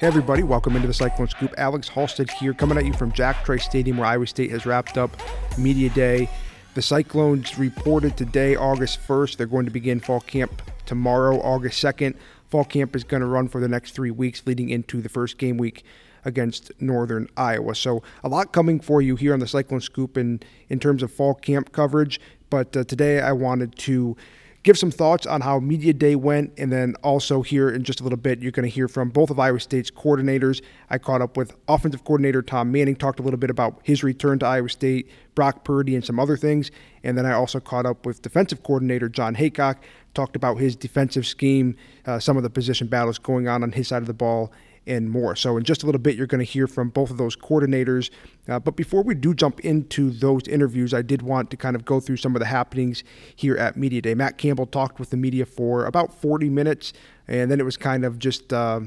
Hey 0.00 0.06
everybody, 0.06 0.44
welcome 0.44 0.76
into 0.76 0.86
the 0.86 0.94
Cyclone 0.94 1.26
Scoop. 1.26 1.52
Alex 1.58 1.88
Halstead 1.88 2.30
here, 2.30 2.54
coming 2.54 2.78
at 2.78 2.86
you 2.86 2.92
from 2.92 3.10
Jack 3.10 3.44
Trice 3.44 3.64
Stadium, 3.64 3.96
where 3.96 4.06
Iowa 4.06 4.28
State 4.28 4.52
has 4.52 4.64
wrapped 4.64 4.96
up 4.96 5.10
media 5.58 5.90
day. 5.90 6.30
The 6.74 6.82
Cyclones 6.82 7.58
reported 7.58 8.16
today, 8.16 8.54
August 8.54 9.00
1st. 9.08 9.36
They're 9.36 9.48
going 9.48 9.64
to 9.64 9.72
begin 9.72 9.98
fall 9.98 10.20
camp 10.20 10.62
tomorrow, 10.86 11.40
August 11.40 11.82
2nd. 11.82 12.14
Fall 12.48 12.64
camp 12.64 12.94
is 12.94 13.02
going 13.02 13.22
to 13.22 13.26
run 13.26 13.48
for 13.48 13.60
the 13.60 13.66
next 13.66 13.90
three 13.90 14.12
weeks, 14.12 14.46
leading 14.46 14.70
into 14.70 15.02
the 15.02 15.08
first 15.08 15.36
game 15.36 15.56
week 15.56 15.82
against 16.24 16.70
Northern 16.80 17.26
Iowa. 17.36 17.74
So 17.74 18.04
a 18.22 18.28
lot 18.28 18.52
coming 18.52 18.78
for 18.78 19.02
you 19.02 19.16
here 19.16 19.32
on 19.32 19.40
the 19.40 19.48
Cyclone 19.48 19.80
Scoop 19.80 20.16
in 20.16 20.38
in 20.68 20.78
terms 20.78 21.02
of 21.02 21.12
fall 21.12 21.34
camp 21.34 21.72
coverage. 21.72 22.20
But 22.50 22.76
uh, 22.76 22.84
today 22.84 23.20
I 23.20 23.32
wanted 23.32 23.76
to 23.78 24.16
give 24.62 24.76
some 24.76 24.90
thoughts 24.90 25.26
on 25.26 25.40
how 25.40 25.58
Media 25.60 25.92
Day 25.92 26.16
went, 26.16 26.52
and 26.58 26.72
then 26.72 26.94
also 27.02 27.42
here 27.42 27.70
in 27.70 27.84
just 27.84 28.00
a 28.00 28.02
little 28.02 28.18
bit, 28.18 28.42
you're 28.42 28.52
going 28.52 28.68
to 28.68 28.74
hear 28.74 28.88
from 28.88 29.10
both 29.10 29.30
of 29.30 29.38
Iowa 29.38 29.60
State's 29.60 29.90
coordinators. 29.90 30.62
I 30.90 30.98
caught 30.98 31.22
up 31.22 31.36
with 31.36 31.54
offensive 31.68 32.04
coordinator 32.04 32.42
Tom 32.42 32.72
Manning, 32.72 32.96
talked 32.96 33.20
a 33.20 33.22
little 33.22 33.38
bit 33.38 33.50
about 33.50 33.80
his 33.82 34.02
return 34.02 34.38
to 34.40 34.46
Iowa 34.46 34.68
State, 34.68 35.10
Brock 35.34 35.64
Purdy, 35.64 35.94
and 35.94 36.04
some 36.04 36.18
other 36.18 36.36
things. 36.36 36.70
And 37.04 37.16
then 37.16 37.24
I 37.24 37.32
also 37.32 37.60
caught 37.60 37.86
up 37.86 38.04
with 38.04 38.22
defensive 38.22 38.62
coordinator 38.62 39.08
Jon 39.08 39.36
Heacock, 39.36 39.76
talked 40.14 40.36
about 40.36 40.56
his 40.56 40.74
defensive 40.74 41.26
scheme, 41.26 41.76
uh, 42.06 42.18
some 42.18 42.36
of 42.36 42.42
the 42.42 42.50
position 42.50 42.88
battles 42.88 43.18
going 43.18 43.46
on 43.48 43.62
on 43.62 43.72
his 43.72 43.88
side 43.88 44.02
of 44.02 44.06
the 44.06 44.14
ball, 44.14 44.52
and 44.88 45.10
more. 45.10 45.36
So, 45.36 45.56
in 45.56 45.64
just 45.64 45.82
a 45.82 45.86
little 45.86 46.00
bit, 46.00 46.16
you're 46.16 46.26
going 46.26 46.44
to 46.44 46.50
hear 46.50 46.66
from 46.66 46.88
both 46.88 47.10
of 47.10 47.18
those 47.18 47.36
coordinators. 47.36 48.10
Uh, 48.48 48.58
but 48.58 48.74
before 48.74 49.02
we 49.02 49.14
do 49.14 49.34
jump 49.34 49.60
into 49.60 50.10
those 50.10 50.48
interviews, 50.48 50.94
I 50.94 51.02
did 51.02 51.22
want 51.22 51.50
to 51.50 51.56
kind 51.56 51.76
of 51.76 51.84
go 51.84 52.00
through 52.00 52.16
some 52.16 52.34
of 52.34 52.40
the 52.40 52.46
happenings 52.46 53.04
here 53.36 53.56
at 53.56 53.76
Media 53.76 54.00
Day. 54.00 54.14
Matt 54.14 54.38
Campbell 54.38 54.66
talked 54.66 54.98
with 54.98 55.10
the 55.10 55.16
media 55.16 55.46
for 55.46 55.84
about 55.84 56.14
40 56.14 56.48
minutes, 56.48 56.92
and 57.28 57.50
then 57.50 57.60
it 57.60 57.64
was 57.64 57.76
kind 57.76 58.04
of 58.04 58.18
just. 58.18 58.52
Uh, 58.52 58.80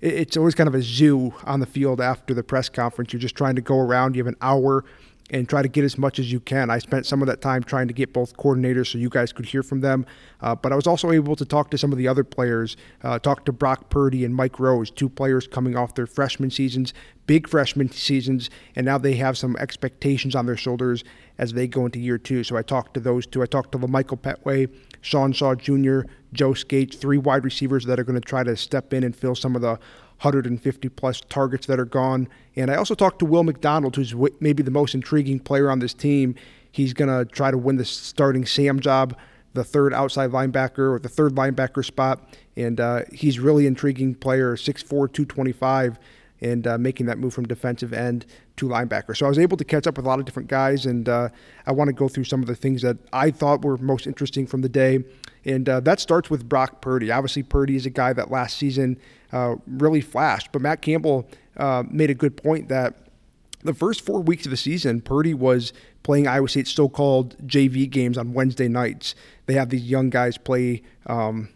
it's 0.00 0.36
always 0.36 0.56
kind 0.56 0.66
of 0.66 0.74
a 0.74 0.82
zoo 0.82 1.32
on 1.44 1.60
the 1.60 1.66
field 1.66 2.00
after 2.00 2.34
the 2.34 2.42
press 2.42 2.68
conference. 2.68 3.12
You're 3.12 3.20
just 3.20 3.36
trying 3.36 3.54
to 3.54 3.60
go 3.60 3.78
around. 3.78 4.16
You 4.16 4.24
have 4.24 4.26
an 4.26 4.36
hour 4.42 4.84
and 5.30 5.48
try 5.48 5.62
to 5.62 5.68
get 5.68 5.84
as 5.84 5.96
much 5.96 6.18
as 6.18 6.30
you 6.30 6.40
can. 6.40 6.70
I 6.70 6.78
spent 6.78 7.06
some 7.06 7.22
of 7.22 7.28
that 7.28 7.40
time 7.40 7.62
trying 7.62 7.88
to 7.88 7.94
get 7.94 8.12
both 8.12 8.36
coordinators 8.36 8.92
so 8.92 8.98
you 8.98 9.08
guys 9.08 9.32
could 9.32 9.46
hear 9.46 9.62
from 9.62 9.80
them. 9.80 10.04
Uh, 10.40 10.54
but 10.54 10.72
I 10.72 10.76
was 10.76 10.86
also 10.86 11.10
able 11.10 11.36
to 11.36 11.44
talk 11.44 11.70
to 11.70 11.78
some 11.78 11.92
of 11.92 11.98
the 11.98 12.08
other 12.08 12.24
players, 12.24 12.76
uh, 13.02 13.18
talk 13.18 13.44
to 13.46 13.52
Brock 13.52 13.88
Purdy 13.88 14.24
and 14.24 14.34
Mike 14.34 14.58
Rose, 14.58 14.90
two 14.90 15.08
players 15.08 15.46
coming 15.46 15.76
off 15.76 15.94
their 15.94 16.06
freshman 16.06 16.50
seasons, 16.50 16.92
big 17.26 17.48
freshman 17.48 17.90
seasons, 17.90 18.50
and 18.76 18.84
now 18.84 18.98
they 18.98 19.14
have 19.14 19.38
some 19.38 19.56
expectations 19.56 20.34
on 20.34 20.46
their 20.46 20.56
shoulders 20.56 21.02
as 21.38 21.52
they 21.54 21.66
go 21.66 21.86
into 21.86 21.98
year 21.98 22.18
two. 22.18 22.44
So 22.44 22.56
I 22.56 22.62
talked 22.62 22.94
to 22.94 23.00
those 23.00 23.26
two. 23.26 23.42
I 23.42 23.46
talked 23.46 23.72
to 23.72 23.78
Lamichael 23.78 24.20
Pettway, 24.20 24.70
Sean 25.00 25.32
Shaw 25.32 25.54
Jr., 25.54 26.00
Joe 26.32 26.54
Scates, 26.54 26.96
three 26.96 27.18
wide 27.18 27.44
receivers 27.44 27.84
that 27.86 28.00
are 28.00 28.04
going 28.04 28.20
to 28.20 28.26
try 28.26 28.42
to 28.42 28.56
step 28.56 28.92
in 28.92 29.04
and 29.04 29.14
fill 29.14 29.34
some 29.34 29.54
of 29.54 29.62
the 29.62 29.78
150 30.22 30.88
plus 30.90 31.20
targets 31.22 31.66
that 31.66 31.80
are 31.80 31.84
gone. 31.84 32.28
And 32.54 32.70
I 32.70 32.76
also 32.76 32.94
talked 32.94 33.18
to 33.18 33.24
Will 33.24 33.42
McDonald, 33.42 33.96
who's 33.96 34.14
maybe 34.40 34.62
the 34.62 34.70
most 34.70 34.94
intriguing 34.94 35.40
player 35.40 35.70
on 35.70 35.80
this 35.80 35.92
team. 35.92 36.36
He's 36.70 36.92
going 36.92 37.08
to 37.08 37.30
try 37.30 37.50
to 37.50 37.58
win 37.58 37.76
the 37.76 37.84
starting 37.84 38.46
Sam 38.46 38.78
job, 38.78 39.16
the 39.54 39.64
third 39.64 39.92
outside 39.92 40.30
linebacker 40.30 40.94
or 40.94 40.98
the 40.98 41.08
third 41.08 41.34
linebacker 41.34 41.84
spot. 41.84 42.36
And 42.56 42.80
uh, 42.80 43.02
he's 43.12 43.40
really 43.40 43.66
intriguing 43.66 44.14
player, 44.14 44.54
6'4, 44.54 44.88
225 44.88 45.98
and 46.42 46.66
uh, 46.66 46.76
making 46.76 47.06
that 47.06 47.18
move 47.18 47.32
from 47.32 47.46
defensive 47.46 47.92
end 47.92 48.26
to 48.56 48.66
linebacker. 48.66 49.16
So 49.16 49.24
I 49.26 49.28
was 49.28 49.38
able 49.38 49.56
to 49.56 49.64
catch 49.64 49.86
up 49.86 49.96
with 49.96 50.04
a 50.04 50.08
lot 50.08 50.18
of 50.18 50.24
different 50.24 50.48
guys, 50.48 50.84
and 50.84 51.08
uh, 51.08 51.28
I 51.66 51.72
want 51.72 51.88
to 51.88 51.94
go 51.94 52.08
through 52.08 52.24
some 52.24 52.40
of 52.40 52.48
the 52.48 52.56
things 52.56 52.82
that 52.82 52.98
I 53.12 53.30
thought 53.30 53.64
were 53.64 53.78
most 53.78 54.06
interesting 54.06 54.46
from 54.46 54.60
the 54.60 54.68
day. 54.68 55.04
And 55.44 55.68
uh, 55.68 55.80
that 55.80 56.00
starts 56.00 56.30
with 56.30 56.48
Brock 56.48 56.82
Purdy. 56.82 57.10
Obviously, 57.10 57.44
Purdy 57.44 57.76
is 57.76 57.86
a 57.86 57.90
guy 57.90 58.12
that 58.12 58.30
last 58.30 58.58
season 58.58 58.98
uh, 59.32 59.56
really 59.66 60.00
flashed, 60.00 60.52
but 60.52 60.62
Matt 60.62 60.82
Campbell 60.82 61.28
uh, 61.56 61.84
made 61.90 62.10
a 62.10 62.14
good 62.14 62.36
point 62.36 62.68
that 62.68 62.94
the 63.64 63.74
first 63.74 64.04
four 64.04 64.20
weeks 64.20 64.44
of 64.44 64.50
the 64.50 64.56
season, 64.56 65.00
Purdy 65.00 65.34
was 65.34 65.72
playing 66.02 66.26
Iowa 66.26 66.48
State's 66.48 66.72
so-called 66.72 67.36
JV 67.46 67.88
games 67.88 68.18
on 68.18 68.32
Wednesday 68.32 68.68
nights. 68.68 69.14
They 69.46 69.54
have 69.54 69.70
these 69.70 69.84
young 69.84 70.10
guys 70.10 70.36
play. 70.36 70.82
Um, 71.06 71.48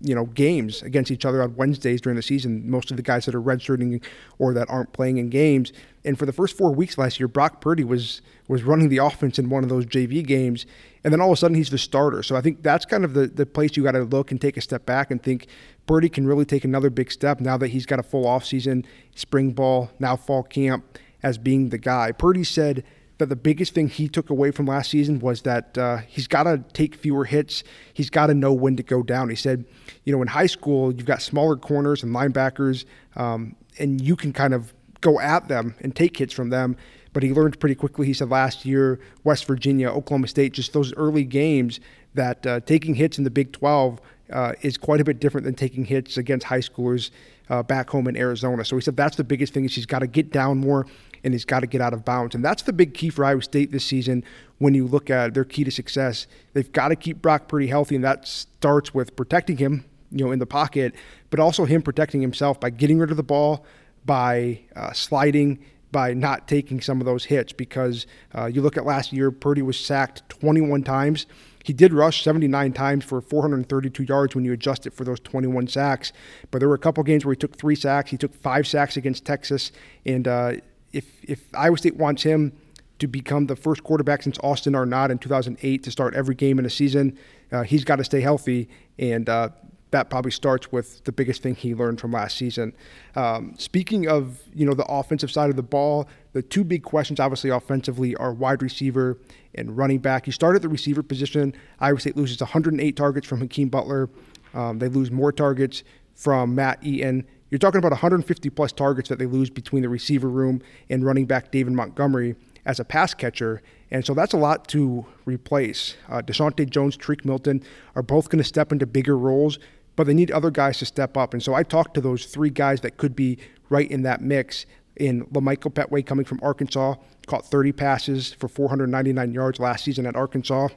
you 0.00 0.14
know 0.14 0.24
games 0.26 0.82
against 0.82 1.10
each 1.10 1.24
other 1.24 1.42
on 1.42 1.54
Wednesdays 1.54 2.00
during 2.00 2.16
the 2.16 2.22
season. 2.22 2.68
Most 2.68 2.90
of 2.90 2.96
the 2.96 3.02
guys 3.02 3.24
that 3.26 3.34
are 3.34 3.40
redshirting 3.40 4.02
or 4.38 4.52
that 4.54 4.68
aren't 4.68 4.92
playing 4.92 5.18
in 5.18 5.30
games. 5.30 5.72
And 6.04 6.18
for 6.18 6.26
the 6.26 6.32
first 6.32 6.56
four 6.56 6.72
weeks 6.72 6.98
last 6.98 7.20
year, 7.20 7.28
Brock 7.28 7.60
Purdy 7.60 7.84
was 7.84 8.20
was 8.48 8.62
running 8.62 8.88
the 8.88 8.98
offense 8.98 9.38
in 9.38 9.48
one 9.48 9.62
of 9.62 9.68
those 9.68 9.86
JV 9.86 10.24
games, 10.24 10.66
and 11.04 11.12
then 11.12 11.20
all 11.20 11.30
of 11.30 11.34
a 11.34 11.36
sudden 11.36 11.56
he's 11.56 11.70
the 11.70 11.78
starter. 11.78 12.22
So 12.22 12.36
I 12.36 12.40
think 12.40 12.62
that's 12.62 12.84
kind 12.84 13.04
of 13.04 13.14
the 13.14 13.26
the 13.26 13.46
place 13.46 13.76
you 13.76 13.82
got 13.82 13.92
to 13.92 14.04
look 14.04 14.30
and 14.30 14.40
take 14.40 14.56
a 14.56 14.60
step 14.60 14.86
back 14.86 15.10
and 15.10 15.22
think 15.22 15.46
Purdy 15.86 16.08
can 16.08 16.26
really 16.26 16.44
take 16.44 16.64
another 16.64 16.90
big 16.90 17.10
step 17.10 17.40
now 17.40 17.56
that 17.56 17.68
he's 17.68 17.86
got 17.86 17.98
a 17.98 18.02
full 18.02 18.24
offseason, 18.24 18.84
spring 19.14 19.52
ball, 19.52 19.90
now 19.98 20.16
fall 20.16 20.42
camp 20.42 20.98
as 21.22 21.38
being 21.38 21.70
the 21.70 21.78
guy. 21.78 22.12
Purdy 22.12 22.44
said 22.44 22.84
that 23.18 23.26
the 23.26 23.36
biggest 23.36 23.72
thing 23.72 23.88
he 23.88 24.08
took 24.08 24.28
away 24.30 24.50
from 24.50 24.66
last 24.66 24.90
season 24.90 25.20
was 25.20 25.42
that 25.42 25.76
uh, 25.78 25.98
he's 26.06 26.26
got 26.26 26.42
to 26.42 26.62
take 26.72 26.94
fewer 26.94 27.24
hits. 27.24 27.64
He's 27.94 28.10
got 28.10 28.26
to 28.26 28.34
know 28.34 28.52
when 28.52 28.76
to 28.76 28.82
go 28.82 29.02
down. 29.02 29.30
He 29.30 29.36
said, 29.36 29.64
you 30.04 30.12
know, 30.12 30.20
in 30.20 30.28
high 30.28 30.46
school, 30.46 30.92
you've 30.94 31.06
got 31.06 31.22
smaller 31.22 31.56
corners 31.56 32.02
and 32.02 32.14
linebackers, 32.14 32.84
um, 33.16 33.56
and 33.78 34.00
you 34.00 34.16
can 34.16 34.32
kind 34.32 34.52
of 34.52 34.74
go 35.00 35.18
at 35.20 35.48
them 35.48 35.74
and 35.80 35.94
take 35.94 36.16
hits 36.16 36.32
from 36.32 36.50
them. 36.50 36.76
But 37.16 37.22
he 37.22 37.32
learned 37.32 37.58
pretty 37.58 37.76
quickly, 37.76 38.06
he 38.06 38.12
said 38.12 38.28
last 38.28 38.66
year, 38.66 39.00
West 39.24 39.46
Virginia, 39.46 39.88
Oklahoma 39.88 40.28
State, 40.28 40.52
just 40.52 40.74
those 40.74 40.92
early 40.96 41.24
games, 41.24 41.80
that 42.12 42.46
uh, 42.46 42.60
taking 42.60 42.94
hits 42.94 43.16
in 43.16 43.24
the 43.24 43.30
Big 43.30 43.52
12 43.52 44.02
uh, 44.30 44.52
is 44.60 44.76
quite 44.76 45.00
a 45.00 45.04
bit 45.04 45.18
different 45.18 45.46
than 45.46 45.54
taking 45.54 45.86
hits 45.86 46.18
against 46.18 46.44
high 46.44 46.60
schoolers 46.60 47.10
uh, 47.48 47.62
back 47.62 47.88
home 47.88 48.06
in 48.06 48.18
Arizona. 48.18 48.66
So 48.66 48.76
he 48.76 48.82
said 48.82 48.98
that's 48.98 49.16
the 49.16 49.24
biggest 49.24 49.54
thing 49.54 49.64
is 49.64 49.74
he's 49.74 49.86
got 49.86 50.00
to 50.00 50.06
get 50.06 50.30
down 50.30 50.58
more 50.58 50.86
and 51.24 51.32
he's 51.32 51.46
got 51.46 51.60
to 51.60 51.66
get 51.66 51.80
out 51.80 51.94
of 51.94 52.04
bounds. 52.04 52.34
And 52.34 52.44
that's 52.44 52.60
the 52.64 52.72
big 52.74 52.92
key 52.92 53.08
for 53.08 53.24
Iowa 53.24 53.40
State 53.40 53.72
this 53.72 53.86
season 53.86 54.22
when 54.58 54.74
you 54.74 54.86
look 54.86 55.08
at 55.08 55.32
their 55.32 55.44
key 55.44 55.64
to 55.64 55.70
success. 55.70 56.26
They've 56.52 56.70
got 56.70 56.88
to 56.88 56.96
keep 56.96 57.22
Brock 57.22 57.48
pretty 57.48 57.68
healthy, 57.68 57.94
and 57.94 58.04
that 58.04 58.28
starts 58.28 58.92
with 58.92 59.16
protecting 59.16 59.56
him, 59.56 59.86
you 60.10 60.22
know, 60.22 60.32
in 60.32 60.38
the 60.38 60.44
pocket, 60.44 60.94
but 61.30 61.40
also 61.40 61.64
him 61.64 61.80
protecting 61.80 62.20
himself 62.20 62.60
by 62.60 62.68
getting 62.68 62.98
rid 62.98 63.10
of 63.10 63.16
the 63.16 63.22
ball, 63.22 63.64
by 64.04 64.60
uh, 64.76 64.92
sliding, 64.92 65.60
by 65.96 66.12
not 66.12 66.46
taking 66.46 66.78
some 66.82 67.00
of 67.00 67.06
those 67.06 67.24
hits. 67.24 67.54
Because 67.54 68.06
uh, 68.34 68.44
you 68.44 68.60
look 68.60 68.76
at 68.76 68.84
last 68.84 69.14
year, 69.14 69.30
Purdy 69.30 69.62
was 69.62 69.80
sacked 69.80 70.28
21 70.28 70.82
times. 70.82 71.24
He 71.64 71.72
did 71.72 71.94
rush 71.94 72.22
79 72.22 72.74
times 72.74 73.02
for 73.02 73.22
432 73.22 74.02
yards 74.02 74.34
when 74.34 74.44
you 74.44 74.52
adjust 74.52 74.86
it 74.86 74.92
for 74.92 75.04
those 75.04 75.18
21 75.20 75.68
sacks. 75.68 76.12
But 76.50 76.58
there 76.58 76.68
were 76.68 76.74
a 76.74 76.78
couple 76.78 77.02
games 77.02 77.24
where 77.24 77.32
he 77.32 77.38
took 77.38 77.56
three 77.56 77.76
sacks. 77.76 78.10
He 78.10 78.18
took 78.18 78.34
five 78.34 78.66
sacks 78.66 78.98
against 78.98 79.24
Texas. 79.24 79.72
And 80.04 80.28
uh, 80.28 80.56
if, 80.92 81.06
if 81.24 81.46
Iowa 81.54 81.78
State 81.78 81.96
wants 81.96 82.22
him 82.22 82.52
to 82.98 83.06
become 83.06 83.46
the 83.46 83.56
first 83.56 83.82
quarterback 83.82 84.22
since 84.22 84.38
Austin 84.42 84.74
Arnaud 84.74 85.12
in 85.12 85.16
2008 85.18 85.82
to 85.82 85.90
start 85.90 86.14
every 86.14 86.34
game 86.34 86.58
in 86.58 86.66
a 86.66 86.70
season, 86.70 87.18
uh, 87.52 87.62
he's 87.62 87.84
got 87.84 87.96
to 87.96 88.04
stay 88.04 88.20
healthy. 88.20 88.68
And 88.98 89.30
uh, 89.30 89.48
that 89.96 90.10
probably 90.10 90.30
starts 90.30 90.70
with 90.70 91.02
the 91.04 91.12
biggest 91.12 91.42
thing 91.42 91.54
he 91.54 91.74
learned 91.74 91.98
from 91.98 92.12
last 92.12 92.36
season. 92.36 92.74
Um, 93.14 93.54
speaking 93.56 94.06
of 94.06 94.40
you 94.54 94.66
know 94.66 94.74
the 94.74 94.84
offensive 94.84 95.30
side 95.30 95.48
of 95.48 95.56
the 95.56 95.62
ball, 95.62 96.06
the 96.34 96.42
two 96.42 96.64
big 96.64 96.82
questions 96.82 97.18
obviously 97.18 97.48
offensively 97.48 98.14
are 98.16 98.34
wide 98.34 98.62
receiver 98.62 99.18
and 99.54 99.74
running 99.74 100.00
back. 100.00 100.26
You 100.26 100.34
start 100.34 100.54
at 100.54 100.60
the 100.60 100.68
receiver 100.68 101.02
position. 101.02 101.54
Iowa 101.80 101.98
State 101.98 102.14
loses 102.14 102.40
108 102.40 102.94
targets 102.94 103.26
from 103.26 103.40
Hakeem 103.40 103.70
Butler. 103.70 104.10
Um, 104.52 104.78
they 104.78 104.88
lose 104.88 105.10
more 105.10 105.32
targets 105.32 105.82
from 106.14 106.54
Matt 106.54 106.78
Eaton. 106.82 107.26
You're 107.48 107.58
talking 107.58 107.78
about 107.78 107.92
150 107.92 108.50
plus 108.50 108.72
targets 108.72 109.08
that 109.08 109.18
they 109.18 109.26
lose 109.26 109.48
between 109.48 109.82
the 109.82 109.88
receiver 109.88 110.28
room 110.28 110.60
and 110.90 111.06
running 111.06 111.24
back 111.24 111.50
David 111.52 111.72
Montgomery 111.72 112.34
as 112.66 112.80
a 112.80 112.84
pass 112.84 113.14
catcher. 113.14 113.62
And 113.90 114.04
so 114.04 114.14
that's 114.14 114.32
a 114.32 114.36
lot 114.36 114.66
to 114.68 115.06
replace. 115.24 115.96
Uh, 116.08 116.20
Deshaunte 116.20 116.68
Jones, 116.68 116.96
Tarique 116.96 117.24
Milton 117.24 117.62
are 117.94 118.02
both 118.02 118.28
going 118.28 118.42
to 118.42 118.48
step 118.48 118.72
into 118.72 118.84
bigger 118.84 119.16
roles 119.16 119.58
but 119.96 120.06
they 120.06 120.14
need 120.14 120.30
other 120.30 120.50
guys 120.50 120.78
to 120.78 120.86
step 120.86 121.16
up. 121.16 121.32
And 121.32 121.42
so 121.42 121.54
I 121.54 121.62
talked 121.62 121.94
to 121.94 122.00
those 122.00 122.26
three 122.26 122.50
guys 122.50 122.82
that 122.82 122.98
could 122.98 123.16
be 123.16 123.38
right 123.68 123.90
in 123.90 124.02
that 124.02 124.20
mix. 124.20 124.66
In 124.94 125.26
Lamichael 125.26 125.74
Pettway 125.74 126.04
coming 126.06 126.24
from 126.24 126.40
Arkansas, 126.42 126.94
caught 127.26 127.44
30 127.44 127.72
passes 127.72 128.32
for 128.32 128.48
499 128.48 129.32
yards 129.32 129.58
last 129.58 129.84
season 129.84 130.06
at 130.06 130.16
Arkansas. 130.16 130.68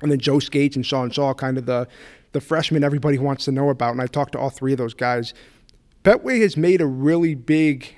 And 0.00 0.12
then 0.12 0.20
Joe 0.20 0.38
Scates 0.38 0.76
and 0.76 0.86
Sean 0.86 1.10
Shaw, 1.10 1.34
kind 1.34 1.58
of 1.58 1.66
the, 1.66 1.88
the 2.32 2.40
freshmen 2.40 2.84
everybody 2.84 3.18
wants 3.18 3.46
to 3.46 3.52
know 3.52 3.70
about. 3.70 3.92
And 3.92 4.02
I 4.02 4.06
talked 4.06 4.32
to 4.32 4.38
all 4.38 4.50
three 4.50 4.72
of 4.72 4.78
those 4.78 4.94
guys. 4.94 5.34
Pettway 6.04 6.40
has 6.42 6.56
made 6.56 6.80
a 6.80 6.86
really 6.86 7.34
big, 7.34 7.96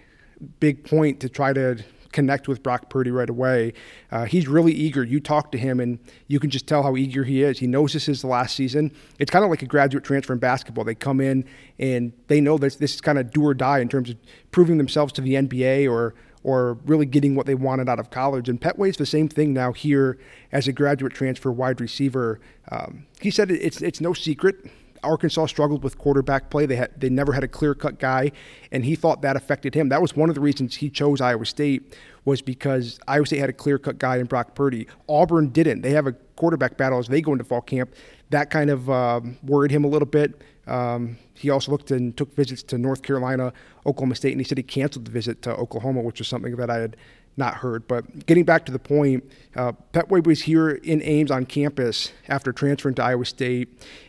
big 0.60 0.84
point 0.84 1.20
to 1.20 1.28
try 1.28 1.52
to 1.52 1.84
connect 2.12 2.48
with 2.48 2.62
Brock 2.62 2.90
Purdy 2.90 3.10
right 3.10 3.30
away. 3.30 3.72
Uh, 4.10 4.24
he's 4.24 4.48
really 4.48 4.72
eager. 4.72 5.04
You 5.04 5.20
talk 5.20 5.52
to 5.52 5.58
him, 5.58 5.80
and 5.80 5.98
you 6.26 6.40
can 6.40 6.50
just 6.50 6.66
tell 6.66 6.82
how 6.82 6.96
eager 6.96 7.24
he 7.24 7.42
is. 7.42 7.58
He 7.58 7.66
knows 7.66 7.92
this 7.92 8.08
is 8.08 8.20
the 8.20 8.26
last 8.26 8.56
season. 8.56 8.92
It's 9.18 9.30
kind 9.30 9.44
of 9.44 9.50
like 9.50 9.62
a 9.62 9.66
graduate 9.66 10.04
transfer 10.04 10.32
in 10.32 10.38
basketball. 10.38 10.84
They 10.84 10.94
come 10.94 11.20
in 11.20 11.44
and 11.78 12.12
they 12.28 12.40
know 12.40 12.58
this 12.58 12.76
this 12.76 12.94
is 12.94 13.00
kind 13.00 13.18
of 13.18 13.30
do 13.30 13.44
or 13.46 13.54
die 13.54 13.78
in 13.78 13.88
terms 13.88 14.10
of 14.10 14.16
proving 14.50 14.78
themselves 14.78 15.12
to 15.14 15.20
the 15.20 15.34
NBA 15.34 15.90
or 15.90 16.14
or 16.42 16.74
really 16.86 17.04
getting 17.04 17.34
what 17.34 17.46
they 17.46 17.54
wanted 17.54 17.88
out 17.88 17.98
of 17.98 18.10
college. 18.10 18.48
And 18.48 18.60
Pettway's 18.60 18.96
the 18.96 19.06
same 19.06 19.28
thing 19.28 19.52
now 19.52 19.72
here 19.72 20.18
as 20.52 20.66
a 20.66 20.72
graduate 20.72 21.12
transfer 21.12 21.52
wide 21.52 21.80
receiver. 21.80 22.40
Um, 22.70 23.06
he 23.20 23.30
said 23.30 23.50
it's 23.50 23.82
it's 23.82 24.00
no 24.00 24.12
secret 24.12 24.70
Arkansas 25.02 25.46
struggled 25.46 25.82
with 25.82 25.98
quarterback 25.98 26.50
play. 26.50 26.66
They 26.66 26.76
had 26.76 26.90
they 26.98 27.08
never 27.08 27.32
had 27.32 27.44
a 27.44 27.48
clear 27.48 27.74
cut 27.74 27.98
guy, 27.98 28.32
and 28.72 28.84
he 28.84 28.94
thought 28.94 29.22
that 29.22 29.36
affected 29.36 29.74
him. 29.74 29.88
That 29.88 30.02
was 30.02 30.14
one 30.16 30.28
of 30.28 30.34
the 30.34 30.40
reasons 30.40 30.76
he 30.76 30.90
chose 30.90 31.20
Iowa 31.20 31.46
State 31.46 31.94
was 32.24 32.42
because 32.42 33.00
Iowa 33.08 33.26
State 33.26 33.38
had 33.38 33.50
a 33.50 33.54
clear 33.54 33.78
cut 33.78 33.98
guy 33.98 34.16
in 34.16 34.26
Brock 34.26 34.54
Purdy. 34.54 34.86
Auburn 35.08 35.48
didn't. 35.48 35.82
They 35.82 35.92
have 35.92 36.06
a 36.06 36.12
quarterback 36.36 36.76
battle 36.76 36.98
as 36.98 37.08
they 37.08 37.20
go 37.20 37.32
into 37.32 37.44
fall 37.44 37.60
camp. 37.60 37.94
That 38.30 38.50
kind 38.50 38.70
of 38.70 38.88
um, 38.90 39.38
worried 39.42 39.70
him 39.70 39.84
a 39.84 39.88
little 39.88 40.06
bit. 40.06 40.40
Um, 40.66 41.18
he 41.34 41.50
also 41.50 41.72
looked 41.72 41.90
and 41.90 42.16
took 42.16 42.34
visits 42.34 42.62
to 42.64 42.78
North 42.78 43.02
Carolina, 43.02 43.52
Oklahoma 43.86 44.14
State, 44.14 44.32
and 44.32 44.40
he 44.40 44.44
said 44.44 44.58
he 44.58 44.62
canceled 44.62 45.06
the 45.06 45.10
visit 45.10 45.42
to 45.42 45.50
Oklahoma, 45.56 46.02
which 46.02 46.20
was 46.20 46.28
something 46.28 46.54
that 46.56 46.70
I 46.70 46.76
had 46.76 46.96
not 47.36 47.54
heard. 47.54 47.86
But 47.88 48.26
getting 48.26 48.44
back 48.44 48.66
to 48.66 48.72
the 48.72 48.78
point, 48.78 49.24
uh, 49.56 49.72
Pettway 49.92 50.24
was 50.24 50.42
here 50.42 50.70
in 50.70 51.02
Ames 51.02 51.30
on 51.30 51.46
campus 51.46 52.12
after 52.28 52.52
transferring 52.52 52.94
to 52.96 53.04
Iowa 53.04 53.24
State, 53.24 53.68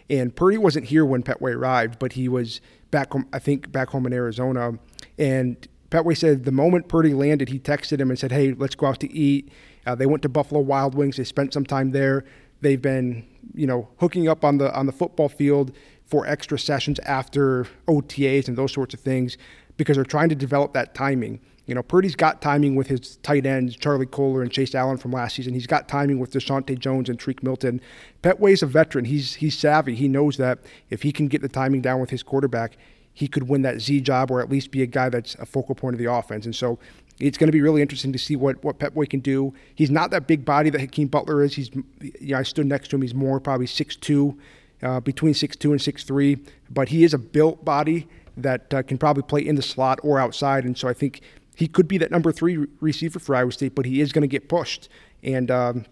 and 0.10 0.36
Purdy 0.36 0.58
wasn't 0.58 0.86
here 0.86 1.06
when 1.06 1.24
Pettway 1.24 1.56
arrived, 1.56 2.00
but 2.00 2.14
he 2.14 2.28
was 2.28 2.62
back 2.92 3.14
home, 3.14 3.28
I 3.32 3.40
think, 3.40 3.72
back 3.72 3.90
home 3.90 4.06
in 4.06 4.14
Arizona. 4.14 4.78
And 5.18 5.68
Pettway 5.90 6.18
said 6.18 6.46
the 6.46 6.52
moment 6.52 6.88
Purdy 6.88 7.14
landed, 7.14 7.50
he 7.50 7.60
texted 7.60 8.00
him 8.00 8.10
and 8.10 8.20
said, 8.20 8.32
"Hey, 8.32 8.54
let's 8.54 8.76
go 8.76 8.88
out 8.88 9.00
to 9.02 9.12
eat." 9.12 9.50
Uh, 9.86 9.96
they 9.96 10.06
went 10.06 10.22
to 10.24 10.30
Buffalo 10.30 10.62
Wild 10.62 10.96
Wings. 10.96 11.18
They 11.18 11.24
spent 11.24 11.54
some 11.54 11.66
time 11.66 11.92
there. 11.92 12.24
They've 12.62 12.82
been, 12.82 13.26
you 13.54 13.66
know, 13.66 13.90
hooking 13.98 14.28
up 14.28 14.46
on 14.46 14.58
the 14.58 14.74
on 14.74 14.86
the 14.86 14.92
football 14.92 15.30
field 15.30 15.72
for 16.06 16.28
extra 16.28 16.60
sessions 16.60 17.00
after 17.00 17.66
OTAs 17.88 18.48
and 18.48 18.58
those 18.58 18.74
sorts 18.74 18.94
of 18.94 19.00
things 19.00 19.38
because 19.78 19.96
they're 19.96 20.04
trying 20.04 20.30
to 20.30 20.36
develop 20.36 20.74
that 20.74 20.94
timing. 20.94 21.40
You 21.68 21.76
know, 21.76 21.84
Purdy's 21.84 22.16
got 22.16 22.42
timing 22.42 22.76
with 22.76 22.88
his 22.88 23.18
tight 23.18 23.46
ends, 23.46 23.76
Charlie 23.76 24.06
Kolar 24.06 24.42
and 24.42 24.52
Chase 24.52 24.74
Allen 24.74 24.98
from 24.98 25.12
last 25.12 25.36
season. 25.36 25.54
He's 25.54 25.68
got 25.68 25.88
timing 25.88 26.20
with 26.20 26.32
Deshaunte 26.32 26.78
Jones 26.80 27.08
and 27.08 27.20
Tarique 27.20 27.44
Milton. 27.44 27.80
Pettway's 28.24 28.64
a 28.64 28.66
veteran. 28.66 29.06
He's 29.06 29.36
he's 29.36 29.58
savvy. 29.58 29.96
He 29.96 30.08
knows 30.08 30.38
that 30.38 30.60
if 30.90 31.04
he 31.04 31.12
can 31.12 31.28
get 31.28 31.42
the 31.42 31.50
timing 31.50 31.82
down 31.82 32.02
with 32.02 32.10
his 32.10 32.24
quarterback, 32.24 32.78
he 33.14 33.28
could 33.28 33.48
win 33.48 33.62
that 33.62 33.80
Z 33.80 34.02
job 34.02 34.32
or 34.32 34.42
at 34.42 34.50
least 34.50 34.72
be 34.72 34.82
a 34.82 34.88
guy 34.88 35.10
that's 35.10 35.36
a 35.36 35.46
focal 35.46 35.76
point 35.76 35.94
of 35.94 36.00
the 36.00 36.12
offense. 36.12 36.46
And 36.46 36.56
so 36.56 36.80
it's 37.20 37.38
going 37.38 37.48
to 37.48 37.52
be 37.52 37.62
really 37.62 37.82
interesting 37.82 38.12
to 38.14 38.20
see 38.20 38.36
what 38.36 38.64
what 38.64 38.80
Pettway 38.80 39.10
can 39.10 39.20
do. 39.20 39.54
He's 39.76 39.92
not 39.92 40.12
that 40.12 40.28
big 40.28 40.44
body 40.44 40.70
that 40.72 40.82
Hakeem 40.82 41.08
Butler 41.08 41.44
is. 41.44 41.54
He's 41.54 41.70
you 42.02 42.32
know, 42.34 42.40
I 42.40 42.44
stood 42.44 42.66
next 42.66 42.90
to 42.90 42.96
him. 42.96 43.04
He's 43.04 43.14
more 43.14 43.40
probably 43.40 43.68
six 43.68 43.96
two, 43.96 44.38
uh, 44.82 45.00
between 45.00 45.34
six 45.34 45.56
two 45.56 45.72
and 45.72 45.82
six 45.82 46.04
three. 46.04 46.40
But 46.70 46.90
he 46.90 47.04
is 47.04 47.14
a 47.14 47.20
built 47.20 47.64
body 47.64 48.08
that 48.38 48.74
uh, 48.74 48.82
can 48.82 48.98
probably 48.98 49.24
play 49.24 49.46
in 49.46 49.56
the 49.56 49.62
slot 49.62 50.00
or 50.04 50.20
outside. 50.20 50.64
And 50.64 50.78
so 50.78 50.88
I 50.88 50.94
think 50.94 51.22
he 51.56 51.68
could 51.68 51.88
be 51.88 51.98
that 52.00 52.12
number 52.12 52.32
three 52.32 52.66
receiver 52.80 53.20
for 53.20 53.36
Iowa 53.36 53.52
State, 53.52 53.76
but 53.76 53.86
he 53.86 54.02
is 54.02 54.12
going 54.12 54.24
to 54.24 54.28
get 54.28 54.50
pushed. 54.50 54.90
And 55.24 55.52
um, 55.52 55.86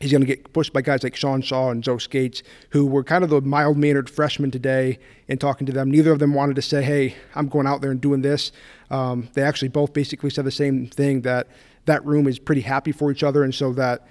he's 0.00 0.12
going 0.12 0.20
to 0.20 0.26
get 0.26 0.52
pushed 0.52 0.72
by 0.72 0.82
guys 0.82 1.02
like 1.02 1.16
Sean 1.16 1.42
Shaw 1.42 1.70
and 1.70 1.82
Joe 1.82 1.98
Scates, 1.98 2.42
who 2.70 2.86
were 2.86 3.02
kind 3.02 3.24
of 3.24 3.30
the 3.30 3.40
mild 3.40 3.76
mannered 3.76 4.08
freshmen 4.08 4.50
today. 4.50 4.98
And 5.28 5.40
talking 5.40 5.66
to 5.66 5.72
them, 5.72 5.90
neither 5.90 6.12
of 6.12 6.18
them 6.18 6.34
wanted 6.34 6.56
to 6.56 6.62
say, 6.62 6.82
hey, 6.82 7.16
I'm 7.34 7.48
going 7.48 7.66
out 7.66 7.80
there 7.80 7.90
and 7.90 8.00
doing 8.00 8.22
this. 8.22 8.52
Um, 8.90 9.28
they 9.32 9.42
actually 9.42 9.68
both 9.68 9.92
basically 9.92 10.30
said 10.30 10.44
the 10.44 10.50
same 10.50 10.86
thing 10.86 11.22
that 11.22 11.48
that 11.86 12.04
room 12.04 12.26
is 12.26 12.38
pretty 12.38 12.60
happy 12.60 12.92
for 12.92 13.10
each 13.10 13.22
other. 13.22 13.42
And 13.42 13.54
so 13.54 13.72
that, 13.72 14.06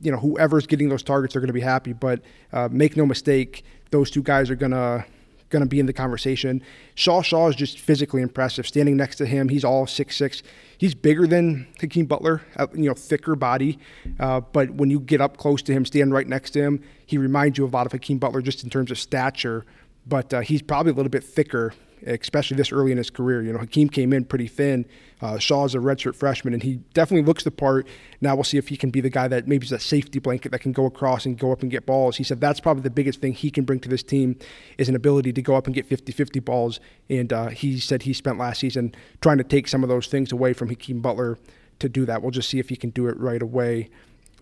you 0.00 0.12
know, 0.12 0.18
whoever's 0.18 0.66
getting 0.66 0.88
those 0.88 1.02
targets 1.02 1.34
are 1.34 1.40
going 1.40 1.48
to 1.48 1.52
be 1.52 1.60
happy. 1.60 1.92
But 1.92 2.22
uh, 2.52 2.68
make 2.70 2.96
no 2.96 3.04
mistake, 3.04 3.64
those 3.90 4.10
two 4.10 4.22
guys 4.22 4.48
are 4.48 4.56
going 4.56 4.72
to 4.72 5.04
going 5.48 5.62
to 5.62 5.68
be 5.68 5.80
in 5.80 5.86
the 5.86 5.92
conversation. 5.92 6.62
Shaw 6.94 7.22
Shaw 7.22 7.48
is 7.48 7.56
just 7.56 7.78
physically 7.78 8.22
impressive. 8.22 8.66
Standing 8.66 8.96
next 8.96 9.16
to 9.16 9.26
him, 9.26 9.48
he's 9.48 9.64
all 9.64 9.86
six 9.86 10.16
six. 10.16 10.42
He's 10.76 10.94
bigger 10.94 11.26
than 11.26 11.66
Hakeem 11.80 12.06
Butler, 12.06 12.42
uh, 12.56 12.68
you 12.74 12.88
know, 12.88 12.94
thicker 12.94 13.34
body. 13.34 13.78
Uh, 14.20 14.40
but 14.40 14.70
when 14.72 14.90
you 14.90 15.00
get 15.00 15.20
up 15.20 15.36
close 15.36 15.60
to 15.62 15.72
him, 15.72 15.84
stand 15.84 16.12
right 16.12 16.26
next 16.26 16.50
to 16.52 16.62
him, 16.62 16.82
he 17.04 17.18
reminds 17.18 17.58
you 17.58 17.64
a 17.64 17.68
lot 17.68 17.86
of 17.86 17.92
Hakeem 17.92 18.18
Butler 18.18 18.42
just 18.42 18.62
in 18.62 18.70
terms 18.70 18.90
of 18.90 18.98
stature. 18.98 19.64
But 20.06 20.32
uh, 20.32 20.40
he's 20.40 20.62
probably 20.62 20.92
a 20.92 20.94
little 20.94 21.10
bit 21.10 21.24
thicker 21.24 21.74
especially 22.06 22.56
this 22.56 22.72
early 22.72 22.92
in 22.92 22.98
his 22.98 23.10
career. 23.10 23.42
You 23.42 23.52
know, 23.52 23.58
Hakeem 23.58 23.88
came 23.88 24.12
in 24.12 24.24
pretty 24.24 24.46
thin. 24.46 24.86
Uh, 25.20 25.38
Shaw 25.38 25.64
is 25.64 25.74
a 25.74 25.78
redshirt 25.78 26.14
freshman, 26.14 26.54
and 26.54 26.62
he 26.62 26.76
definitely 26.94 27.26
looks 27.26 27.44
the 27.44 27.50
part. 27.50 27.86
Now 28.20 28.34
we'll 28.34 28.44
see 28.44 28.58
if 28.58 28.68
he 28.68 28.76
can 28.76 28.90
be 28.90 29.00
the 29.00 29.10
guy 29.10 29.28
that 29.28 29.48
maybe 29.48 29.66
is 29.66 29.72
a 29.72 29.78
safety 29.78 30.18
blanket 30.18 30.52
that 30.52 30.60
can 30.60 30.72
go 30.72 30.86
across 30.86 31.26
and 31.26 31.38
go 31.38 31.52
up 31.52 31.62
and 31.62 31.70
get 31.70 31.86
balls. 31.86 32.16
He 32.16 32.24
said 32.24 32.40
that's 32.40 32.60
probably 32.60 32.82
the 32.82 32.90
biggest 32.90 33.20
thing 33.20 33.32
he 33.32 33.50
can 33.50 33.64
bring 33.64 33.80
to 33.80 33.88
this 33.88 34.02
team 34.02 34.36
is 34.78 34.88
an 34.88 34.94
ability 34.94 35.32
to 35.32 35.42
go 35.42 35.56
up 35.56 35.66
and 35.66 35.74
get 35.74 35.88
50-50 35.88 36.44
balls. 36.44 36.80
And 37.08 37.32
uh, 37.32 37.48
he 37.48 37.78
said 37.80 38.02
he 38.02 38.12
spent 38.12 38.38
last 38.38 38.60
season 38.60 38.94
trying 39.20 39.38
to 39.38 39.44
take 39.44 39.68
some 39.68 39.82
of 39.82 39.88
those 39.88 40.06
things 40.06 40.30
away 40.30 40.52
from 40.52 40.68
Hakeem 40.68 41.00
Butler 41.00 41.38
to 41.80 41.88
do 41.88 42.04
that. 42.06 42.22
We'll 42.22 42.30
just 42.30 42.48
see 42.48 42.58
if 42.58 42.68
he 42.68 42.76
can 42.76 42.90
do 42.90 43.08
it 43.08 43.18
right 43.18 43.42
away 43.42 43.90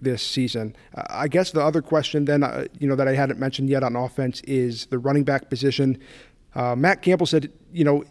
this 0.01 0.23
season. 0.23 0.77
Uh, 0.95 1.05
I 1.09 1.29
guess 1.29 1.51
the 1.51 1.63
other 1.63 1.83
question 1.83 2.25
then, 2.25 2.43
uh, 2.43 2.67
you 2.79 2.89
know, 2.89 2.97
that 2.97 3.09
I 3.09 3.15
hadn't 3.15 3.39
mentioned 3.39 3.69
yet 3.69 3.83
on 3.83 3.97
offense 3.97 4.41
is 4.43 4.87
the 4.87 4.99
running 4.99 5.25
back 5.25 5.49
position. 5.49 5.99
Uh, 6.57 6.75
Matt 6.75 7.03
Campbell 7.03 7.27
said, 7.27 7.53
you 7.71 7.85
know, 7.85 8.03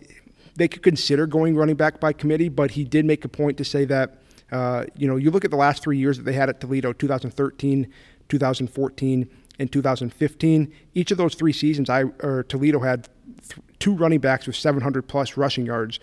they 0.55 0.67
could 0.67 0.83
consider 0.83 1.25
going 1.25 1.55
running 1.55 1.75
back 1.75 1.99
by 1.99 2.13
committee, 2.13 2.47
but 2.47 2.71
he 2.71 2.83
did 2.83 3.03
make 3.03 3.25
a 3.25 3.27
point 3.27 3.57
to 3.57 3.65
say 3.65 3.85
that, 3.85 4.21
uh, 4.51 4.85
you 4.95 5.07
know, 5.07 5.15
you 5.15 5.31
look 5.31 5.43
at 5.43 5.51
the 5.51 5.57
last 5.57 5.81
three 5.81 5.97
years 5.97 6.17
that 6.17 6.23
they 6.23 6.33
had 6.33 6.47
at 6.47 6.61
Toledo 6.61 6.93
2013, 6.93 7.91
2014, 8.29 9.29
and 9.57 9.71
2015. 9.71 10.73
Each 10.93 11.11
of 11.11 11.17
those 11.17 11.33
three 11.33 11.53
seasons, 11.53 11.89
I 11.89 12.03
or 12.21 12.45
Toledo 12.47 12.79
had 12.79 13.09
th- 13.49 13.61
two 13.79 13.95
running 13.95 14.19
backs 14.19 14.45
with 14.45 14.55
700 14.55 15.07
plus 15.07 15.37
rushing 15.37 15.65
yards. 15.65 15.99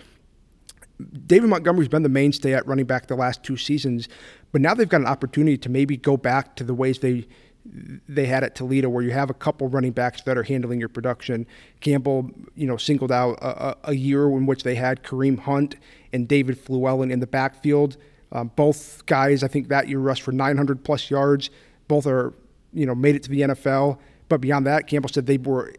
David 1.26 1.48
Montgomery's 1.48 1.88
been 1.88 2.02
the 2.02 2.08
mainstay 2.08 2.54
at 2.54 2.66
running 2.66 2.86
back 2.86 3.06
the 3.06 3.16
last 3.16 3.42
two 3.42 3.56
seasons, 3.56 4.08
but 4.50 4.60
now 4.60 4.74
they've 4.74 4.88
got 4.88 5.00
an 5.00 5.06
opportunity 5.06 5.56
to 5.58 5.68
maybe 5.68 5.96
go 5.96 6.16
back 6.16 6.56
to 6.56 6.64
the 6.64 6.74
ways 6.74 6.98
they 6.98 7.26
they 7.64 8.26
had 8.26 8.42
at 8.42 8.54
Toledo, 8.54 8.88
where 8.88 9.02
you 9.02 9.12
have 9.12 9.30
a 9.30 9.34
couple 9.34 9.68
running 9.68 9.92
backs 9.92 10.22
that 10.22 10.36
are 10.36 10.42
handling 10.42 10.80
your 10.80 10.88
production. 10.88 11.46
Campbell, 11.80 12.30
you 12.54 12.66
know, 12.66 12.76
singled 12.76 13.12
out 13.12 13.38
a, 13.40 13.76
a 13.84 13.94
year 13.94 14.24
in 14.24 14.46
which 14.46 14.64
they 14.64 14.74
had 14.74 15.02
Kareem 15.04 15.38
Hunt 15.38 15.76
and 16.12 16.26
David 16.26 16.62
Fluellen 16.62 17.12
in 17.12 17.20
the 17.20 17.26
backfield. 17.26 17.96
Um, 18.32 18.50
both 18.56 19.04
guys, 19.06 19.42
I 19.42 19.48
think, 19.48 19.68
that 19.68 19.88
year 19.88 19.98
rushed 19.98 20.22
for 20.22 20.32
900 20.32 20.82
plus 20.84 21.10
yards. 21.10 21.50
Both 21.86 22.06
are, 22.06 22.34
you 22.72 22.86
know, 22.86 22.94
made 22.94 23.14
it 23.14 23.22
to 23.24 23.30
the 23.30 23.42
NFL. 23.42 23.98
But 24.28 24.40
beyond 24.40 24.66
that, 24.66 24.86
Campbell 24.86 25.10
said 25.10 25.26
they 25.26 25.38
were 25.38 25.74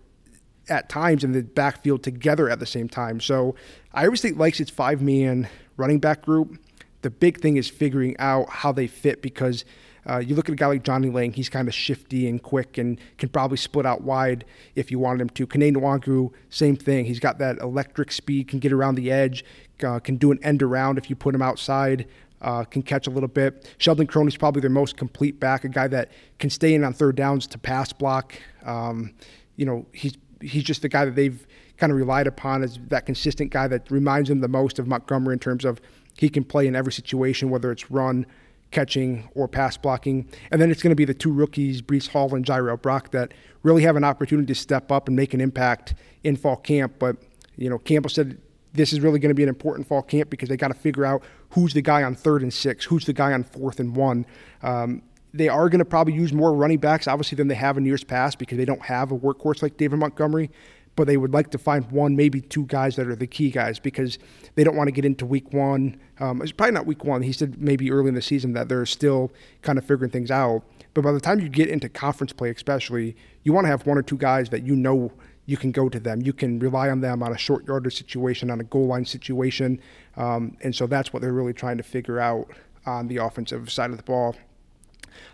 at 0.70 0.88
times 0.88 1.24
in 1.24 1.34
the 1.34 1.42
backfield 1.42 2.04
together 2.04 2.50
at 2.50 2.60
the 2.60 2.66
same 2.66 2.88
time. 2.88 3.20
So 3.20 3.56
Iowa 3.94 4.16
State 4.16 4.38
likes 4.38 4.60
its 4.60 4.72
five 4.72 5.02
man 5.02 5.50
running 5.76 6.00
back 6.00 6.22
group. 6.22 6.58
The 7.02 7.10
big 7.10 7.42
thing 7.42 7.58
is 7.58 7.70
figuring 7.70 8.16
out 8.20 8.50
how 8.50 8.72
they 8.72 8.88
fit 8.88 9.22
because 9.22 9.66
uh, 10.10 10.18
you 10.18 10.36
look 10.36 10.50
at 10.50 10.54
a 10.54 10.56
guy 10.56 10.68
like 10.68 10.84
Johnny 10.84 11.10
Lang, 11.10 11.32
he's 11.32 11.50
kind 11.50 11.68
of 11.68 11.74
shifty 11.74 12.28
and 12.28 12.42
quick 12.42 12.78
and 12.78 13.00
can 13.18 13.30
probably 13.30 13.58
split 13.58 13.86
out 13.86 14.02
wide 14.02 14.46
if 14.76 14.92
you 14.92 15.00
wanted 15.00 15.22
him 15.22 15.30
to. 15.30 15.48
Kene 15.48 15.76
Nwangwu, 15.76 16.32
same 16.50 16.76
thing. 16.76 17.06
He's 17.06 17.20
got 17.20 17.38
that 17.40 17.58
electric 17.60 18.12
speed, 18.12 18.48
can 18.48 18.60
get 18.60 18.74
around 18.74 18.96
the 18.96 19.12
edge, 19.12 19.46
uh, 19.84 20.00
can 20.00 20.18
do 20.18 20.32
an 20.32 20.40
end 20.44 20.62
around 20.62 20.98
if 20.98 21.10
you 21.10 21.16
put 21.16 21.34
him 21.34 21.42
outside. 21.42 22.08
Uh, 22.42 22.66
can 22.66 22.82
catch 22.82 23.08
a 23.08 23.10
little 23.10 23.30
bit. 23.30 23.74
Sheldon 23.78 24.06
is 24.28 24.36
probably 24.36 24.60
their 24.60 24.70
most 24.70 24.98
complete 24.98 25.40
back, 25.40 25.64
a 25.64 25.70
guy 25.70 25.88
that 25.88 26.12
can 26.40 26.50
stay 26.50 26.74
in 26.74 26.84
on 26.84 26.92
third 26.92 27.16
downs 27.16 27.48
to 27.48 27.58
pass 27.58 27.94
block. 27.94 28.34
Um, 28.66 29.14
you 29.56 29.66
know, 29.66 29.86
he's 29.94 30.18
he's 30.42 30.64
just 30.64 30.82
the 30.82 30.90
guy 30.90 31.06
that 31.06 31.16
they've 31.16 31.48
kind 31.78 31.90
of 31.90 31.98
relied 31.98 32.28
upon 32.28 32.62
as 32.62 32.80
that 32.90 33.06
consistent 33.06 33.50
guy 33.50 33.68
that 33.68 33.90
reminds 33.90 34.28
them 34.28 34.42
the 34.42 34.50
most 34.50 34.78
of 34.78 34.88
Montgomery 34.88 35.34
in 35.34 35.40
terms 35.40 35.64
of 35.64 35.80
he 36.18 36.30
can 36.30 36.44
play 36.44 36.68
in 36.68 36.76
every 36.76 36.92
situation, 36.92 37.50
whether 37.50 37.72
it's 37.72 37.90
run, 37.90 38.26
catching 38.74 39.30
or 39.36 39.48
pass 39.48 39.78
blocking. 39.78 40.28
And 40.52 40.62
then 40.62 40.70
it's 40.70 40.82
going 40.82 40.92
to 40.92 40.96
be 40.96 41.06
the 41.06 41.14
two 41.14 41.32
rookies, 41.32 41.82
Breece 41.82 42.10
Hall 42.10 42.36
and 42.36 42.46
Jirehl 42.46 42.82
Brock, 42.82 43.12
that 43.12 43.34
really 43.62 43.84
have 43.84 43.96
an 43.96 44.04
opportunity 44.04 44.48
to 44.48 44.56
step 44.60 44.92
up 44.92 45.08
and 45.08 45.16
make 45.16 45.34
an 45.34 45.40
impact 45.40 45.94
in 46.24 46.36
fall 46.36 46.58
camp. 46.58 46.96
But, 47.00 47.16
you 47.56 47.70
know, 47.70 47.78
Campbell 47.78 48.10
said 48.10 48.38
this 48.74 48.92
is 48.92 49.00
really 49.00 49.20
going 49.20 49.30
to 49.30 49.36
be 49.36 49.44
an 49.44 49.50
important 49.50 49.88
fall 49.88 50.02
camp 50.02 50.30
because 50.30 50.50
they 50.50 50.58
got 50.58 50.70
to 50.70 50.74
figure 50.74 51.06
out 51.06 51.24
who's 51.52 51.74
the 51.74 51.82
guy 51.82 52.04
on 52.04 52.16
third 52.16 52.42
and 52.42 52.54
six, 52.54 52.84
who's 52.84 53.06
the 53.06 53.14
guy 53.14 53.32
on 53.32 53.44
fourth 53.44 53.80
and 53.80 53.96
one. 53.96 54.26
Um, 54.64 55.04
they 55.34 55.48
are 55.48 55.70
going 55.70 55.80
to 55.80 55.86
probably 55.86 56.14
use 56.14 56.32
more 56.34 56.54
running 56.54 56.78
backs, 56.78 57.08
obviously, 57.08 57.36
than 57.36 57.48
they 57.48 57.56
have 57.56 57.78
in 57.78 57.86
years 57.86 58.04
past 58.04 58.38
because 58.38 58.58
they 58.58 58.66
don't 58.66 58.84
have 58.84 59.12
a 59.12 59.18
workhorse 59.18 59.64
like 59.64 59.78
David 59.78 59.98
Montgomery 59.98 60.52
but 60.96 61.08
they 61.08 61.18
would 61.18 61.34
like 61.34 61.50
to 61.52 61.58
find 61.58 61.90
one, 61.92 62.16
maybe 62.16 62.42
two 62.42 62.66
guys 62.66 62.96
that 62.96 63.08
are 63.08 63.16
the 63.16 63.28
key 63.28 63.50
guys 63.50 63.80
because 63.80 64.20
they 64.56 64.64
don't 64.64 64.76
want 64.76 64.88
to 64.88 64.92
get 64.92 65.06
into 65.06 65.26
week 65.26 65.52
one. 65.54 66.00
Um, 66.20 66.42
it's 66.42 66.52
probably 66.52 66.74
not 66.74 66.86
week 66.86 67.04
one. 67.04 67.22
He 67.22 67.32
said 67.32 67.60
maybe 67.60 67.92
early 67.92 68.10
in 68.10 68.16
the 68.16 68.22
season 68.22 68.54
that 68.54 68.70
they're 68.70 68.86
still 68.86 69.32
kind 69.62 69.78
of 69.78 69.86
figuring 69.86 70.12
things 70.12 70.30
out. 70.30 70.64
But 70.94 71.04
by 71.04 71.12
the 71.12 71.20
time 71.20 71.40
you 71.40 71.50
get 71.50 71.70
into 71.70 71.90
conference 71.90 72.34
play, 72.34 72.52
especially, 72.52 73.16
you 73.44 73.54
want 73.54 73.66
to 73.66 73.70
have 73.70 73.86
one 73.86 73.98
or 73.98 74.04
two 74.04 74.18
guys 74.18 74.50
that 74.50 74.64
you 74.64 74.76
know 74.76 75.12
you 75.46 75.58
can 75.58 75.72
go 75.72 75.90
to 75.90 76.00
them. 76.00 76.22
You 76.22 76.34
can 76.34 76.60
rely 76.60 76.90
on 76.90 77.02
them 77.02 77.24
on 77.24 77.34
a 77.34 77.38
short 77.38 77.66
yardage 77.68 77.98
situation, 77.98 78.50
on 78.50 78.62
a 78.62 78.64
goal 78.64 78.88
line 78.88 79.06
situation. 79.06 79.80
Um, 80.16 80.58
and 80.62 80.76
so 80.76 80.88
that's 80.88 81.12
what 81.12 81.22
they're 81.22 81.34
really 81.34 81.54
trying 81.54 81.78
to 81.78 81.84
figure 81.84 82.20
out 82.20 82.48
on 82.86 83.08
the 83.08 83.18
offensive 83.18 83.72
side 83.72 83.92
of 83.92 83.98
the 83.98 84.04
ball. 84.04 84.36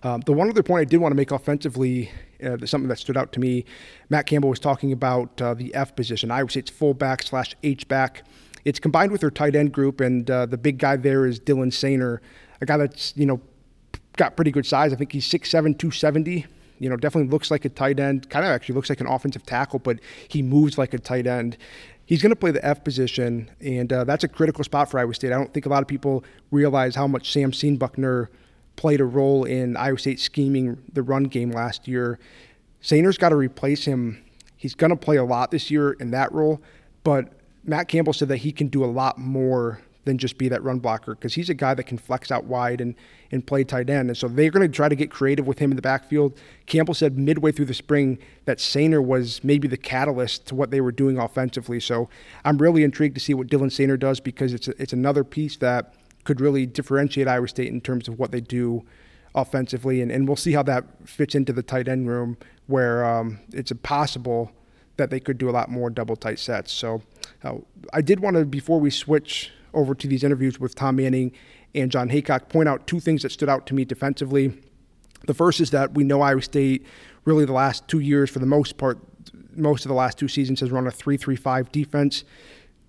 Um, 0.04 0.22
the 0.22 0.34
one 0.34 0.50
other 0.50 0.64
point 0.64 0.82
I 0.82 0.86
did 0.86 0.98
want 0.98 1.12
to 1.12 1.16
make 1.16 1.32
offensively, 1.32 2.12
uh, 2.44 2.58
something 2.66 2.88
that 2.90 3.00
stood 3.00 3.18
out 3.18 3.32
to 3.34 3.40
me, 3.40 3.66
Matt 4.10 4.26
Campbell 4.26 4.50
was 4.50 4.60
talking 4.60 4.92
about 4.92 5.42
uh, 5.42 5.54
the 5.54 5.74
F 5.76 5.96
position. 5.96 6.32
I 6.32 6.44
would 6.44 6.52
say 6.52 6.62
it's 6.62 6.72
fullback 6.72 7.24
slash 7.24 7.56
H 7.64 7.88
back. 7.88 8.24
It's 8.66 8.80
combined 8.80 9.12
with 9.12 9.22
their 9.22 9.32
tight 9.32 9.56
end 9.56 9.72
group, 9.72 10.02
and 10.02 10.30
uh, 10.30 10.46
the 10.46 10.58
big 10.58 10.78
guy 10.78 10.96
there 10.96 11.26
is 11.26 11.40
Dylan 11.40 11.72
Soehner, 11.72 12.20
a 12.62 12.66
guy 12.66 12.78
that's 12.78 13.14
you 13.16 13.26
know 13.26 13.42
got 14.18 14.36
pretty 14.36 14.52
good 14.52 14.66
size. 14.66 14.92
I 14.92 14.96
think 14.96 15.12
he's 15.12 15.28
6'7", 15.28 15.50
270. 15.52 16.46
You 16.80 16.90
know, 16.90 16.96
definitely 16.96 17.30
looks 17.30 17.52
like 17.52 17.66
a 17.66 17.70
tight 17.70 18.00
end. 18.00 18.30
Kind 18.30 18.46
of 18.46 18.52
actually 18.52 18.76
looks 18.76 18.90
like 18.90 19.02
an 19.02 19.08
offensive 19.08 19.46
tackle, 19.46 19.80
but 19.80 20.00
he 20.28 20.42
moves 20.42 20.78
like 20.78 20.94
a 20.94 21.00
tight 21.00 21.28
end. 21.28 21.58
He's 22.06 22.22
going 22.22 22.32
to 22.32 22.36
play 22.36 22.52
the 22.52 22.66
F 22.66 22.84
position, 22.84 23.52
and 23.62 23.92
uh, 23.94 24.04
that's 24.04 24.24
a 24.24 24.28
critical 24.28 24.64
spot 24.64 24.90
for 24.90 25.00
Iowa 25.00 25.14
State. 25.14 25.32
I 25.32 25.36
don't 25.36 25.54
think 25.54 25.66
a 25.66 25.70
lot 25.70 25.84
of 25.84 25.88
people 25.88 26.24
realize 26.52 26.96
how 26.96 27.06
much 27.06 27.32
Sam 27.32 27.52
Seonbuchner 27.52 28.30
played 28.80 29.02
a 29.02 29.06
role 29.06 29.44
in 29.44 29.76
Iowa 29.76 30.00
State 30.00 30.22
scheming 30.22 30.82
the 30.94 31.04
run 31.04 31.26
game 31.26 31.52
last 31.52 31.86
year. 31.86 32.18
Soehner's 32.82 33.18
got 33.18 33.30
to 33.30 33.36
replace 33.36 33.84
him. 33.84 34.24
He's 34.56 34.74
going 34.74 34.92
to 34.92 34.96
play 34.96 35.18
a 35.18 35.24
lot 35.26 35.52
this 35.52 35.70
year 35.70 35.92
in 36.00 36.12
that 36.12 36.32
role, 36.32 36.62
but 37.04 37.34
Matt 37.66 37.90
Campbell 37.90 38.14
said 38.14 38.30
that 38.30 38.38
he 38.38 38.54
can 38.54 38.70
do 38.70 38.86
a 38.86 38.88
lot 38.88 39.18
more 39.18 39.82
than 40.06 40.18
just 40.18 40.38
be 40.38 40.48
that 40.48 40.64
run 40.64 40.80
blocker 40.80 41.14
because 41.14 41.34
he's 41.34 41.50
a 41.50 41.54
guy 41.54 41.74
that 41.74 41.84
can 41.84 41.98
flex 41.98 42.32
out 42.32 42.46
wide 42.46 42.80
and, 42.80 42.96
and 43.34 43.46
play 43.46 43.66
tight 43.66 43.90
end. 43.90 44.08
And 44.08 44.18
so 44.18 44.30
they're 44.30 44.50
going 44.50 44.66
to 44.66 44.74
try 44.74 44.88
to 44.88 44.96
get 44.96 45.12
creative 45.12 45.46
with 45.46 45.60
him 45.60 45.72
in 45.72 45.76
the 45.76 45.82
backfield. 45.82 46.40
Campbell 46.66 46.94
said 46.94 47.18
midway 47.18 47.52
through 47.52 47.66
the 47.66 47.74
spring 47.74 48.18
that 48.46 48.60
Soehner 48.60 49.04
was 49.04 49.44
maybe 49.44 49.68
the 49.68 49.78
catalyst 49.78 50.46
to 50.48 50.56
what 50.56 50.72
they 50.72 50.80
were 50.80 50.94
doing 50.94 51.18
offensively. 51.18 51.82
So 51.82 52.08
I'm 52.46 52.58
really 52.60 52.86
intrigued 52.86 53.16
to 53.16 53.22
see 53.22 53.34
what 53.34 53.48
Dylan 53.48 53.68
Soehner 53.68 54.00
does 54.00 54.22
because 54.22 54.54
it's, 54.54 54.70
a, 54.70 54.82
it's 54.82 54.94
another 54.94 55.26
piece 55.26 55.58
that 55.58 55.96
could 56.24 56.42
really 56.42 56.66
differentiate 56.66 57.28
Iowa 57.28 57.48
State 57.48 57.68
in 57.68 57.82
terms 57.82 58.08
of 58.08 58.20
what 58.20 58.32
they 58.32 58.42
do 58.42 58.84
offensively. 59.36 60.02
And, 60.02 60.12
and 60.12 60.28
we'll 60.28 60.36
see 60.36 60.54
how 60.54 60.64
that 60.64 60.86
fits 61.08 61.36
into 61.36 61.54
the 61.54 61.64
tight 61.64 61.88
end 61.88 62.08
room 62.08 62.38
where 62.68 63.06
um, 63.06 63.40
it's 63.52 63.72
possible 63.84 64.52
that 64.98 65.10
they 65.10 65.20
could 65.20 65.38
do 65.38 65.50
a 65.50 65.52
lot 65.52 65.70
more 65.70 65.90
double 65.90 66.16
tight 66.16 66.40
sets. 66.40 66.72
So 66.72 67.02
uh, 67.44 67.56
I 67.94 68.02
did 68.02 68.20
want 68.20 68.36
to, 68.36 68.46
before 68.46 68.80
we 68.80 68.90
switch 68.90 69.52
over 69.74 69.96
to 69.96 70.08
these 70.08 70.24
interviews 70.24 70.60
with 70.60 70.76
Tom 70.76 70.98
Manning 70.98 71.32
and 71.74 71.92
Jon 71.92 72.10
Heacock, 72.10 72.50
point 72.50 72.70
out 72.70 72.86
two 72.86 73.00
things 73.00 73.24
that 73.24 73.32
stood 73.32 73.50
out 73.50 73.66
to 73.68 73.74
me 73.74 73.86
defensively. 73.86 74.60
The 75.26 75.34
first 75.34 75.60
is 75.62 75.72
that 75.72 75.94
we 75.94 76.04
know 76.04 76.22
Iowa 76.22 76.42
State, 76.42 76.86
really 77.26 77.46
the 77.46 77.54
last 77.54 77.88
two 77.88 78.00
years, 78.00 78.30
for 78.30 78.40
the 78.40 78.46
most 78.46 78.78
part, 78.78 79.00
most 79.56 79.86
of 79.86 79.90
the 79.90 79.96
last 79.96 80.18
two 80.18 80.28
seasons, 80.28 80.60
has 80.60 80.72
run 80.72 80.88
a 80.88 80.92
3 80.92 81.18
3 81.18 81.36
5 81.36 81.72
defense. 81.72 82.24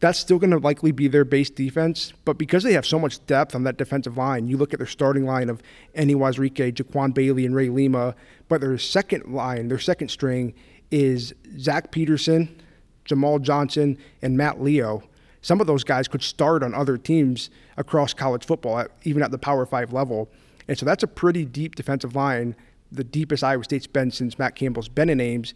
That's 0.01 0.19
still 0.19 0.39
going 0.39 0.51
to 0.51 0.59
likely 0.59 0.93
be 0.93 1.09
their 1.09 1.27
base 1.27 1.51
defense, 1.51 2.13
but 2.25 2.39
because 2.39 2.63
they 2.63 2.73
have 2.73 2.87
so 2.87 2.99
much 2.99 3.25
depth 3.27 3.55
on 3.55 3.65
that 3.65 3.77
defensive 3.77 4.17
line, 4.17 4.49
you 4.49 4.57
look 4.57 4.73
at 4.73 4.79
their 4.79 4.87
starting 4.87 5.27
line 5.27 5.51
of 5.51 5.63
Enyi 5.95 6.15
Uwazurike, 6.15 6.73
Jaquan 6.73 7.13
Bailey, 7.13 7.45
and 7.45 7.55
Ray 7.55 7.69
Lima, 7.69 8.15
but 8.49 8.63
their 8.63 8.79
second 8.79 9.27
line, 9.35 9.69
their 9.69 9.79
second 9.79 10.09
string, 10.09 10.55
is 10.91 11.35
Zach 11.59 11.91
Peterson, 11.91 12.63
Jamal 13.05 13.39
Johnson, 13.39 13.99
and 14.23 14.37
Matt 14.39 14.63
Leo 14.63 15.03
some 15.43 15.61
of 15.61 15.67
those 15.67 15.85
guys 15.85 16.09
could 16.09 16.23
start 16.23 16.63
on 16.63 16.75
other 16.75 16.99
teams 16.99 17.51
across 17.77 18.13
college 18.13 18.45
football, 18.45 18.85
even 19.05 19.23
at 19.23 19.31
the 19.31 19.39
Power 19.39 19.65
Five 19.67 19.93
level. 19.93 20.31
And 20.69 20.79
so 20.79 20.85
that's 20.87 21.03
a 21.03 21.09
pretty 21.09 21.45
deep 21.45 21.75
defensive 21.75 22.15
line, 22.15 22.55
the 22.93 23.05
deepest 23.05 23.43
Iowa 23.43 23.65
State's 23.65 23.87
been 23.87 24.11
since 24.11 24.39
Matt 24.39 24.55
Campbell's 24.55 24.89
been 24.89 25.09
in 25.09 25.21
Ames. 25.21 25.55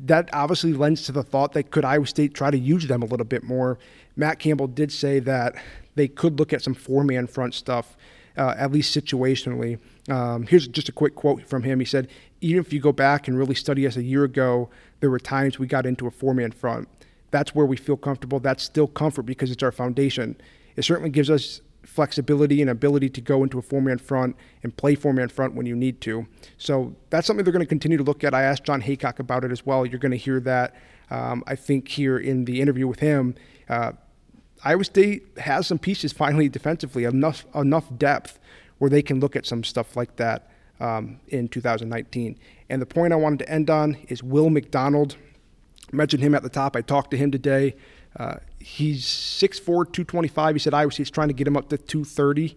That 0.00 0.30
obviously 0.32 0.72
lends 0.72 1.02
to 1.02 1.12
the 1.12 1.22
thought 1.22 1.52
that 1.52 1.70
could 1.70 1.84
Iowa 1.84 2.06
State 2.06 2.34
try 2.34 2.50
to 2.50 2.58
use 2.58 2.86
them 2.86 3.02
a 3.02 3.06
little 3.06 3.26
bit 3.26 3.44
more. 3.44 3.78
Matt 4.16 4.38
Campbell 4.38 4.66
did 4.66 4.90
say 4.90 5.18
that 5.20 5.54
they 5.94 6.08
could 6.08 6.38
look 6.38 6.52
at 6.52 6.62
some 6.62 6.74
four 6.74 7.04
man 7.04 7.26
front 7.26 7.54
stuff, 7.54 7.96
uh, 8.36 8.54
at 8.56 8.72
least 8.72 8.96
situationally. 8.96 9.78
Um, 10.10 10.46
here's 10.46 10.66
just 10.66 10.88
a 10.88 10.92
quick 10.92 11.14
quote 11.14 11.46
from 11.46 11.62
him. 11.62 11.78
He 11.78 11.84
said, 11.84 12.08
Even 12.40 12.60
if 12.60 12.72
you 12.72 12.80
go 12.80 12.92
back 12.92 13.28
and 13.28 13.38
really 13.38 13.54
study 13.54 13.86
us 13.86 13.96
a 13.96 14.02
year 14.02 14.24
ago, 14.24 14.70
there 15.00 15.10
were 15.10 15.20
times 15.20 15.58
we 15.58 15.66
got 15.66 15.86
into 15.86 16.06
a 16.06 16.10
four 16.10 16.34
man 16.34 16.50
front 16.50 16.88
that's 17.32 17.54
where 17.54 17.66
we 17.66 17.76
feel 17.76 17.96
comfortable. 17.96 18.38
That's 18.38 18.62
still 18.62 18.86
comfort 18.86 19.22
because 19.22 19.50
it's 19.50 19.62
our 19.64 19.72
foundation. 19.72 20.36
It 20.76 20.84
certainly 20.84 21.10
gives 21.10 21.30
us 21.30 21.62
flexibility 21.82 22.60
and 22.60 22.70
ability 22.70 23.08
to 23.10 23.20
go 23.20 23.42
into 23.42 23.58
a 23.58 23.62
four 23.62 23.80
man 23.80 23.98
front 23.98 24.36
and 24.62 24.76
play 24.76 24.94
four 24.94 25.12
man 25.12 25.28
front 25.28 25.54
when 25.54 25.66
you 25.66 25.76
need 25.76 26.00
to. 26.02 26.26
So 26.58 26.94
that's 27.10 27.26
something 27.26 27.44
they're 27.44 27.52
going 27.52 27.64
to 27.64 27.68
continue 27.68 27.98
to 27.98 28.04
look 28.04 28.24
at. 28.24 28.34
I 28.34 28.42
asked 28.42 28.64
Jon 28.64 28.82
Heacock 28.82 29.18
about 29.18 29.44
it 29.44 29.50
as 29.50 29.66
well. 29.66 29.84
You're 29.84 29.98
going 29.98 30.12
to 30.12 30.18
hear 30.18 30.40
that, 30.40 30.74
um, 31.10 31.42
I 31.46 31.56
think, 31.56 31.88
here 31.88 32.18
in 32.18 32.44
the 32.44 32.60
interview 32.60 32.86
with 32.86 33.00
him. 33.00 33.34
Uh, 33.68 33.92
Iowa 34.64 34.84
State 34.84 35.26
has 35.38 35.66
some 35.66 35.78
pieces 35.78 36.12
finally 36.12 36.48
defensively, 36.48 37.04
enough 37.04 37.44
enough 37.54 37.86
depth 37.98 38.38
where 38.78 38.90
they 38.90 39.02
can 39.02 39.20
look 39.20 39.36
at 39.36 39.46
some 39.46 39.64
stuff 39.64 39.96
like 39.96 40.16
that 40.16 40.50
um, 40.80 41.20
in 41.28 41.48
2019. 41.48 42.38
And 42.68 42.80
the 42.80 42.86
point 42.86 43.12
I 43.12 43.16
wanted 43.16 43.40
to 43.40 43.48
end 43.50 43.70
on 43.70 43.96
is 44.08 44.22
Will 44.22 44.50
McDonald 44.50 45.16
mentioned 45.92 46.22
him 46.22 46.34
at 46.34 46.42
the 46.42 46.48
top. 46.48 46.76
I 46.76 46.80
talked 46.80 47.10
to 47.12 47.16
him 47.16 47.30
today. 47.30 47.74
Uh, 48.16 48.36
he's 48.58 49.04
6'4", 49.04 49.64
225. 49.64 50.54
He 50.54 50.58
said 50.58 50.74
Iowa 50.74 50.92
State's 50.92 51.10
trying 51.10 51.28
to 51.28 51.34
get 51.34 51.46
him 51.46 51.56
up 51.56 51.68
to 51.70 51.78
230. 51.78 52.56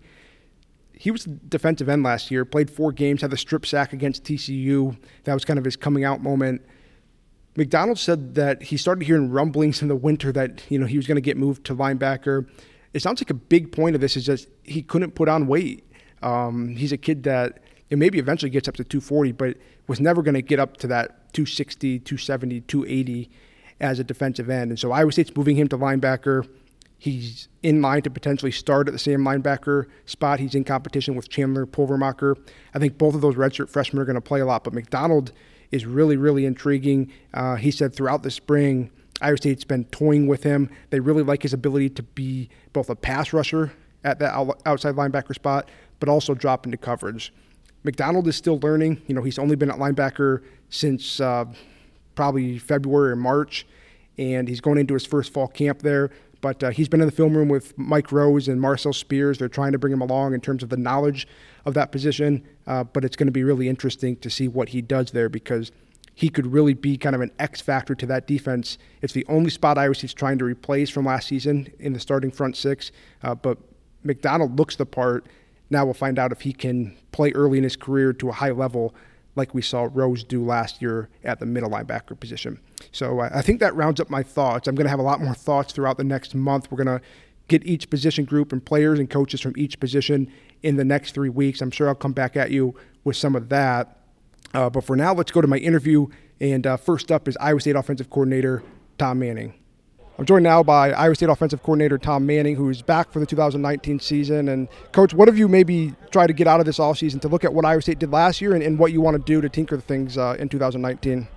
He 0.93 1.11
was 1.11 1.25
defensive 1.25 1.89
end 1.89 2.03
last 2.03 2.31
year, 2.31 2.45
played 2.45 2.69
four 2.69 2.91
games, 2.91 3.21
had 3.21 3.31
the 3.31 3.37
strip 3.37 3.65
sack 3.65 3.93
against 3.93 4.23
TCU. 4.23 4.97
That 5.25 5.33
was 5.33 5.43
kind 5.43 5.59
of 5.59 5.65
his 5.65 5.75
coming 5.75 6.03
out 6.03 6.21
moment. 6.21 6.61
McDonald 7.57 7.97
said 7.99 8.35
that 8.35 8.63
he 8.63 8.77
started 8.77 9.05
hearing 9.05 9.29
rumblings 9.29 9.81
in 9.81 9.87
the 9.87 9.95
winter 9.95 10.31
that 10.33 10.63
you 10.69 10.77
know 10.77 10.85
he 10.85 10.97
was 10.97 11.07
going 11.07 11.15
to 11.15 11.21
get 11.21 11.37
moved 11.37 11.65
to 11.65 11.75
linebacker. 11.75 12.47
It 12.93 13.01
sounds 13.01 13.21
like 13.21 13.29
a 13.29 13.35
big 13.35 13.71
point 13.71 13.95
of 13.95 14.01
this 14.01 14.17
is 14.17 14.25
just 14.25 14.47
he 14.63 14.81
couldn't 14.81 15.15
put 15.15 15.29
on 15.29 15.47
weight. 15.47 15.83
Um, 16.21 16.75
he's 16.75 16.91
a 16.91 16.97
kid 16.97 17.23
that 17.23 17.59
it 17.89 17.97
maybe 17.97 18.19
eventually 18.19 18.49
gets 18.49 18.67
up 18.67 18.75
to 18.75 18.83
240, 18.83 19.31
but 19.33 19.57
was 19.87 19.99
never 19.99 20.21
going 20.21 20.33
to 20.33 20.41
get 20.41 20.59
up 20.59 20.77
to 20.77 20.87
that 20.87 21.33
260, 21.33 21.99
270, 21.99 22.61
280 22.61 23.29
as 23.79 23.99
a 23.99 24.03
defensive 24.03 24.49
end. 24.49 24.71
And 24.71 24.79
so 24.79 24.91
Iowa 24.91 25.11
State's 25.11 25.35
moving 25.35 25.55
him 25.57 25.67
to 25.69 25.77
linebacker. 25.77 26.47
He's 26.97 27.49
in 27.61 27.81
line 27.81 28.01
to 28.03 28.09
potentially 28.09 28.51
start 28.51 28.87
at 28.87 28.93
the 28.93 28.99
same 28.99 29.19
linebacker 29.19 29.85
spot. 30.05 30.39
He's 30.39 30.55
in 30.55 30.63
competition 30.63 31.15
with 31.15 31.29
Chandler 31.29 31.65
Pulvermacher. 31.65 32.37
I 32.73 32.79
think 32.79 32.97
both 32.97 33.15
of 33.15 33.21
those 33.21 33.35
redshirt 33.35 33.69
freshmen 33.69 34.01
are 34.01 34.05
going 34.05 34.15
to 34.15 34.21
play 34.21 34.39
a 34.39 34.45
lot, 34.45 34.63
but 34.63 34.73
McDonald 34.73 35.31
is 35.71 35.85
really, 35.85 36.15
really 36.15 36.45
intriguing. 36.45 37.11
Uh, 37.33 37.55
he 37.55 37.69
said 37.69 37.93
throughout 37.93 38.23
the 38.23 38.31
spring, 38.31 38.91
Iowa 39.21 39.37
State's 39.37 39.63
been 39.63 39.85
toying 39.85 40.27
with 40.27 40.43
him. 40.43 40.69
They 40.89 40.99
really 40.99 41.23
like 41.23 41.43
his 41.43 41.53
ability 41.53 41.89
to 41.91 42.03
be 42.03 42.49
both 42.73 42.89
a 42.89 42.95
pass 42.95 43.33
rusher 43.33 43.71
at 44.03 44.19
that 44.19 44.33
outside 44.65 44.95
linebacker 44.95 45.33
spot, 45.33 45.69
but 45.99 46.09
also 46.09 46.33
drop 46.33 46.65
into 46.65 46.77
coverage. 46.77 47.33
McDonald 47.83 48.27
is 48.27 48.35
still 48.35 48.59
learning. 48.59 49.01
You 49.07 49.15
know, 49.15 49.21
he's 49.21 49.39
only 49.39 49.55
been 49.55 49.69
at 49.69 49.77
linebacker 49.77 50.43
since 50.69 51.19
uh, 51.19 51.45
probably 52.15 52.57
February 52.57 53.11
or 53.11 53.15
March, 53.15 53.65
and 54.17 54.47
he's 54.47 54.61
going 54.61 54.77
into 54.77 54.93
his 54.93 55.05
first 55.05 55.31
fall 55.33 55.47
camp 55.47 55.81
there. 55.81 56.09
But 56.41 56.63
uh, 56.63 56.69
he's 56.69 56.87
been 56.87 57.01
in 57.01 57.07
the 57.07 57.11
film 57.11 57.35
room 57.35 57.49
with 57.49 57.77
Mike 57.77 58.11
Rose 58.11 58.47
and 58.47 58.61
Marcel 58.61 58.93
Spears. 58.93 59.37
They're 59.37 59.49
trying 59.49 59.71
to 59.71 59.79
bring 59.79 59.93
him 59.93 60.01
along 60.01 60.33
in 60.33 60.41
terms 60.41 60.61
of 60.63 60.69
the 60.69 60.77
knowledge 60.77 61.27
of 61.65 61.73
that 61.73 61.91
position. 61.91 62.43
Uh, 62.67 62.83
but 62.83 63.03
it's 63.03 63.15
going 63.15 63.27
to 63.27 63.31
be 63.31 63.43
really 63.43 63.67
interesting 63.67 64.15
to 64.17 64.29
see 64.29 64.47
what 64.47 64.69
he 64.69 64.81
does 64.81 65.11
there 65.11 65.27
because 65.27 65.71
he 66.13 66.29
could 66.29 66.45
really 66.45 66.73
be 66.73 66.97
kind 66.97 67.15
of 67.15 67.21
an 67.21 67.31
X 67.39 67.61
factor 67.61 67.95
to 67.95 68.05
that 68.05 68.27
defense. 68.27 68.77
It's 69.01 69.13
the 69.13 69.25
only 69.27 69.49
spot 69.49 69.77
Iowa 69.77 69.95
State's 69.95 70.13
trying 70.13 70.37
to 70.37 70.45
replace 70.45 70.89
from 70.89 71.05
last 71.05 71.27
season 71.27 71.73
in 71.79 71.93
the 71.93 71.99
starting 71.99 72.31
front 72.31 72.55
six. 72.55 72.91
Uh, 73.23 73.33
but 73.33 73.57
McDonald 74.03 74.57
looks 74.59 74.75
the 74.75 74.85
part 74.85 75.25
now 75.69 75.85
we'll 75.85 75.93
find 75.93 76.19
out 76.19 76.31
if 76.31 76.41
he 76.41 76.53
can 76.53 76.95
play 77.11 77.31
early 77.31 77.57
in 77.57 77.63
his 77.63 77.75
career 77.75 78.13
to 78.13 78.29
a 78.29 78.33
high 78.33 78.51
level 78.51 78.93
like 79.35 79.53
we 79.53 79.61
saw 79.61 79.89
Rose 79.91 80.23
do 80.23 80.43
last 80.43 80.81
year 80.81 81.09
at 81.23 81.39
the 81.39 81.45
middle 81.45 81.69
linebacker 81.69 82.19
position. 82.19 82.59
So 82.91 83.19
I 83.19 83.41
think 83.41 83.59
that 83.59 83.75
rounds 83.75 83.99
up 83.99 84.09
my 84.09 84.23
thoughts. 84.23 84.67
I'm 84.67 84.75
going 84.75 84.85
to 84.85 84.89
have 84.89 84.99
a 84.99 85.03
lot 85.03 85.21
more 85.21 85.33
thoughts 85.33 85.73
throughout 85.73 85.97
the 85.97 86.03
next 86.03 86.33
month. 86.33 86.71
We're 86.71 86.83
going 86.83 86.99
to 86.99 87.05
get 87.47 87.65
each 87.65 87.89
position 87.89 88.25
group 88.25 88.51
and 88.51 88.65
players 88.65 88.99
and 88.99 89.09
coaches 89.09 89.41
from 89.41 89.53
each 89.57 89.79
position 89.79 90.31
in 90.63 90.77
the 90.77 90.85
next 90.85 91.13
three 91.13 91.29
weeks. 91.29 91.61
I'm 91.61 91.71
sure 91.71 91.87
I'll 91.87 91.95
come 91.95 92.13
back 92.13 92.35
at 92.35 92.51
you 92.51 92.75
with 93.03 93.17
some 93.17 93.35
of 93.35 93.49
that. 93.49 93.99
Uh, 94.53 94.69
but 94.69 94.83
for 94.83 94.95
now, 94.95 95.13
let's 95.13 95.31
go 95.31 95.41
to 95.41 95.47
my 95.47 95.57
interview. 95.57 96.07
And 96.39 96.65
uh, 96.65 96.77
first 96.77 97.11
up 97.11 97.27
is 97.27 97.37
Iowa 97.37 97.59
State 97.59 97.75
offensive 97.75 98.09
coordinator 98.09 98.63
Tom 98.97 99.19
Manning. 99.19 99.53
I'm 100.17 100.25
joined 100.25 100.43
now 100.43 100.63
by 100.63 100.91
Iowa 100.93 101.13
State 101.13 101.27
offensive 101.27 101.61
coordinator 101.61 101.97
Tom 101.97 102.25
Manning, 102.25 102.55
who's 102.55 102.81
back 102.81 103.11
for 103.11 103.19
the 103.19 103.25
2019 103.25 103.99
season. 103.99 104.47
And, 104.47 104.69
Coach, 104.93 105.13
what 105.13 105.27
have 105.27 105.37
you 105.37 105.49
maybe 105.49 105.93
tried 106.09 106.27
to 106.27 106.33
get 106.33 106.47
out 106.47 106.61
of 106.61 106.65
this 106.65 106.77
offseason 106.77 107.19
to 107.21 107.27
look 107.27 107.43
at 107.43 107.53
what 107.53 107.65
Iowa 107.65 107.81
State 107.81 107.99
did 107.99 108.11
last 108.11 108.39
year 108.39 108.53
and, 108.53 108.63
and 108.63 108.79
what 108.79 108.93
you 108.93 109.01
want 109.01 109.17
to 109.17 109.23
do 109.23 109.41
to 109.41 109.49
tinker 109.49 109.77
things 109.77 110.17
uh, 110.17 110.37
in 110.39 110.47
2019? 110.47 111.27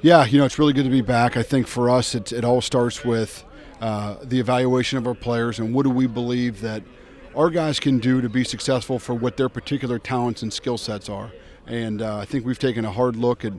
Yeah, 0.00 0.24
you 0.24 0.38
know, 0.38 0.46
it's 0.46 0.58
really 0.58 0.72
good 0.72 0.84
to 0.84 0.90
be 0.90 1.02
back. 1.02 1.36
I 1.36 1.42
think 1.42 1.66
for 1.66 1.90
us, 1.90 2.14
it, 2.14 2.32
it 2.32 2.42
all 2.42 2.62
starts 2.62 3.04
with 3.04 3.44
uh, 3.82 4.16
the 4.22 4.40
evaluation 4.40 4.96
of 4.96 5.06
our 5.06 5.14
players 5.14 5.58
and 5.58 5.74
what 5.74 5.82
do 5.82 5.90
we 5.90 6.06
believe 6.06 6.62
that 6.62 6.82
our 7.34 7.50
guys 7.50 7.78
can 7.78 7.98
do 7.98 8.22
to 8.22 8.30
be 8.30 8.44
successful 8.44 8.98
for 8.98 9.14
what 9.14 9.36
their 9.36 9.50
particular 9.50 9.98
talents 9.98 10.40
and 10.40 10.50
skill 10.54 10.78
sets 10.78 11.10
are. 11.10 11.32
And 11.66 12.00
uh, 12.00 12.16
I 12.16 12.24
think 12.24 12.46
we've 12.46 12.58
taken 12.58 12.86
a 12.86 12.92
hard 12.92 13.16
look 13.16 13.44
at 13.44 13.52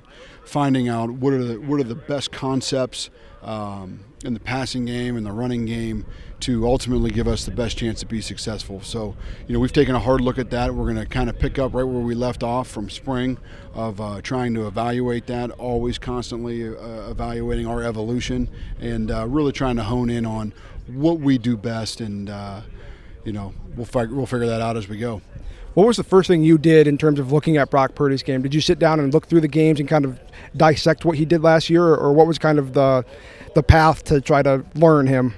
finding 0.43 0.89
out 0.89 1.11
what 1.11 1.33
are 1.33 1.43
the, 1.43 1.61
what 1.61 1.79
are 1.79 1.83
the 1.83 1.93
best 1.93 2.31
concepts 2.31 3.11
um, 3.41 3.99
in 4.23 4.33
the 4.33 4.39
passing 4.39 4.85
game 4.85 5.15
and 5.15 5.25
the 5.25 5.31
running 5.31 5.65
game 5.65 6.05
to 6.39 6.67
ultimately 6.67 7.09
give 7.09 7.27
us 7.27 7.45
the 7.45 7.51
best 7.51 7.77
chance 7.77 7.99
to 7.99 8.05
be 8.05 8.21
successful. 8.21 8.81
So, 8.81 9.15
you 9.47 9.53
know, 9.53 9.59
we've 9.59 9.73
taken 9.73 9.95
a 9.95 9.99
hard 9.99 10.21
look 10.21 10.37
at 10.37 10.51
that. 10.51 10.73
We're 10.73 10.85
going 10.85 10.97
to 10.97 11.05
kind 11.05 11.29
of 11.29 11.39
pick 11.39 11.57
up 11.57 11.73
right 11.73 11.83
where 11.83 12.01
we 12.01 12.13
left 12.13 12.43
off 12.43 12.67
from 12.67 12.89
spring 12.89 13.37
of 13.73 13.99
uh, 13.99 14.21
trying 14.21 14.53
to 14.55 14.67
evaluate 14.67 15.27
that, 15.27 15.51
always 15.51 15.97
constantly 15.97 16.67
uh, 16.67 17.09
evaluating 17.09 17.65
our 17.65 17.83
evolution 17.83 18.49
and 18.79 19.09
uh, 19.09 19.25
really 19.27 19.51
trying 19.51 19.77
to 19.77 19.83
hone 19.83 20.09
in 20.09 20.25
on 20.25 20.53
what 20.87 21.19
we 21.19 21.37
do 21.37 21.57
best. 21.57 22.01
And, 22.01 22.29
uh, 22.29 22.61
you 23.23 23.33
know, 23.33 23.53
we'll, 23.75 23.87
we'll 23.93 24.25
figure 24.27 24.47
that 24.47 24.61
out 24.61 24.77
as 24.77 24.87
we 24.87 24.97
go 24.97 25.21
What 25.77 25.85
was 25.85 25.97
the 25.97 26.03
first 26.03 26.27
thing 26.27 26.43
you 26.43 26.57
did 26.57 26.87
in 26.87 26.97
terms 26.97 27.19
of 27.19 27.31
looking 27.31 27.57
at 27.57 27.69
Brock 27.69 27.93
Purdy's 27.93 28.23
game? 28.23 28.41
Did 28.41 28.51
you 28.51 28.61
sit 28.61 28.79
down 28.79 28.99
and 28.99 29.13
look 29.13 29.27
through 29.27 29.41
the 29.41 29.47
games 29.47 29.79
and 29.79 29.87
kind 29.87 30.05
of 30.05 30.19
dissect 30.55 31.05
what 31.05 31.17
he 31.17 31.23
did 31.23 31.43
last 31.43 31.69
year, 31.69 31.85
or 31.85 32.13
what 32.13 32.25
was 32.25 32.39
kind 32.39 32.57
of 32.57 32.73
the 32.73 33.05
the 33.53 33.61
path 33.61 34.03
to 34.05 34.19
try 34.19 34.41
to 34.41 34.65
learn 34.73 35.05
him? 35.05 35.35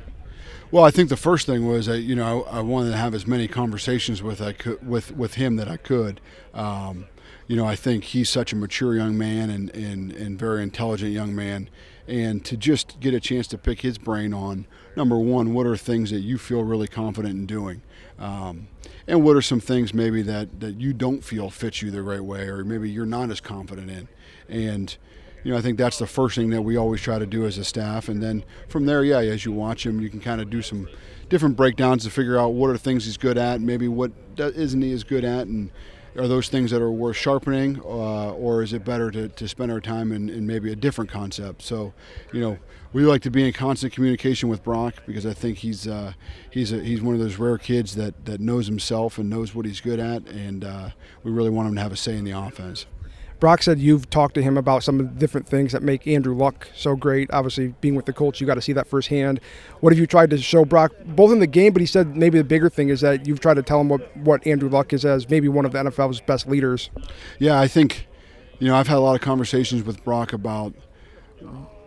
Well, 0.71 0.85
I 0.85 0.91
think 0.91 1.09
the 1.09 1.17
first 1.17 1.45
thing 1.45 1.67
was 1.67 1.87
that 1.87 2.03
you 2.03 2.15
know 2.15 2.45
I, 2.45 2.59
I 2.59 2.61
wanted 2.61 2.91
to 2.91 2.95
have 2.95 3.13
as 3.13 3.27
many 3.27 3.49
conversations 3.49 4.23
with 4.23 4.41
I 4.41 4.53
could 4.53 4.87
with 4.87 5.11
with 5.11 5.33
him 5.33 5.57
that 5.57 5.67
I 5.67 5.75
could. 5.75 6.21
Um, 6.53 7.07
you 7.49 7.55
know, 7.57 7.65
I 7.65 7.75
think 7.75 8.03
he's 8.05 8.29
such 8.29 8.53
a 8.53 8.55
mature 8.55 8.95
young 8.95 9.17
man 9.17 9.49
and, 9.49 9.71
and, 9.71 10.11
and 10.11 10.37
very 10.37 10.61
intelligent 10.61 11.11
young 11.11 11.35
man. 11.35 11.67
And 12.07 12.45
to 12.45 12.55
just 12.55 12.99
get 12.99 13.15
a 13.15 13.19
chance 13.19 13.47
to 13.47 13.57
pick 13.57 13.81
his 13.81 13.97
brain 13.97 14.35
on 14.35 14.67
number 14.95 15.17
one, 15.17 15.53
what 15.55 15.65
are 15.65 15.75
things 15.75 16.11
that 16.11 16.19
you 16.19 16.37
feel 16.37 16.63
really 16.63 16.87
confident 16.87 17.33
in 17.33 17.47
doing? 17.47 17.81
Um, 18.19 18.67
and 19.09 19.23
what 19.23 19.35
are 19.35 19.41
some 19.41 19.59
things 19.59 19.93
maybe 19.93 20.21
that, 20.21 20.59
that 20.59 20.79
you 20.79 20.93
don't 20.93 21.23
feel 21.23 21.49
fits 21.49 21.81
you 21.81 21.89
the 21.89 22.03
right 22.03 22.23
way 22.23 22.47
or 22.47 22.63
maybe 22.63 22.89
you're 22.89 23.07
not 23.07 23.31
as 23.31 23.41
confident 23.41 23.89
in? 23.89 24.07
And, 24.47 24.95
you 25.43 25.51
know, 25.51 25.57
I 25.57 25.61
think 25.61 25.79
that's 25.79 25.97
the 25.97 26.05
first 26.05 26.35
thing 26.35 26.51
that 26.51 26.61
we 26.61 26.77
always 26.77 27.01
try 27.01 27.17
to 27.17 27.25
do 27.25 27.47
as 27.47 27.57
a 27.57 27.63
staff. 27.63 28.07
And 28.07 28.21
then 28.21 28.45
from 28.67 28.85
there, 28.85 29.03
yeah, 29.03 29.17
as 29.17 29.45
you 29.45 29.51
watch 29.51 29.83
him, 29.85 29.99
you 29.99 30.09
can 30.09 30.19
kind 30.19 30.39
of 30.39 30.51
do 30.51 30.61
some 30.61 30.87
different 31.27 31.57
breakdowns 31.57 32.03
to 32.03 32.11
figure 32.11 32.37
out 32.37 32.49
what 32.49 32.69
are 32.69 32.77
things 32.77 33.05
he's 33.05 33.17
good 33.17 33.37
at, 33.37 33.61
maybe 33.61 33.87
what 33.87 34.11
isn't 34.37 34.81
he 34.81 34.91
as 34.91 35.03
good 35.03 35.25
at, 35.25 35.47
and 35.47 35.71
are 36.17 36.27
those 36.27 36.49
things 36.49 36.71
that 36.71 36.81
are 36.81 36.91
worth 36.91 37.17
sharpening, 37.17 37.79
uh, 37.79 38.31
or 38.31 38.63
is 38.63 38.73
it 38.73 38.83
better 38.83 39.11
to, 39.11 39.29
to 39.29 39.47
spend 39.47 39.71
our 39.71 39.79
time 39.79 40.11
in, 40.11 40.29
in, 40.29 40.47
maybe 40.47 40.71
a 40.71 40.75
different 40.75 41.09
concept? 41.09 41.61
So, 41.61 41.93
you 42.33 42.41
know, 42.41 42.57
we 42.93 43.03
like 43.03 43.21
to 43.23 43.31
be 43.31 43.45
in 43.45 43.53
constant 43.53 43.93
communication 43.93 44.49
with 44.49 44.63
Brock 44.63 44.95
because 45.05 45.25
I 45.25 45.33
think 45.33 45.59
he's 45.59 45.87
uh, 45.87 46.13
he's 46.49 46.71
a, 46.71 46.79
he's 46.83 47.01
one 47.01 47.13
of 47.13 47.21
those 47.21 47.37
rare 47.37 47.57
kids 47.57 47.95
that, 47.95 48.25
that 48.25 48.39
knows 48.39 48.65
himself 48.65 49.17
and 49.17 49.29
knows 49.29 49.53
what 49.53 49.65
he's 49.65 49.81
good 49.81 49.99
at, 49.99 50.27
and 50.27 50.63
uh, 50.63 50.89
we 51.23 51.31
really 51.31 51.51
want 51.51 51.67
him 51.67 51.75
to 51.75 51.81
have 51.81 51.91
a 51.91 51.97
say 51.97 52.17
in 52.17 52.23
the 52.23 52.31
offense. 52.31 52.85
Brock 53.39 53.63
said 53.63 53.79
you've 53.79 54.09
talked 54.09 54.35
to 54.35 54.41
him 54.41 54.57
about 54.57 54.83
some 54.83 54.99
of 54.99 55.13
the 55.13 55.19
different 55.19 55.47
things 55.47 55.71
that 55.71 55.81
make 55.81 56.05
Andrew 56.07 56.35
Luck 56.35 56.67
so 56.75 56.95
great. 56.95 57.29
Obviously, 57.31 57.73
being 57.79 57.95
with 57.95 58.05
the 58.05 58.13
Colts, 58.13 58.41
you 58.41 58.47
got 58.47 58.55
to 58.55 58.61
see 58.61 58.73
that 58.73 58.87
firsthand. 58.87 59.39
What 59.79 59.93
have 59.93 59.99
you 59.99 60.07
tried 60.07 60.29
to 60.31 60.37
show 60.37 60.65
Brock, 60.65 60.91
both 61.05 61.31
in 61.31 61.39
the 61.39 61.47
game, 61.47 61.71
but 61.71 61.79
he 61.79 61.85
said 61.85 62.15
maybe 62.15 62.37
the 62.37 62.43
bigger 62.43 62.69
thing 62.69 62.89
is 62.89 63.01
that 63.01 63.25
you've 63.25 63.39
tried 63.39 63.55
to 63.55 63.63
tell 63.63 63.79
him 63.79 63.89
what, 63.89 64.15
what 64.17 64.45
Andrew 64.45 64.69
Luck 64.69 64.91
is 64.91 65.05
as 65.05 65.29
maybe 65.29 65.47
one 65.47 65.65
of 65.65 65.71
the 65.71 65.79
NFL's 65.79 66.19
best 66.21 66.47
leaders? 66.47 66.89
Yeah, 67.39 67.59
I 67.59 67.67
think, 67.67 68.07
you 68.59 68.67
know, 68.67 68.75
I've 68.75 68.87
had 68.87 68.97
a 68.97 69.01
lot 69.01 69.15
of 69.15 69.21
conversations 69.21 69.83
with 69.83 70.03
Brock 70.03 70.33
about 70.33 70.73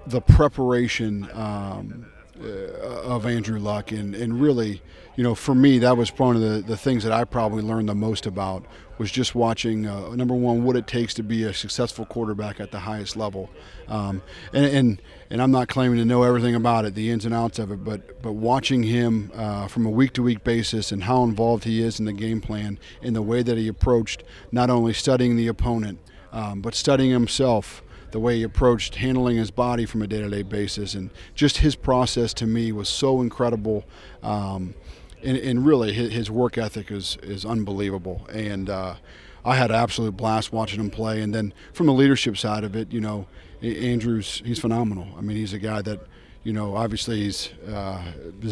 the 0.06 0.20
preparation 0.20 1.28
um, 1.34 2.06
uh, 2.42 2.46
of 2.46 3.26
Andrew 3.26 3.58
Luck, 3.58 3.92
and, 3.92 4.14
and 4.14 4.40
really, 4.40 4.82
you 5.16 5.22
know, 5.22 5.34
for 5.34 5.54
me, 5.54 5.78
that 5.80 5.96
was 5.96 6.10
one 6.18 6.36
of 6.36 6.42
the, 6.42 6.62
the 6.62 6.76
things 6.76 7.04
that 7.04 7.12
I 7.12 7.24
probably 7.24 7.62
learned 7.62 7.88
the 7.88 7.94
most 7.94 8.26
about 8.26 8.64
was 8.98 9.10
just 9.10 9.34
watching 9.34 9.86
uh, 9.86 10.14
number 10.14 10.34
one 10.34 10.64
what 10.64 10.76
it 10.76 10.86
takes 10.86 11.12
to 11.14 11.22
be 11.22 11.44
a 11.44 11.52
successful 11.52 12.06
quarterback 12.06 12.60
at 12.60 12.70
the 12.70 12.78
highest 12.78 13.16
level, 13.16 13.50
um, 13.88 14.22
and, 14.52 14.64
and 14.64 15.02
and 15.28 15.42
I'm 15.42 15.50
not 15.50 15.68
claiming 15.68 15.98
to 15.98 16.04
know 16.04 16.22
everything 16.22 16.54
about 16.54 16.84
it, 16.84 16.94
the 16.94 17.10
ins 17.10 17.24
and 17.24 17.34
outs 17.34 17.58
of 17.58 17.72
it, 17.72 17.84
but 17.84 18.22
but 18.22 18.32
watching 18.32 18.82
him 18.84 19.30
uh, 19.34 19.66
from 19.66 19.86
a 19.86 19.90
week 19.90 20.12
to 20.14 20.22
week 20.22 20.44
basis 20.44 20.92
and 20.92 21.04
how 21.04 21.24
involved 21.24 21.64
he 21.64 21.82
is 21.82 21.98
in 21.98 22.04
the 22.04 22.12
game 22.12 22.40
plan, 22.40 22.78
in 23.02 23.12
the 23.12 23.22
way 23.22 23.42
that 23.42 23.58
he 23.58 23.68
approached 23.68 24.22
not 24.50 24.70
only 24.70 24.92
studying 24.92 25.36
the 25.36 25.48
opponent, 25.48 25.98
um, 26.32 26.60
but 26.60 26.74
studying 26.74 27.10
himself 27.10 27.82
the 28.12 28.20
way 28.20 28.36
he 28.36 28.42
approached 28.42 28.96
handling 28.96 29.36
his 29.36 29.50
body 29.50 29.86
from 29.86 30.02
a 30.02 30.06
day-to-day 30.06 30.42
basis 30.42 30.94
and 30.94 31.10
just 31.34 31.58
his 31.58 31.74
process 31.74 32.32
to 32.34 32.46
me 32.46 32.70
was 32.70 32.88
so 32.88 33.20
incredible. 33.20 33.84
Um, 34.22 34.74
and, 35.22 35.36
and 35.36 35.64
really 35.66 35.92
his, 35.92 36.12
his, 36.12 36.30
work 36.30 36.58
ethic 36.58 36.90
is 36.90 37.18
is 37.22 37.44
unbelievable. 37.44 38.26
And 38.32 38.68
uh, 38.68 38.96
I 39.44 39.56
had 39.56 39.70
an 39.70 39.76
absolute 39.76 40.16
blast 40.16 40.52
watching 40.52 40.80
him 40.80 40.90
play. 40.90 41.20
And 41.22 41.34
then 41.34 41.52
from 41.72 41.86
the 41.86 41.92
leadership 41.92 42.36
side 42.36 42.64
of 42.64 42.76
it, 42.76 42.92
you 42.92 43.00
know, 43.00 43.26
Andrews 43.62 44.42
he's 44.44 44.58
phenomenal. 44.58 45.08
I 45.16 45.20
mean, 45.20 45.36
he's 45.36 45.52
a 45.52 45.58
guy 45.58 45.82
that 45.82 46.00
you 46.44 46.52
know 46.52 46.76
obviously 46.76 47.20
he's 47.20 47.50
uh, 47.68 48.02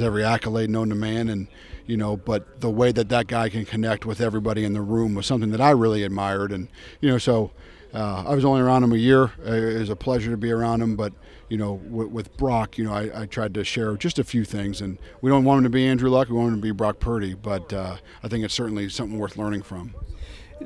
every 0.00 0.24
accolade 0.24 0.70
known 0.70 0.88
to 0.90 0.94
man 0.94 1.28
and 1.28 1.48
you 1.86 1.96
know 1.96 2.16
but 2.16 2.60
the 2.60 2.70
way 2.70 2.92
that 2.92 3.08
that 3.08 3.26
guy 3.26 3.48
can 3.48 3.64
connect 3.64 4.06
with 4.06 4.20
everybody 4.20 4.64
in 4.64 4.74
the 4.74 4.80
room 4.80 5.16
was 5.16 5.26
something 5.26 5.50
that 5.50 5.60
i 5.60 5.70
really 5.70 6.04
admired 6.04 6.52
and 6.52 6.68
you 7.00 7.10
know 7.10 7.18
so 7.18 7.50
uh, 7.92 8.24
I 8.26 8.34
was 8.34 8.44
only 8.44 8.60
around 8.60 8.84
him 8.84 8.92
a 8.92 8.96
year. 8.96 9.32
It 9.44 9.80
was 9.80 9.90
a 9.90 9.96
pleasure 9.96 10.30
to 10.30 10.36
be 10.36 10.50
around 10.50 10.82
him, 10.82 10.96
but 10.96 11.12
you 11.50 11.56
know, 11.56 11.72
with, 11.72 12.08
with 12.08 12.36
Brock, 12.36 12.78
you 12.78 12.84
know, 12.84 12.94
I, 12.94 13.22
I, 13.22 13.26
tried 13.26 13.52
to 13.54 13.64
share 13.64 13.96
just 13.96 14.18
a 14.18 14.24
few 14.24 14.44
things, 14.44 14.80
and 14.80 14.98
we 15.20 15.30
don't 15.30 15.44
want 15.44 15.58
him 15.58 15.64
to 15.64 15.70
be 15.70 15.86
Andrew 15.86 16.08
Luck. 16.08 16.28
We 16.28 16.36
want 16.36 16.54
him 16.54 16.60
to 16.60 16.62
be 16.62 16.70
Brock 16.70 17.00
Purdy, 17.00 17.34
but 17.34 17.72
uh, 17.72 17.96
I 18.22 18.28
think 18.28 18.44
it's 18.44 18.54
certainly 18.54 18.88
something 18.88 19.18
worth 19.18 19.36
learning 19.36 19.62
from. 19.62 19.92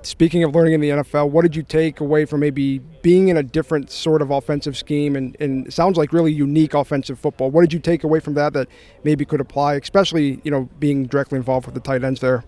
Speaking 0.02 0.44
of 0.44 0.54
learning 0.54 0.74
in 0.74 0.80
the 0.80 0.90
NFL, 0.90 1.30
what 1.30 1.42
did 1.42 1.56
you 1.56 1.62
take 1.62 2.00
away 2.00 2.26
from 2.26 2.40
maybe 2.40 2.80
being 3.00 3.28
in 3.28 3.36
a 3.36 3.42
different 3.42 3.90
sort 3.90 4.20
of 4.20 4.30
offensive 4.30 4.76
scheme 4.76 5.16
and, 5.16 5.36
and 5.40 5.72
sounds 5.72 5.96
like 5.96 6.12
really 6.12 6.32
unique 6.32 6.74
offensive 6.74 7.18
football? 7.18 7.50
What 7.50 7.62
did 7.62 7.72
you 7.72 7.78
take 7.78 8.04
away 8.04 8.20
from 8.20 8.34
that 8.34 8.52
that 8.52 8.68
maybe 9.04 9.24
could 9.24 9.40
apply, 9.40 9.74
especially 9.74 10.40
you 10.44 10.50
know 10.50 10.68
being 10.78 11.06
directly 11.06 11.36
involved 11.36 11.66
with 11.66 11.74
the 11.74 11.80
tight 11.80 12.04
ends 12.04 12.20
there? 12.20 12.44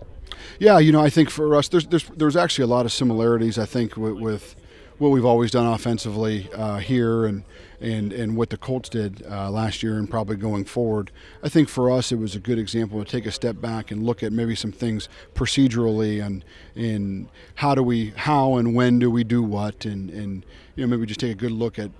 Yeah, 0.59 0.79
you 0.79 0.93
know, 0.93 1.01
I 1.01 1.09
think 1.09 1.31
for 1.31 1.55
us, 1.55 1.69
there's 1.69 1.87
there's, 1.87 2.05
there's 2.17 2.37
actually 2.37 2.65
a 2.65 2.69
lot 2.69 2.85
of 2.85 2.93
similarities. 2.93 3.59
I 3.59 3.65
think 3.65 3.97
with, 3.97 4.15
with 4.15 4.57
what 4.99 5.11
we've 5.11 5.25
always 5.25 5.51
done 5.51 5.67
offensively 5.67 6.49
uh, 6.55 6.79
here 6.79 7.27
and 7.27 7.45
and 7.81 8.13
and 8.13 8.37
what 8.37 8.51
the 8.51 8.57
Colts 8.57 8.89
did 8.89 9.23
uh, 9.31 9.51
last 9.51 9.83
year 9.83 9.99
and 9.99 10.09
probably 10.09 10.37
going 10.37 10.65
forward. 10.65 11.11
I 11.43 11.49
think 11.49 11.69
for 11.69 11.91
us 11.91 12.11
it 12.11 12.17
was 12.17 12.35
a 12.35 12.41
good 12.41 12.59
example 12.59 13.05
to 13.05 13.11
take 13.11 13.27
a 13.27 13.33
step 13.33 13.61
back 13.61 13.91
and 13.91 14.03
look 14.03 14.23
at 14.23 14.33
maybe 14.33 14.55
some 14.55 14.73
things 14.73 15.09
procedurally 15.35 16.25
and 16.25 16.45
in 16.75 17.29
how 17.57 17.75
do 17.75 17.83
we 17.83 18.11
how 18.17 18.55
and 18.57 18.75
when 18.75 18.99
do 18.99 19.11
we 19.11 19.25
do 19.25 19.43
what 19.43 19.85
and 19.85 20.11
and 20.11 20.47
you 20.75 20.87
know 20.87 20.91
maybe 20.91 21.07
just 21.07 21.21
take 21.21 21.33
a 21.33 21.35
good 21.35 21.53
look 21.53 21.79
at 21.79 21.91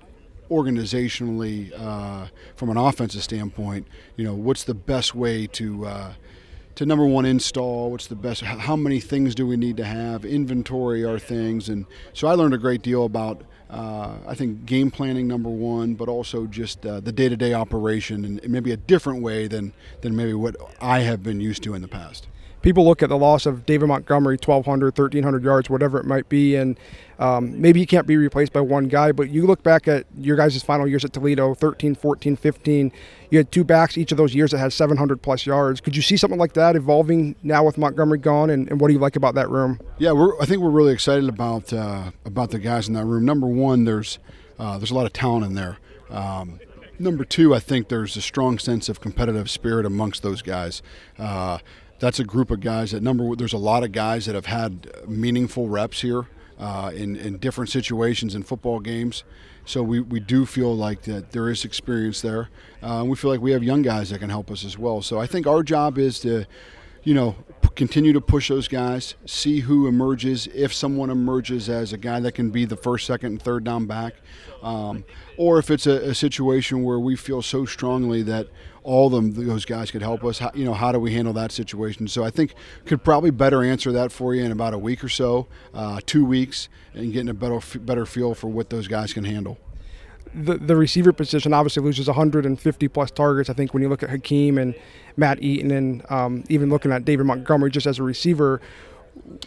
organizationally 0.49 1.71
uh, 1.77 2.27
from 2.55 2.69
an 2.69 2.77
offensive 2.77 3.21
standpoint. 3.21 3.87
You 4.15 4.25
know 4.25 4.33
what's 4.33 4.63
the 4.63 4.73
best 4.73 5.13
way 5.13 5.45
to 5.47 5.85
uh, 5.85 6.13
to 6.77 6.85
number 6.85 7.05
one 7.05 7.25
install 7.25 7.89
what's 7.89 8.05
the 8.05 8.15
best 8.15 8.41
how 8.41 8.75
many 8.75 8.99
things 8.99 9.33
do 9.33 9.47
we 9.47 9.57
need 9.57 9.77
to 9.77 9.83
have 9.83 10.23
inventory 10.23 11.03
our 11.03 11.17
things 11.17 11.69
and 11.69 11.87
so 12.13 12.27
i 12.27 12.33
learned 12.33 12.53
a 12.53 12.57
great 12.57 12.83
deal 12.83 13.03
about 13.03 13.41
uh, 13.71 14.15
i 14.27 14.35
think 14.35 14.63
game 14.65 14.91
planning 14.91 15.27
number 15.27 15.49
one 15.49 15.95
but 15.95 16.07
also 16.07 16.45
just 16.45 16.85
uh, 16.85 16.99
the 16.99 17.11
day-to-day 17.11 17.51
operation 17.51 18.23
and 18.23 18.47
maybe 18.47 18.71
a 18.71 18.77
different 18.77 19.23
way 19.23 19.47
than 19.47 19.73
than 20.01 20.15
maybe 20.15 20.35
what 20.35 20.55
i 20.79 20.99
have 20.99 21.23
been 21.23 21.41
used 21.41 21.63
to 21.63 21.73
in 21.73 21.81
the 21.81 21.87
past 21.87 22.27
people 22.61 22.85
look 22.85 23.03
at 23.03 23.09
the 23.09 23.17
loss 23.17 23.45
of 23.45 23.65
David 23.65 23.87
Montgomery, 23.87 24.35
1,200, 24.35 24.97
1,300 24.97 25.43
yards, 25.43 25.69
whatever 25.69 25.99
it 25.99 26.05
might 26.05 26.27
be, 26.29 26.55
and 26.55 26.79
um, 27.19 27.59
maybe 27.59 27.79
he 27.79 27.85
can't 27.85 28.05
be 28.05 28.17
replaced 28.17 28.53
by 28.53 28.61
one 28.61 28.87
guy. 28.87 29.11
But 29.11 29.29
you 29.29 29.45
look 29.45 29.63
back 29.63 29.87
at 29.87 30.05
your 30.17 30.35
guys' 30.35 30.61
final 30.63 30.87
years 30.87 31.03
at 31.05 31.13
Toledo, 31.13 31.53
13, 31.53 31.95
14, 31.95 32.35
15. 32.35 32.91
You 33.29 33.37
had 33.37 33.51
two 33.51 33.63
backs 33.63 33.97
each 33.97 34.11
of 34.11 34.17
those 34.17 34.35
years 34.35 34.51
that 34.51 34.59
had 34.59 34.73
700 34.73 35.21
plus 35.21 35.45
yards. 35.45 35.81
Could 35.81 35.95
you 35.95 36.01
see 36.01 36.17
something 36.17 36.39
like 36.39 36.53
that 36.53 36.75
evolving 36.75 37.35
now 37.43 37.63
with 37.63 37.77
Montgomery 37.77 38.19
gone? 38.19 38.49
And, 38.49 38.69
and 38.69 38.79
what 38.79 38.87
do 38.87 38.93
you 38.93 38.99
like 38.99 39.15
about 39.15 39.35
that 39.35 39.49
room? 39.49 39.79
Yeah, 39.97 40.13
I 40.39 40.45
think 40.45 40.61
we're 40.61 40.69
really 40.69 40.93
excited 40.93 41.27
about 41.29 41.73
uh, 41.73 42.11
about 42.25 42.51
the 42.51 42.59
guys 42.59 42.87
in 42.87 42.93
that 42.93 43.05
room. 43.05 43.25
Number 43.25 43.47
one, 43.47 43.85
there's 43.85 44.19
uh, 44.59 44.77
there's 44.77 44.91
a 44.91 44.95
lot 44.95 45.05
of 45.05 45.13
talent 45.13 45.45
in 45.45 45.55
there. 45.55 45.77
Um, 46.09 46.59
number 46.99 47.25
two, 47.25 47.53
I 47.53 47.59
think 47.59 47.89
there's 47.89 48.15
a 48.15 48.21
strong 48.21 48.59
sense 48.59 48.89
of 48.89 49.01
competitive 49.01 49.49
spirit 49.49 49.85
amongst 49.85 50.23
those 50.23 50.41
guys. 50.41 50.81
Uh, 51.17 51.59
that's 51.99 52.19
a 52.19 52.23
group 52.23 52.51
of 52.51 52.59
guys 52.59 52.91
that 52.91 53.01
number 53.01 53.35
there's 53.35 53.53
a 53.53 53.57
lot 53.57 53.83
of 53.83 53.91
guys 53.91 54.25
that 54.25 54.35
have 54.35 54.45
had 54.45 54.89
meaningful 55.07 55.67
reps 55.69 56.01
here 56.01 56.27
uh, 56.59 56.91
in, 56.93 57.15
in 57.15 57.37
different 57.37 57.69
situations 57.69 58.35
in 58.35 58.43
football 58.43 58.79
games. 58.79 59.23
So 59.65 59.83
we, 59.83 59.99
we 59.99 60.19
do 60.19 60.45
feel 60.45 60.75
like 60.75 61.01
that 61.03 61.31
there 61.31 61.49
is 61.49 61.65
experience 61.65 62.21
there. 62.21 62.49
Uh, 62.81 63.03
we 63.05 63.15
feel 63.15 63.29
like 63.29 63.41
we 63.41 63.51
have 63.51 63.63
young 63.63 63.81
guys 63.81 64.09
that 64.11 64.19
can 64.19 64.29
help 64.29 64.49
us 64.49 64.63
as 64.63 64.77
well. 64.77 65.01
So 65.01 65.19
I 65.19 65.27
think 65.27 65.45
our 65.45 65.61
job 65.61 65.97
is 65.97 66.19
to, 66.21 66.45
you 67.03 67.13
know, 67.13 67.35
continue 67.75 68.13
to 68.13 68.21
push 68.21 68.47
those 68.47 68.67
guys, 68.67 69.15
see 69.25 69.59
who 69.59 69.87
emerges, 69.87 70.47
if 70.47 70.73
someone 70.73 71.09
emerges 71.09 71.69
as 71.69 71.93
a 71.93 71.97
guy 71.97 72.19
that 72.21 72.31
can 72.31 72.49
be 72.49 72.65
the 72.65 72.77
first, 72.77 73.05
second, 73.05 73.33
and 73.33 73.41
third 73.41 73.63
down 73.65 73.85
back, 73.85 74.15
um, 74.63 75.03
or 75.37 75.59
if 75.59 75.69
it's 75.69 75.85
a, 75.85 76.09
a 76.09 76.15
situation 76.15 76.83
where 76.83 76.99
we 76.99 77.15
feel 77.15 77.41
so 77.41 77.65
strongly 77.65 78.23
that 78.23 78.47
all 78.87 79.09
them, 79.09 79.33
those 79.33 79.65
guys 79.65 79.91
could 79.91 80.01
help 80.01 80.23
us. 80.23 80.39
How, 80.39 80.49
you 80.55 80.63
know, 80.63 80.73
how 80.73 80.93
do 80.93 80.99
we 80.99 81.13
handle 81.13 81.33
that 81.33 81.51
situation? 81.51 82.07
So 82.07 82.23
I 82.23 82.29
think 82.29 82.55
could 82.85 83.03
probably 83.03 83.31
better 83.31 83.61
answer 83.61 83.91
that 83.91 84.13
for 84.13 84.33
you 84.33 84.45
in 84.45 84.51
about 84.53 84.73
a 84.73 84.77
week 84.77 85.03
or 85.03 85.09
so, 85.09 85.47
uh, 85.73 85.99
two 86.05 86.23
weeks, 86.23 86.69
and 86.93 87.11
getting 87.11 87.27
a 87.27 87.33
better 87.33 87.59
better 87.79 88.05
feel 88.05 88.33
for 88.33 88.47
what 88.47 88.69
those 88.69 88.87
guys 88.87 89.11
can 89.11 89.25
handle. 89.25 89.57
The, 90.33 90.57
the 90.57 90.77
receiver 90.77 91.11
position 91.11 91.53
obviously 91.53 91.83
loses 91.83 92.07
150 92.07 92.87
plus 92.87 93.11
targets. 93.11 93.49
I 93.49 93.53
think 93.53 93.73
when 93.73 93.83
you 93.83 93.89
look 93.89 94.03
at 94.03 94.09
Hakeem 94.09 94.57
and 94.57 94.73
Matt 95.17 95.43
Eaton 95.43 95.71
and 95.71 96.09
um, 96.09 96.45
even 96.47 96.69
looking 96.69 96.93
at 96.93 97.03
David 97.03 97.25
Montgomery 97.25 97.71
just 97.71 97.87
as 97.87 97.99
a 97.99 98.03
receiver, 98.03 98.61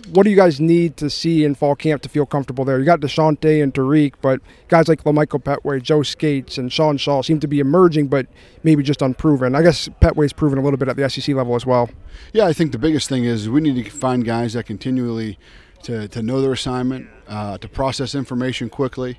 what 0.09 0.25
do 0.25 0.31
you 0.31 0.37
guys 0.37 0.61
need 0.61 0.97
to 0.99 1.11
see 1.11 1.45
in 1.45 1.55
fall 1.55 1.75
camp 1.75 2.03
to 2.03 2.09
feel 2.09 2.27
comfortable 2.27 2.65
there? 2.65 2.79
You 2.79 2.85
got 2.85 3.01
Deshante 3.01 3.63
and 3.63 3.73
Tariq, 3.73 4.15
but 4.21 4.41
guys 4.69 4.89
like 4.89 5.05
Lamichael 5.05 5.43
Pettway, 5.43 5.83
Joe 5.83 6.03
Scates, 6.03 6.59
and 6.59 6.73
Sean 6.73 6.97
Shaw 6.97 7.23
seem 7.23 7.41
to 7.41 7.49
be 7.49 7.61
emerging, 7.61 8.09
but 8.09 8.27
maybe 8.63 8.83
just 8.83 9.03
unproven. 9.03 9.55
I 9.55 9.63
guess 9.63 9.89
Pettway's 10.01 10.33
proven 10.33 10.59
a 10.59 10.63
little 10.63 10.79
bit 10.79 10.89
at 10.89 10.97
the 10.97 11.09
SEC 11.09 11.35
level 11.35 11.55
as 11.55 11.67
well. 11.67 11.91
Yeah, 12.33 12.47
I 12.47 12.53
think 12.53 12.73
the 12.73 12.79
biggest 12.79 13.09
thing 13.09 13.25
is 13.25 13.49
we 13.49 13.61
need 13.61 13.83
to 13.83 13.91
find 13.91 14.25
guys 14.25 14.55
that 14.55 14.67
continually 14.67 15.39
to, 15.85 16.09
to 16.09 16.23
know 16.23 16.41
their 16.41 16.53
assignment, 16.53 17.09
uh, 17.29 17.59
to 17.59 17.69
process 17.69 18.15
information 18.15 18.69
quickly, 18.69 19.19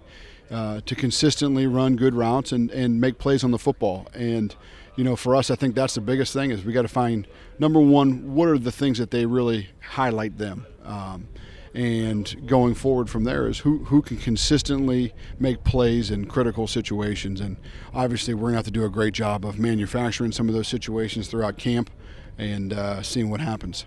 uh, 0.50 0.82
to 0.86 0.96
consistently 0.96 1.66
run 1.66 1.96
good 1.96 2.14
routes 2.14 2.52
and, 2.52 2.70
and 2.72 3.00
make 3.00 3.18
plays 3.18 3.44
on 3.44 3.52
the 3.52 3.60
football. 3.60 4.08
And 4.14 4.56
you 4.96 5.04
know, 5.04 5.16
for 5.16 5.36
us, 5.36 5.50
I 5.50 5.56
think 5.56 5.76
that's 5.76 5.96
the 5.96 6.02
biggest 6.02 6.34
thing 6.34 6.52
is 6.52 6.66
we 6.66 6.74
got 6.74 6.82
to 6.84 6.88
find 6.88 7.28
number 7.60 7.80
one, 7.80 8.36
what 8.36 8.50
are 8.50 8.58
the 8.58 8.72
things 8.72 8.98
that 8.98 9.12
they 9.12 9.26
really 9.26 9.70
highlight 9.82 10.38
them. 10.38 10.66
Um, 10.84 11.28
and 11.74 12.48
going 12.48 12.74
forward 12.74 13.10
from 13.10 13.24
there 13.24 13.48
is 13.48 13.60
who, 13.60 13.86
who 13.86 14.02
can 14.02 14.18
consistently 14.18 15.14
make 15.40 15.64
plays 15.64 16.12
in 16.12 16.26
critical 16.26 16.68
situations. 16.68 17.40
And 17.40 17.56
obviously, 17.94 18.34
we're 18.34 18.42
going 18.42 18.54
to 18.54 18.58
have 18.58 18.66
to 18.66 18.72
do 18.72 18.84
a 18.84 18.90
great 18.90 19.14
job 19.14 19.46
of 19.46 19.58
manufacturing 19.58 20.34
some 20.34 20.50
of 20.50 20.54
those 20.54 20.68
situations 20.68 21.30
throughout 21.30 21.58
camp 21.58 21.90
and 22.38 22.74
uh, 22.74 23.02
seeing 23.02 23.30
what 23.30 23.40
happens. 23.40 23.86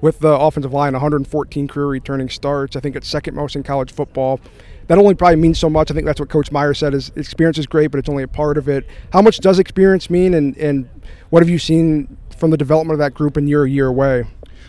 With 0.00 0.18
the 0.18 0.36
offensive 0.36 0.72
line, 0.72 0.92
114 0.94 1.68
career 1.68 1.86
returning 1.86 2.28
starts, 2.28 2.74
I 2.74 2.80
think 2.80 2.96
it's 2.96 3.08
second 3.08 3.36
most 3.36 3.54
in 3.54 3.62
college 3.62 3.92
football 3.92 4.40
that 4.86 4.98
only 4.98 5.14
probably 5.14 5.36
means 5.36 5.58
so 5.58 5.70
much. 5.70 5.90
I 5.90 5.94
think 5.94 6.06
that's 6.06 6.20
what 6.20 6.28
Coach 6.28 6.52
Meyer 6.52 6.74
said. 6.74 6.94
Is 6.94 7.10
experience 7.16 7.58
is 7.58 7.66
great, 7.66 7.88
but 7.88 7.98
it's 7.98 8.08
only 8.08 8.22
a 8.22 8.28
part 8.28 8.58
of 8.58 8.68
it. 8.68 8.86
How 9.12 9.22
much 9.22 9.38
does 9.38 9.58
experience 9.58 10.10
mean, 10.10 10.34
and 10.34 10.56
and 10.56 10.88
what 11.30 11.42
have 11.42 11.48
you 11.48 11.58
seen 11.58 12.16
from 12.36 12.50
the 12.50 12.56
development 12.56 12.94
of 12.94 12.98
that 12.98 13.14
group 13.14 13.36
in 13.36 13.46
your 13.46 13.66
year 13.66 13.86
away? 13.86 14.24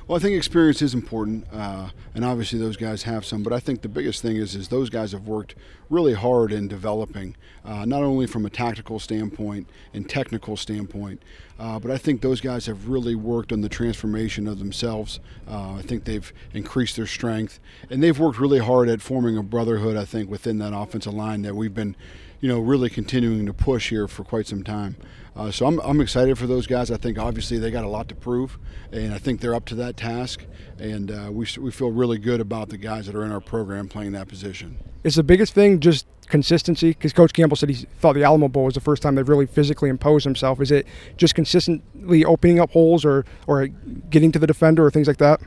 Well, 0.08 0.16
I 0.16 0.20
think 0.22 0.38
experience 0.38 0.84
is 0.84 0.94
important, 0.94 1.48
uh, 1.52 1.90
and 2.14 2.24
obviously 2.24 2.60
those 2.60 2.78
guys 2.78 3.04
have 3.04 3.26
some. 3.26 3.42
But 3.42 3.54
I 3.54 3.60
think 3.60 3.82
the 3.82 3.90
biggest 3.90 4.22
thing 4.22 4.36
is 4.36 4.54
is 4.54 4.68
those 4.68 4.92
guys 4.92 5.14
have 5.14 5.28
worked 5.28 5.56
really 5.90 6.14
hard 6.14 6.52
in 6.52 6.68
developing, 6.68 7.36
uh, 7.64 7.86
not 7.86 8.04
only 8.04 8.28
from 8.28 8.46
a 8.46 8.52
tactical 8.52 9.00
standpoint 9.00 9.68
and 9.96 10.08
technical 10.08 10.58
standpoint, 10.58 11.24
uh, 11.58 11.80
but 11.80 11.90
I 11.90 11.98
think 11.98 12.22
those 12.22 12.40
guys 12.40 12.68
have 12.68 12.88
really 12.88 13.16
worked 13.16 13.52
on 13.52 13.62
the 13.62 13.70
transformation 13.70 14.48
of 14.48 14.60
themselves. 14.60 15.20
Uh, 15.50 15.74
I 15.74 15.82
think 15.82 16.04
they've 16.04 16.32
increased 16.54 16.98
their 16.98 17.08
strength, 17.08 17.60
and 17.90 18.04
they've 18.04 18.20
worked 18.20 18.40
really 18.40 18.60
hard 18.60 18.90
at 18.90 19.02
forming 19.02 19.38
a 19.38 19.44
brotherhood. 19.44 19.98
I 19.98 20.06
think 20.06 20.30
within 20.30 20.60
that 20.60 20.72
offensive 20.76 21.16
line 21.16 21.42
that 21.42 21.56
we've 21.56 21.74
been, 21.74 21.96
you 22.42 22.48
know, 22.48 22.60
really 22.60 22.92
continuing 22.92 23.48
to 23.48 23.54
push 23.54 23.90
here 23.90 24.08
for 24.08 24.24
quite 24.24 24.46
some 24.46 24.64
time. 24.64 24.98
Uh, 25.36 25.52
so 25.52 25.66
I'm, 25.66 25.80
I'm 25.82 26.00
excited 26.00 26.38
for 26.38 26.48
those 26.48 26.66
guys. 26.66 26.90
I 26.90 26.98
think 26.98 27.20
obviously 27.20 27.58
they 27.58 27.70
got 27.70 27.84
a 27.84 27.90
lot 27.90 28.08
to 28.10 28.16
prove, 28.16 28.58
and 28.92 29.14
I 29.14 29.18
think 29.18 29.42
they're 29.42 29.56
up 29.56 29.66
to 29.66 29.76
that 29.76 29.98
task. 29.98 30.46
And 30.80 31.12
uh, 31.12 31.30
we, 31.32 31.46
we 31.60 31.72
feel 31.72 31.92
really 31.92 32.18
good 32.18 32.40
about 32.40 32.70
the 32.70 32.78
guys 32.78 33.06
that 33.08 33.16
are 33.16 33.26
in 33.26 33.32
our 33.32 33.42
program 33.42 33.90
playing 33.90 34.14
that 34.14 34.28
position. 34.28 34.78
Is 35.04 35.16
the 35.16 35.24
biggest 35.24 35.54
thing 35.54 35.82
just 35.82 36.08
consistency? 36.28 36.90
Because 36.90 37.12
Coach 37.12 37.34
Campbell 37.34 37.58
said 37.58 37.70
he 37.70 37.86
thought 38.00 38.14
the 38.14 38.24
Alamo 38.24 38.48
Bowl 38.48 38.66
was 38.66 38.76
the 38.76 38.82
first 38.82 39.04
time 39.04 39.16
they've 39.16 39.28
really 39.28 39.46
physically 39.46 39.90
imposed 39.90 40.24
himself. 40.24 40.62
Is 40.62 40.72
it 40.72 40.88
just 41.18 41.36
consistently 41.36 42.24
opening 42.24 42.60
up 42.60 42.72
holes 42.72 43.04
or, 43.04 43.26
or 43.46 43.68
getting 43.68 44.32
to 44.32 44.40
the 44.40 44.48
defender 44.48 44.86
or 44.86 44.92
things 44.92 45.08
like 45.08 45.18
that? 45.18 45.42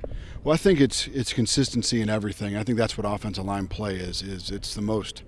Well, 0.45 0.55
I 0.55 0.59
think 0.59 0.81
it's 0.81 1.09
it's 1.09 1.33
consistency 1.33 2.01
in 2.01 2.09
everything. 2.09 2.57
I 2.57 2.63
think 2.63 2.79
that's 2.79 2.97
what 2.97 3.05
offensive 3.05 3.45
line 3.45 3.67
play 3.67 3.97
is. 3.97 4.23
Is 4.23 4.51
it's 4.51 4.75
the 4.75 4.83
most 4.83 5.25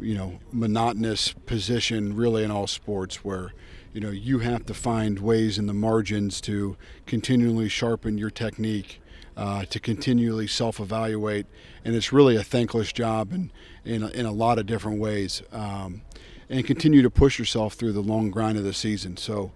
you 0.00 0.16
know 0.16 0.40
monotonous 0.50 1.32
position 1.46 2.16
really 2.16 2.42
in 2.42 2.50
all 2.50 2.66
sports 2.66 3.24
where 3.24 3.52
you 3.92 4.00
know 4.00 4.10
you 4.10 4.40
have 4.40 4.66
to 4.66 4.74
find 4.74 5.18
ways 5.18 5.58
in 5.58 5.66
the 5.66 5.74
margins 5.74 6.40
to 6.42 6.76
continually 7.06 7.68
sharpen 7.68 8.18
your 8.18 8.30
technique 8.30 9.00
uh, 9.36 9.64
to 9.64 9.80
continually 9.80 10.46
self-evaluate. 10.46 11.46
And 11.84 11.94
it's 11.94 12.12
really 12.12 12.36
a 12.36 12.42
thankless 12.42 12.92
job 12.92 13.32
in, 13.32 13.50
in, 13.84 14.02
a, 14.02 14.08
in 14.08 14.26
a 14.26 14.32
lot 14.32 14.58
of 14.58 14.66
different 14.66 15.00
ways 15.00 15.42
um, 15.50 16.02
and 16.50 16.66
continue 16.66 17.00
to 17.00 17.10
push 17.10 17.38
yourself 17.38 17.74
through 17.74 17.92
the 17.92 18.02
long 18.02 18.30
grind 18.30 18.58
of 18.58 18.64
the 18.64 18.74
season. 18.74 19.16
So 19.16 19.52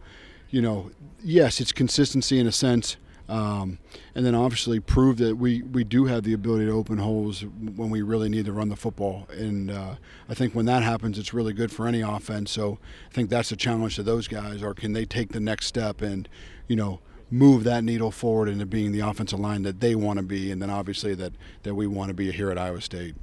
you 0.51 0.63
know 0.63 0.91
yes 1.23 1.61
it's 1.61 1.73
consistency 1.73 2.39
in 2.39 2.47
a 2.47 2.53
sense 2.53 2.97
um, 3.29 3.79
and 4.15 4.27
then 4.27 4.35
obviously 4.35 4.81
prove 4.81 5.17
that 5.19 5.37
we, 5.37 5.63
we 5.63 5.85
do 5.85 6.05
have 6.05 6.25
the 6.25 6.33
ability 6.33 6.67
to 6.67 6.73
open 6.73 6.99
holes 6.99 7.43
when 7.43 7.91
we 7.91 8.03
really 8.03 8.29
need 8.29 8.45
to 8.47 8.53
run 8.53 8.69
the 8.69 8.77
football. 8.77 9.27
And 9.31 9.71
uh, 9.71 9.95
I 10.29 10.35
think 10.35 10.55
when 10.55 10.67
that 10.67 10.83
happens, 10.83 11.19
it's 11.19 11.33
really 11.33 11.53
good 11.53 11.73
for 11.73 11.87
any 11.87 12.03
offense. 12.03 12.51
So 12.51 12.79
I 13.11 13.15
think 13.15 13.31
that's 13.31 13.49
the 13.49 13.57
challenge 13.57 13.97
to 13.97 14.03
those 14.03 14.29
guys: 14.29 14.63
or 14.63 14.75
can 14.75 14.93
they 14.93 15.05
take 15.05 15.33
the 15.33 15.41
next 15.41 15.67
step 15.67 16.03
and, 16.03 16.29
you 16.69 16.77
know, 16.77 17.01
move 17.31 17.65
that 17.65 17.83
needle 17.83 18.11
forward 18.11 18.49
into 18.49 18.67
being 18.67 18.93
the 18.93 19.01
offensive 19.01 19.41
line 19.41 19.63
that 19.63 19.81
they 19.81 19.95
want 19.95 20.19
to 20.19 20.25
be, 20.25 20.53
and 20.53 20.61
then 20.61 20.71
obviously 20.71 21.15
that 21.15 21.33
that 21.63 21.75
we 21.75 21.87
want 21.87 22.09
to 22.09 22.15
be 22.15 22.31
here 22.31 22.51
at 22.51 22.59
Iowa 22.59 22.81
State 22.81 23.15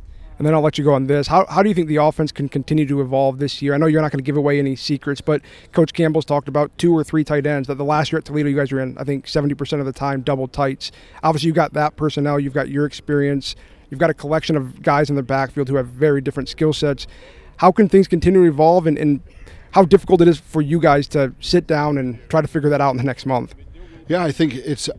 and 0.41 0.47
then 0.47 0.55
I'll 0.55 0.61
let 0.61 0.79
you 0.79 0.83
go 0.83 0.95
on 0.95 1.05
this. 1.05 1.27
How, 1.27 1.45
how 1.45 1.61
do 1.61 1.69
you 1.69 1.75
think 1.75 1.87
the 1.87 1.97
offense 1.97 2.31
can 2.31 2.49
continue 2.49 2.87
to 2.87 2.99
evolve 2.99 3.37
this 3.37 3.61
year? 3.61 3.75
I 3.75 3.77
know 3.77 3.85
you're 3.85 4.01
not 4.01 4.11
going 4.11 4.17
to 4.17 4.23
give 4.23 4.37
away 4.37 4.57
any 4.57 4.75
secrets, 4.75 5.21
but 5.21 5.39
Coach 5.71 5.93
Campbell's 5.93 6.25
talked 6.25 6.47
about 6.47 6.75
two 6.79 6.97
or 6.97 7.03
three 7.03 7.23
tight 7.23 7.45
ends. 7.45 7.67
That 7.67 7.75
the 7.75 7.85
last 7.85 8.11
year 8.11 8.17
at 8.17 8.25
Toledo, 8.25 8.49
you 8.49 8.55
guys 8.55 8.71
were 8.71 8.79
in, 8.79 8.97
I 8.97 9.03
think, 9.03 9.27
70% 9.27 9.79
of 9.79 9.85
the 9.85 9.93
time 9.93 10.21
double 10.21 10.47
tights. 10.47 10.91
Obviously, 11.21 11.45
you've 11.45 11.55
got 11.55 11.73
that 11.73 11.95
personnel, 11.95 12.39
you've 12.39 12.55
got 12.55 12.69
your 12.69 12.87
experience, 12.87 13.55
you've 13.91 13.99
got 13.99 14.09
a 14.09 14.15
collection 14.15 14.57
of 14.57 14.81
guys 14.81 15.11
in 15.11 15.15
the 15.15 15.21
backfield 15.21 15.69
who 15.69 15.75
have 15.75 15.89
very 15.89 16.21
different 16.21 16.49
skill 16.49 16.73
sets. 16.73 17.05
How 17.57 17.71
can 17.71 17.87
things 17.87 18.07
continue 18.07 18.41
to 18.41 18.47
evolve, 18.47 18.87
and, 18.87 18.97
and 18.97 19.21
how 19.73 19.85
difficult 19.85 20.21
it 20.21 20.27
is 20.27 20.39
for 20.39 20.63
you 20.63 20.79
guys 20.79 21.07
to 21.09 21.35
sit 21.39 21.67
down 21.67 21.99
and 21.99 22.19
try 22.29 22.41
to 22.41 22.47
figure 22.47 22.71
that 22.71 22.81
out 22.81 22.89
in 22.89 22.97
the 22.97 23.03
next 23.03 23.27
month? 23.27 23.53
Yeah, 24.07 24.23
I 24.23 24.31
think 24.31 24.55
it's 24.55 24.89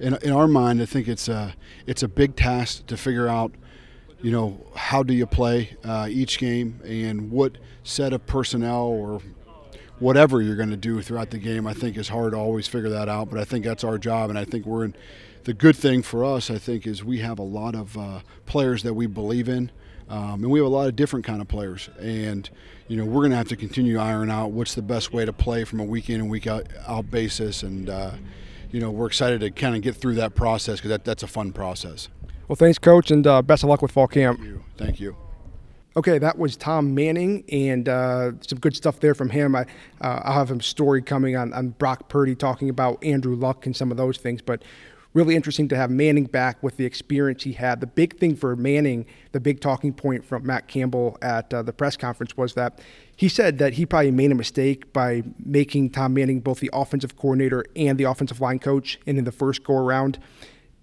in, 0.00 0.16
in 0.22 0.32
our 0.32 0.48
mind. 0.48 0.80
I 0.80 0.86
think 0.86 1.06
it's 1.06 1.28
a 1.28 1.54
it's 1.86 2.02
a 2.02 2.08
big 2.08 2.34
task 2.34 2.86
to 2.86 2.96
figure 2.96 3.28
out– 3.28 3.52
you 4.26 4.32
know, 4.32 4.58
how 4.74 5.04
do 5.04 5.14
you 5.14 5.24
play 5.24 5.76
uh, 5.84 6.08
each 6.10 6.38
game 6.40 6.80
and 6.84 7.30
what 7.30 7.58
set 7.84 8.12
of 8.12 8.26
personnel 8.26 8.86
or 8.86 9.22
whatever 10.00 10.42
you're 10.42 10.56
going 10.56 10.70
to 10.70 10.76
do 10.76 11.00
throughout 11.00 11.30
the 11.30 11.38
game. 11.38 11.64
I 11.64 11.72
think 11.72 11.96
is 11.96 12.08
hard 12.08 12.32
to 12.32 12.36
always 12.36 12.66
figure 12.66 12.88
that 12.88 13.08
out, 13.08 13.30
but 13.30 13.38
I 13.38 13.44
think 13.44 13.64
that's 13.64 13.84
our 13.84 13.98
job, 13.98 14.28
and 14.30 14.36
I 14.36 14.44
think 14.44 14.66
we're 14.66 14.86
in. 14.86 14.96
The 15.44 15.54
good 15.54 15.76
thing 15.76 16.02
for 16.02 16.24
us, 16.24 16.50
I 16.50 16.58
think, 16.58 16.88
is 16.88 17.04
we 17.04 17.20
have 17.20 17.38
a 17.38 17.44
lot 17.44 17.76
of 17.76 17.96
uh, 17.96 18.18
players 18.46 18.82
that 18.82 18.94
we 18.94 19.06
believe 19.06 19.48
in, 19.48 19.70
um, 20.08 20.42
and 20.42 20.50
we 20.50 20.58
have 20.58 20.66
a 20.66 20.70
lot 20.70 20.88
of 20.88 20.96
different 20.96 21.24
kind 21.24 21.40
of 21.40 21.46
players. 21.46 21.88
And 22.00 22.50
you 22.88 22.96
know, 22.96 23.04
we're 23.04 23.20
going 23.20 23.30
to 23.30 23.36
have 23.36 23.48
to 23.50 23.56
continue 23.56 23.96
iron 23.96 24.28
out 24.28 24.50
what's 24.50 24.74
the 24.74 24.82
best 24.82 25.12
way 25.12 25.24
to 25.24 25.32
play 25.32 25.62
from 25.62 25.78
a 25.78 25.84
week 25.84 26.10
in 26.10 26.20
and 26.20 26.28
week 26.28 26.48
out, 26.48 26.66
out 26.88 27.12
basis, 27.12 27.62
and 27.62 27.88
uh, 27.88 28.10
you 28.72 28.80
know, 28.80 28.90
we're 28.90 29.06
excited 29.06 29.40
to 29.42 29.52
kind 29.52 29.76
of 29.76 29.82
get 29.82 29.94
through 29.94 30.16
that 30.16 30.34
process 30.34 30.78
because 30.80 30.90
that, 30.90 31.04
that's 31.04 31.22
a 31.22 31.28
fun 31.28 31.52
process. 31.52 32.08
Well, 32.48 32.56
thanks, 32.56 32.78
Coach, 32.78 33.10
and 33.10 33.26
uh, 33.26 33.42
best 33.42 33.64
of 33.64 33.68
luck 33.68 33.82
with 33.82 33.90
fall 33.90 34.06
camp. 34.06 34.38
Thank 34.38 34.48
you. 34.48 34.64
Thank 34.76 35.00
you. 35.00 35.16
Okay, 35.96 36.18
that 36.18 36.38
was 36.38 36.56
Tom 36.56 36.94
Manning, 36.94 37.42
and 37.50 37.88
uh, 37.88 38.32
some 38.42 38.58
good 38.60 38.76
stuff 38.76 39.00
there 39.00 39.14
from 39.14 39.30
him. 39.30 39.56
I, 39.56 39.62
uh, 40.00 40.20
I'll 40.24 40.34
have 40.34 40.50
a 40.50 40.62
story 40.62 41.00
coming 41.00 41.36
on, 41.36 41.52
on 41.54 41.70
Brock 41.70 42.08
Purdy 42.08 42.34
talking 42.34 42.68
about 42.68 43.02
Andrew 43.02 43.34
Luck 43.34 43.64
and 43.64 43.74
some 43.74 43.90
of 43.90 43.96
those 43.96 44.18
things, 44.18 44.42
but 44.42 44.62
really 45.14 45.34
interesting 45.34 45.66
to 45.68 45.76
have 45.76 45.90
Manning 45.90 46.26
back 46.26 46.62
with 46.62 46.76
the 46.76 46.84
experience 46.84 47.42
he 47.44 47.54
had. 47.54 47.80
The 47.80 47.86
big 47.86 48.18
thing 48.18 48.36
for 48.36 48.54
Manning, 48.54 49.06
the 49.32 49.40
big 49.40 49.60
talking 49.60 49.94
point 49.94 50.22
from 50.22 50.46
Matt 50.46 50.68
Campbell 50.68 51.16
at 51.22 51.52
uh, 51.54 51.62
the 51.62 51.72
press 51.72 51.96
conference 51.96 52.36
was 52.36 52.52
that 52.52 52.80
he 53.16 53.30
said 53.30 53.56
that 53.56 53.72
he 53.72 53.86
probably 53.86 54.10
made 54.10 54.30
a 54.30 54.34
mistake 54.34 54.92
by 54.92 55.22
making 55.42 55.90
Tom 55.90 56.12
Manning 56.12 56.40
both 56.40 56.60
the 56.60 56.68
offensive 56.74 57.16
coordinator 57.16 57.64
and 57.74 57.96
the 57.96 58.04
offensive 58.04 58.42
line 58.42 58.58
coach 58.58 59.00
and 59.06 59.16
in 59.16 59.24
the 59.24 59.32
first 59.32 59.64
go 59.64 59.78
around 59.78 60.18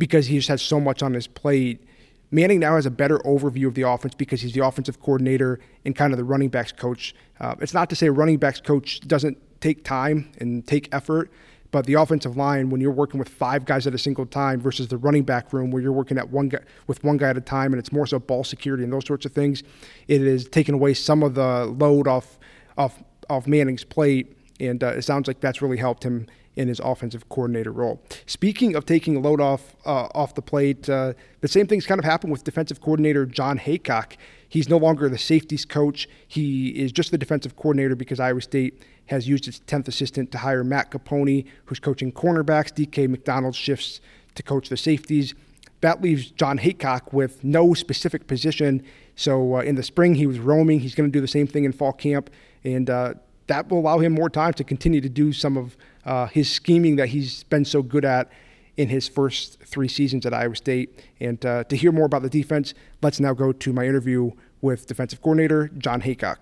because 0.03 0.27
he 0.27 0.35
just 0.35 0.49
has 0.49 0.61
so 0.61 0.81
much 0.81 1.01
on 1.01 1.13
his 1.13 1.27
plate. 1.27 1.81
Manning 2.29 2.59
now 2.59 2.75
has 2.75 2.85
a 2.85 2.91
better 2.91 3.19
overview 3.19 3.67
of 3.67 3.73
the 3.73 3.83
offense 3.83 4.13
because 4.13 4.41
he's 4.41 4.51
the 4.51 4.59
offensive 4.59 4.99
coordinator 4.99 5.61
and 5.85 5.95
kind 5.95 6.11
of 6.11 6.17
the 6.17 6.25
running 6.25 6.49
backs 6.49 6.73
coach. 6.73 7.15
Uh, 7.39 7.55
it's 7.61 7.73
not 7.73 7.89
to 7.89 7.95
say 7.95 8.07
a 8.07 8.11
running 8.11 8.35
backs 8.37 8.59
coach 8.59 8.99
doesn't 9.07 9.37
take 9.61 9.85
time 9.85 10.29
and 10.39 10.67
take 10.67 10.93
effort, 10.93 11.31
but 11.71 11.85
the 11.85 11.93
offensive 11.93 12.35
line, 12.35 12.69
when 12.69 12.81
you're 12.81 12.91
working 12.91 13.17
with 13.17 13.29
five 13.29 13.63
guys 13.63 13.87
at 13.87 13.95
a 13.95 13.97
single 13.97 14.25
time 14.25 14.59
versus 14.59 14.89
the 14.89 14.97
running 14.97 15.23
back 15.23 15.53
room 15.53 15.71
where 15.71 15.81
you're 15.81 15.93
working 15.93 16.17
at 16.17 16.29
one 16.29 16.49
guy 16.49 16.59
with 16.85 17.01
one 17.01 17.15
guy 17.15 17.29
at 17.29 17.37
a 17.37 17.41
time 17.41 17.71
and 17.71 17.79
it's 17.79 17.93
more 17.93 18.05
so 18.05 18.19
ball 18.19 18.43
security 18.43 18.83
and 18.83 18.91
those 18.91 19.05
sorts 19.05 19.25
of 19.25 19.31
things, 19.31 19.63
it 20.09 20.21
is 20.21 20.49
taking 20.49 20.75
away 20.75 20.93
some 20.93 21.23
of 21.23 21.35
the 21.35 21.65
load 21.79 22.09
off 22.09 22.37
off 22.77 23.01
off 23.29 23.47
Manning's 23.47 23.85
plate, 23.85 24.35
and 24.59 24.83
uh, 24.83 24.87
it 24.87 25.03
sounds 25.03 25.29
like 25.29 25.39
that's 25.39 25.61
really 25.61 25.77
helped 25.77 26.03
him 26.03 26.27
in 26.55 26.67
his 26.67 26.79
offensive 26.79 27.27
coordinator 27.29 27.71
role. 27.71 28.01
Speaking 28.25 28.75
of 28.75 28.85
taking 28.85 29.15
a 29.15 29.19
load 29.19 29.41
off 29.41 29.75
uh, 29.85 30.07
off 30.13 30.35
the 30.35 30.41
plate, 30.41 30.89
uh, 30.89 31.13
the 31.41 31.47
same 31.47 31.67
thing's 31.67 31.85
kind 31.85 31.99
of 31.99 32.05
happened 32.05 32.31
with 32.31 32.43
defensive 32.43 32.81
coordinator 32.81 33.25
Jon 33.25 33.57
Heacock. 33.57 34.17
He's 34.47 34.69
no 34.69 34.77
longer 34.77 35.09
the 35.09 35.17
safeties 35.17 35.65
coach. 35.65 36.07
He 36.27 36.69
is 36.69 36.91
just 36.91 37.11
the 37.11 37.17
defensive 37.17 37.55
coordinator 37.55 37.95
because 37.95 38.19
Iowa 38.19 38.41
State 38.41 38.81
has 39.07 39.27
used 39.27 39.47
its 39.47 39.59
10th 39.61 39.87
assistant 39.87 40.31
to 40.31 40.37
hire 40.37 40.63
Matt 40.63 40.91
Caponi, 40.91 41.45
who's 41.65 41.79
coaching 41.79 42.11
cornerbacks. 42.11 42.71
DK 42.71 43.09
McDonald 43.09 43.55
shifts 43.55 43.99
to 44.35 44.43
coach 44.43 44.69
the 44.69 44.77
safeties. 44.77 45.33
That 45.81 46.01
leaves 46.01 46.31
Jon 46.31 46.59
Heacock 46.59 47.11
with 47.11 47.43
no 47.43 47.73
specific 47.73 48.27
position. 48.27 48.83
So 49.15 49.57
uh, 49.57 49.61
in 49.61 49.75
the 49.75 49.83
spring, 49.83 50.15
he 50.15 50.25
was 50.25 50.39
roaming. 50.39 50.79
He's 50.79 50.95
going 50.95 51.09
to 51.09 51.11
do 51.11 51.19
the 51.19 51.27
same 51.27 51.47
thing 51.47 51.65
in 51.65 51.73
fall 51.73 51.91
camp. 51.91 52.29
And 52.63 52.89
uh, 52.89 53.15
that 53.47 53.69
will 53.69 53.79
allow 53.79 53.99
him 53.99 54.13
more 54.13 54.29
time 54.29 54.53
to 54.53 54.63
continue 54.63 55.01
to 55.01 55.09
do 55.09 55.33
some 55.33 55.57
of 55.57 55.75
uh, 56.05 56.27
his 56.27 56.49
scheming 56.51 56.95
that 56.97 57.09
he's 57.09 57.43
been 57.43 57.65
so 57.65 57.81
good 57.81 58.05
at 58.05 58.29
in 58.75 58.89
his 58.89 59.07
first 59.07 59.59
three 59.63 59.87
seasons 59.87 60.25
at 60.25 60.33
Iowa 60.33 60.55
State. 60.55 60.99
And 61.19 61.43
uh, 61.45 61.63
to 61.65 61.75
hear 61.75 61.91
more 61.91 62.05
about 62.05 62.23
the 62.23 62.29
defense, 62.29 62.73
let's 63.01 63.19
now 63.19 63.33
go 63.33 63.51
to 63.51 63.73
my 63.73 63.85
interview 63.85 64.31
with 64.61 64.87
defensive 64.87 65.21
coordinator 65.21 65.69
Jon 65.77 66.01
Heacock. 66.01 66.37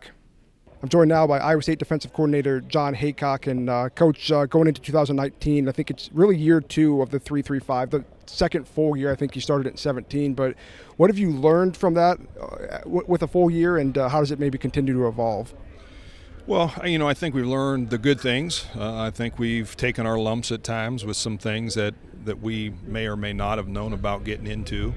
I'm 0.81 0.89
joined 0.89 1.09
now 1.09 1.27
by 1.27 1.37
Iowa 1.37 1.61
State 1.61 1.77
defensive 1.77 2.11
coordinator 2.11 2.59
Jon 2.61 2.95
Heacock. 2.95 3.45
And, 3.45 3.69
uh, 3.69 3.89
Coach, 3.89 4.31
uh, 4.31 4.45
going 4.47 4.67
into 4.67 4.81
2019, 4.81 5.69
I 5.69 5.71
think 5.71 5.91
it's 5.91 6.09
really 6.11 6.35
year 6.35 6.59
two 6.59 7.03
of 7.03 7.11
the 7.11 7.19
335, 7.19 7.91
the 7.91 8.03
second 8.25 8.67
full 8.67 8.97
year. 8.97 9.11
I 9.11 9.15
think 9.15 9.35
you 9.35 9.41
started 9.41 9.67
in 9.67 9.77
17. 9.77 10.33
But 10.33 10.55
what 10.97 11.11
have 11.11 11.19
you 11.19 11.29
learned 11.29 11.77
from 11.77 11.93
that 11.95 12.19
uh, 12.39 12.79
with 12.85 13.21
a 13.21 13.27
full 13.27 13.51
year, 13.51 13.77
and 13.77 13.95
uh, 13.95 14.09
how 14.09 14.21
does 14.21 14.31
it 14.31 14.39
maybe 14.39 14.57
continue 14.57 14.93
to 14.93 15.07
evolve? 15.07 15.53
Well, 16.47 16.73
you 16.83 16.97
know, 16.97 17.07
I 17.07 17.13
think 17.13 17.35
we've 17.35 17.45
learned 17.45 17.91
the 17.91 17.99
good 17.99 18.19
things. 18.19 18.65
Uh, 18.75 18.99
I 18.99 19.11
think 19.11 19.37
we've 19.37 19.77
taken 19.77 20.07
our 20.07 20.17
lumps 20.17 20.51
at 20.51 20.63
times 20.63 21.05
with 21.05 21.15
some 21.15 21.37
things 21.37 21.75
that, 21.75 21.93
that 22.25 22.41
we 22.41 22.73
may 22.83 23.05
or 23.05 23.15
may 23.15 23.31
not 23.31 23.59
have 23.59 23.67
known 23.67 23.93
about 23.93 24.23
getting 24.23 24.47
into. 24.47 24.93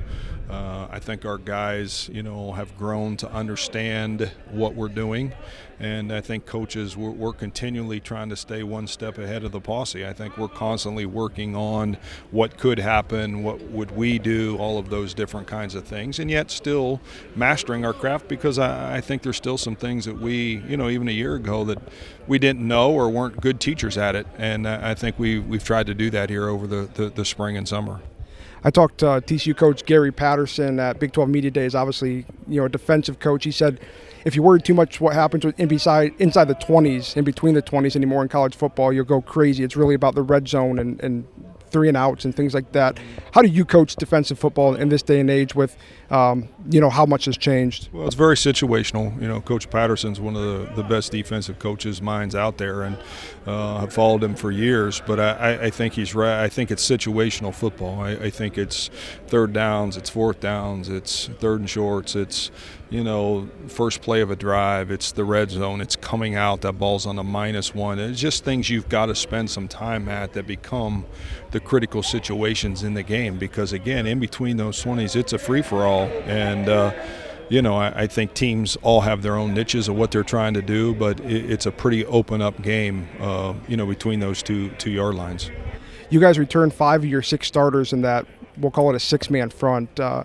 Uh, 0.48 0.88
I 0.90 1.00
think 1.00 1.26
our 1.26 1.36
guys, 1.36 2.08
you 2.10 2.22
know, 2.22 2.52
have 2.52 2.76
grown 2.78 3.18
to 3.18 3.30
understand 3.30 4.30
what 4.50 4.74
we're 4.74 4.88
doing, 4.88 5.32
and 5.78 6.12
I 6.12 6.20
think 6.20 6.46
coaches 6.46 6.96
we're, 6.96 7.10
we're, 7.10 7.32
continually 7.32 7.98
trying 7.98 8.28
to 8.28 8.36
stay 8.36 8.62
one 8.62 8.86
step 8.86 9.18
ahead 9.18 9.44
of 9.44 9.52
the 9.52 9.60
posse. 9.60 10.06
I 10.06 10.12
think 10.12 10.38
we're 10.38 10.48
constantly 10.48 11.04
working 11.04 11.56
on 11.56 11.96
what 12.30 12.56
could 12.56 12.78
happen, 12.78 13.42
what 13.42 13.60
would 13.62 13.90
we 13.90 14.18
do, 14.18 14.56
all 14.58 14.78
of 14.78 14.88
those 14.88 15.14
different 15.14 15.46
kinds 15.46 15.74
of 15.74 15.84
things, 15.84 16.18
and 16.18 16.30
yet 16.30 16.50
still 16.50 17.00
mastering 17.34 17.84
our 17.84 17.92
craft 17.92 18.28
because 18.28 18.58
I, 18.58 18.96
I 18.96 19.00
think 19.00 19.22
there's 19.22 19.36
still 19.36 19.58
some 19.58 19.76
things 19.76 20.04
that 20.04 20.18
we, 20.18 20.62
you 20.68 20.76
know, 20.76 20.88
even 20.88 21.08
a 21.08 21.12
year 21.12 21.34
ago 21.34 21.64
that 21.64 21.78
we 22.26 22.38
didn't 22.38 22.66
know 22.66 22.92
or 22.92 23.10
weren't 23.10 23.40
good 23.40 23.60
teachers 23.60 23.98
at 23.98 24.14
it, 24.14 24.26
and 24.38 24.68
I 24.68 24.94
think 24.94 25.18
we 25.18 25.38
we've 25.38 25.64
tried 25.64 25.86
to 25.86 25.94
do 25.94 26.10
that 26.10 26.30
here 26.30 26.48
over 26.48 26.66
the, 26.66 26.88
the, 26.94 27.10
the 27.10 27.24
spring 27.24 27.56
and 27.56 27.68
summer. 27.68 28.00
I 28.66 28.70
talked 28.70 28.98
to 28.98 29.08
uh, 29.08 29.20
TCU 29.20 29.54
coach 29.54 29.84
Gary 29.84 30.10
Patterson 30.10 30.80
at 30.80 30.98
Big 30.98 31.12
12 31.12 31.28
Media 31.28 31.50
Days. 31.50 31.74
Obviously, 31.74 32.24
you 32.48 32.60
know, 32.60 32.64
a 32.64 32.68
defensive 32.68 33.20
coach. 33.20 33.44
He 33.44 33.50
said, 33.50 33.78
if 34.24 34.34
you 34.34 34.42
worry 34.42 34.60
too 34.60 34.72
much 34.72 35.02
what 35.02 35.14
happens 35.14 35.44
inside 35.58 36.14
inside 36.18 36.48
the 36.48 36.54
20s, 36.54 37.14
in 37.14 37.24
between 37.24 37.54
the 37.54 37.62
20s 37.62 37.94
anymore 37.94 38.22
in 38.22 38.28
college 38.28 38.56
football, 38.56 38.90
you'll 38.90 39.04
go 39.04 39.20
crazy. 39.20 39.62
It's 39.64 39.76
really 39.76 39.94
about 39.94 40.14
the 40.14 40.22
red 40.22 40.48
zone 40.48 40.78
and, 40.78 40.98
and 41.02 41.26
three 41.74 41.88
and 41.88 41.96
outs 41.96 42.24
and 42.24 42.36
things 42.36 42.54
like 42.54 42.70
that. 42.70 43.00
How 43.32 43.42
do 43.42 43.48
you 43.48 43.64
coach 43.64 43.96
defensive 43.96 44.38
football 44.38 44.76
in 44.76 44.90
this 44.90 45.02
day 45.02 45.18
and 45.18 45.28
age 45.28 45.56
with, 45.56 45.76
um, 46.08 46.48
you 46.70 46.80
know, 46.80 46.88
how 46.88 47.04
much 47.04 47.24
has 47.24 47.36
changed? 47.36 47.88
Well, 47.92 48.06
it's 48.06 48.14
very 48.14 48.36
situational. 48.36 49.20
You 49.20 49.26
know, 49.26 49.40
Coach 49.40 49.68
Patterson's 49.68 50.20
one 50.20 50.36
of 50.36 50.42
the, 50.42 50.74
the 50.76 50.84
best 50.84 51.10
defensive 51.10 51.58
coaches 51.58 52.00
minds 52.00 52.36
out 52.36 52.58
there, 52.58 52.82
and 52.82 52.96
uh, 53.44 53.78
I've 53.78 53.92
followed 53.92 54.22
him 54.22 54.36
for 54.36 54.52
years. 54.52 55.02
But 55.04 55.18
I, 55.18 55.64
I 55.64 55.70
think 55.70 55.94
he's 55.94 56.14
right. 56.14 56.44
I 56.44 56.48
think 56.48 56.70
it's 56.70 56.88
situational 56.88 57.52
football. 57.52 58.00
I, 58.00 58.12
I 58.12 58.30
think 58.30 58.56
it's 58.56 58.88
third 59.26 59.52
downs, 59.52 59.96
it's 59.96 60.08
fourth 60.08 60.38
downs, 60.38 60.88
it's 60.88 61.26
third 61.40 61.58
and 61.58 61.68
shorts, 61.68 62.14
it's 62.14 62.52
you 62.94 63.02
know, 63.02 63.48
first 63.66 64.02
play 64.02 64.20
of 64.20 64.30
a 64.30 64.36
drive, 64.36 64.92
it's 64.92 65.10
the 65.10 65.24
red 65.24 65.50
zone, 65.50 65.80
it's 65.80 65.96
coming 65.96 66.36
out, 66.36 66.60
that 66.60 66.74
ball's 66.74 67.06
on 67.06 67.16
the 67.16 67.24
minus 67.24 67.74
one. 67.74 67.98
It's 67.98 68.20
just 68.20 68.44
things 68.44 68.70
you've 68.70 68.88
got 68.88 69.06
to 69.06 69.16
spend 69.16 69.50
some 69.50 69.66
time 69.66 70.08
at 70.08 70.32
that 70.34 70.46
become 70.46 71.04
the 71.50 71.58
critical 71.58 72.04
situations 72.04 72.84
in 72.84 72.94
the 72.94 73.02
game 73.02 73.36
because, 73.36 73.72
again, 73.72 74.06
in 74.06 74.20
between 74.20 74.58
those 74.58 74.80
20s, 74.84 75.16
it's 75.16 75.32
a 75.32 75.38
free 75.38 75.60
for 75.60 75.84
all. 75.84 76.04
And, 76.26 76.68
uh, 76.68 76.92
you 77.48 77.62
know, 77.62 77.74
I, 77.74 78.02
I, 78.02 78.06
think 78.06 78.32
teams 78.32 78.76
all 78.76 79.00
have 79.00 79.22
their 79.22 79.34
own 79.34 79.54
niches 79.54 79.88
of 79.88 79.96
what 79.96 80.12
they're 80.12 80.22
trying 80.22 80.54
to 80.54 80.62
do, 80.62 80.94
but 80.94 81.18
it, 81.18 81.50
it's 81.50 81.66
a 81.66 81.72
pretty 81.72 82.06
open 82.06 82.40
up 82.40 82.62
game, 82.62 83.08
uh, 83.18 83.54
you 83.66 83.76
know, 83.76 83.86
between 83.86 84.20
those 84.20 84.40
two 84.40 84.70
two 84.78 84.92
yard 84.92 85.16
lines. 85.16 85.50
You 86.10 86.20
guys 86.20 86.38
returned 86.38 86.72
five 86.72 87.02
of 87.02 87.10
your 87.10 87.22
six 87.22 87.48
starters 87.48 87.92
in 87.92 88.02
that, 88.02 88.24
we'll 88.56 88.70
call 88.70 88.88
it 88.90 88.94
a 88.94 89.00
six 89.00 89.30
man 89.30 89.50
front. 89.50 89.98
Uh, 89.98 90.22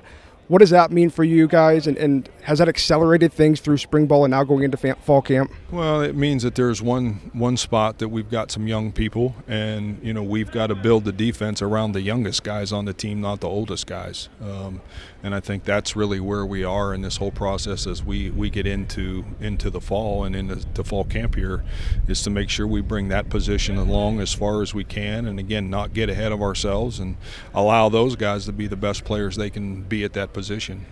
what 0.49 0.59
does 0.59 0.71
that 0.71 0.91
mean 0.91 1.11
for 1.11 1.23
you 1.23 1.47
guys, 1.47 1.85
and, 1.85 1.95
and 1.97 2.27
has 2.41 2.57
that 2.57 2.67
accelerated 2.67 3.31
things 3.31 3.61
through 3.61 3.77
spring 3.77 4.07
ball 4.07 4.25
and 4.25 4.31
now 4.31 4.43
going 4.43 4.63
into 4.63 4.77
fall 4.95 5.21
camp? 5.21 5.51
Well, 5.71 6.01
it 6.01 6.15
means 6.15 6.41
that 6.41 6.55
there's 6.55 6.81
one 6.81 7.29
one 7.33 7.55
spot 7.55 7.99
that 7.99 8.09
we've 8.09 8.29
got 8.31 8.49
some 8.49 8.67
young 8.67 8.91
people, 8.91 9.35
and 9.47 9.99
you 10.01 10.11
know 10.11 10.23
we've 10.23 10.51
got 10.51 10.67
to 10.67 10.75
build 10.75 11.05
the 11.05 11.11
defense 11.11 11.61
around 11.61 11.91
the 11.91 12.01
youngest 12.01 12.43
guys 12.43 12.73
on 12.73 12.85
the 12.85 12.93
team, 12.93 13.21
not 13.21 13.41
the 13.41 13.47
oldest 13.47 13.85
guys. 13.85 14.27
Um, 14.41 14.81
and 15.23 15.35
I 15.35 15.39
think 15.39 15.63
that's 15.63 15.95
really 15.95 16.19
where 16.19 16.45
we 16.45 16.63
are 16.63 16.93
in 16.93 17.01
this 17.01 17.17
whole 17.17 17.31
process 17.31 17.85
as 17.85 18.03
we, 18.03 18.29
we 18.29 18.49
get 18.49 18.65
into 18.65 19.25
into 19.39 19.69
the 19.69 19.81
fall 19.81 20.23
and 20.23 20.35
into 20.35 20.55
the 20.73 20.83
fall 20.83 21.03
camp 21.03 21.35
here, 21.35 21.63
is 22.07 22.21
to 22.23 22.29
make 22.29 22.49
sure 22.49 22.65
we 22.65 22.81
bring 22.81 23.09
that 23.09 23.29
position 23.29 23.77
along 23.77 24.19
as 24.19 24.33
far 24.33 24.61
as 24.61 24.73
we 24.73 24.83
can, 24.83 25.25
and 25.25 25.39
again 25.39 25.69
not 25.69 25.93
get 25.93 26.09
ahead 26.09 26.31
of 26.31 26.41
ourselves 26.41 26.99
and 26.99 27.17
allow 27.53 27.89
those 27.89 28.15
guys 28.15 28.45
to 28.45 28.51
be 28.51 28.67
the 28.67 28.77
best 28.77 29.03
players 29.03 29.35
they 29.35 29.49
can 29.49 29.81
be 29.83 30.03
at 30.03 30.13
that 30.13 30.33
position. 30.33 30.85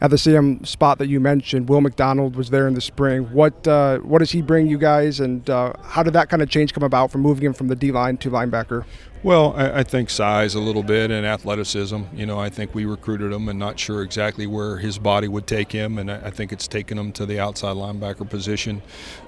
At 0.00 0.10
the 0.10 0.18
same 0.18 0.64
spot 0.64 0.98
that 0.98 1.06
you 1.06 1.18
mentioned, 1.18 1.68
Will 1.68 1.80
McDonald 1.80 2.36
was 2.36 2.50
there 2.50 2.66
in 2.66 2.74
the 2.74 2.80
spring. 2.80 3.22
What 3.32 3.66
uh, 3.66 3.98
what 3.98 4.18
does 4.18 4.32
he 4.32 4.42
bring 4.42 4.66
you 4.66 4.76
guys, 4.76 5.20
and 5.20 5.48
uh, 5.48 5.72
how 5.82 6.02
did 6.02 6.12
that 6.12 6.28
kind 6.28 6.42
of 6.42 6.50
change 6.50 6.74
come 6.74 6.84
about 6.84 7.10
from 7.10 7.22
moving 7.22 7.44
him 7.44 7.54
from 7.54 7.68
the 7.68 7.76
D 7.76 7.90
line 7.90 8.16
to 8.18 8.30
linebacker? 8.30 8.84
Well, 9.24 9.54
I, 9.56 9.78
I, 9.78 9.82
think 9.84 10.10
size 10.10 10.54
a 10.54 10.60
little 10.60 10.82
bit 10.82 11.10
and 11.10 11.24
athleticism. 11.24 12.02
You 12.12 12.26
know, 12.26 12.38
I 12.38 12.50
think 12.50 12.74
we 12.74 12.84
recruited 12.84 13.32
him 13.32 13.48
and 13.48 13.58
not 13.58 13.78
sure 13.78 14.02
exactly 14.02 14.46
where 14.46 14.76
his 14.76 14.98
body 14.98 15.28
would 15.28 15.46
take 15.46 15.72
him, 15.72 15.96
and 15.96 16.10
I, 16.10 16.26
I 16.26 16.30
think 16.30 16.52
it's 16.52 16.68
taken 16.68 16.98
him 16.98 17.10
to 17.12 17.24
the 17.24 17.40
outside 17.40 17.74
linebacker 17.74 18.28
position. 18.28 18.82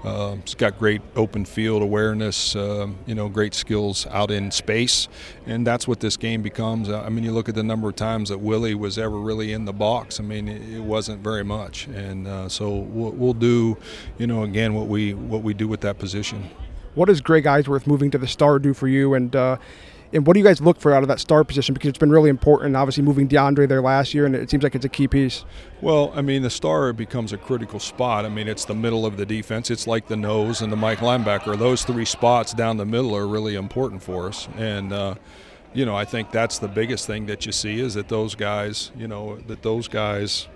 Uh, 0.04 0.36
he's 0.44 0.54
got 0.54 0.78
great 0.78 1.00
open 1.16 1.46
field 1.46 1.80
awareness, 1.80 2.54
uh, 2.54 2.88
you 3.06 3.14
know, 3.14 3.30
great 3.30 3.54
skills 3.54 4.06
out 4.08 4.30
in 4.30 4.50
space, 4.50 5.08
and 5.46 5.66
that's 5.66 5.88
what 5.88 6.00
this 6.00 6.18
game 6.18 6.42
becomes. 6.42 6.90
I 6.90 7.08
mean, 7.08 7.24
you 7.24 7.32
look 7.32 7.48
at 7.48 7.54
the 7.54 7.64
number 7.64 7.88
of 7.88 7.96
times 7.96 8.28
that 8.28 8.38
Willie 8.38 8.74
was 8.74 8.98
ever 8.98 9.18
really 9.18 9.54
in 9.54 9.64
the 9.64 9.72
box. 9.72 10.20
I 10.20 10.24
mean, 10.24 10.46
it, 10.46 10.60
it 10.74 10.82
wasn't 10.82 11.22
very 11.22 11.42
much, 11.42 11.86
and 11.86 12.28
uh, 12.28 12.50
so 12.50 12.68
we'll, 12.68 13.12
we'll 13.12 13.32
do, 13.32 13.78
you 14.18 14.26
know, 14.26 14.42
again 14.42 14.74
what 14.74 14.88
we 14.88 15.14
what 15.14 15.42
we 15.42 15.54
do 15.54 15.66
with 15.66 15.80
that 15.80 15.98
position. 15.98 16.50
What 16.96 17.06
does 17.06 17.20
Greg 17.20 17.44
Eisworth 17.44 17.86
moving 17.86 18.10
to 18.10 18.18
the 18.18 18.26
star 18.26 18.58
do 18.58 18.74
for 18.74 18.88
you? 18.88 19.14
And 19.14 19.36
uh, 19.36 19.58
and 20.12 20.26
what 20.26 20.34
do 20.34 20.40
you 20.40 20.46
guys 20.46 20.60
look 20.60 20.80
for 20.80 20.92
out 20.92 21.02
of 21.02 21.08
that 21.08 21.20
star 21.20 21.44
position? 21.44 21.74
Because 21.74 21.88
it's 21.88 21.98
been 21.98 22.10
really 22.10 22.30
important. 22.30 22.74
Obviously, 22.74 23.02
moving 23.02 23.28
DeAndre 23.28 23.68
there 23.68 23.82
last 23.82 24.14
year, 24.14 24.24
and 24.24 24.34
it 24.34 24.48
seems 24.50 24.62
like 24.62 24.74
it's 24.74 24.84
a 24.84 24.88
key 24.88 25.06
piece. 25.06 25.44
Well, 25.80 26.12
I 26.14 26.22
mean, 26.22 26.42
the 26.42 26.50
star 26.50 26.92
becomes 26.92 27.32
a 27.32 27.38
critical 27.38 27.78
spot. 27.78 28.24
I 28.24 28.28
mean, 28.28 28.48
it's 28.48 28.64
the 28.64 28.74
middle 28.74 29.04
of 29.04 29.16
the 29.16 29.26
defense. 29.26 29.70
It's 29.70 29.86
like 29.86 30.08
the 30.08 30.16
nose 30.16 30.62
and 30.62 30.72
the 30.72 30.76
Mike 30.76 31.00
linebacker. 31.00 31.58
Those 31.58 31.84
three 31.84 32.04
spots 32.04 32.54
down 32.54 32.76
the 32.76 32.86
middle 32.86 33.14
are 33.14 33.26
really 33.26 33.56
important 33.56 34.02
for 34.02 34.28
us. 34.28 34.48
And 34.56 34.92
uh, 34.92 35.16
you 35.74 35.84
know, 35.84 35.96
I 35.96 36.04
think 36.04 36.30
that's 36.30 36.58
the 36.58 36.68
biggest 36.68 37.06
thing 37.06 37.26
that 37.26 37.44
you 37.44 37.52
see 37.52 37.80
is 37.80 37.94
that 37.94 38.08
those 38.08 38.34
guys, 38.34 38.92
you 38.96 39.08
know, 39.08 39.36
that 39.48 39.62
those 39.62 39.88
guys 39.88 40.48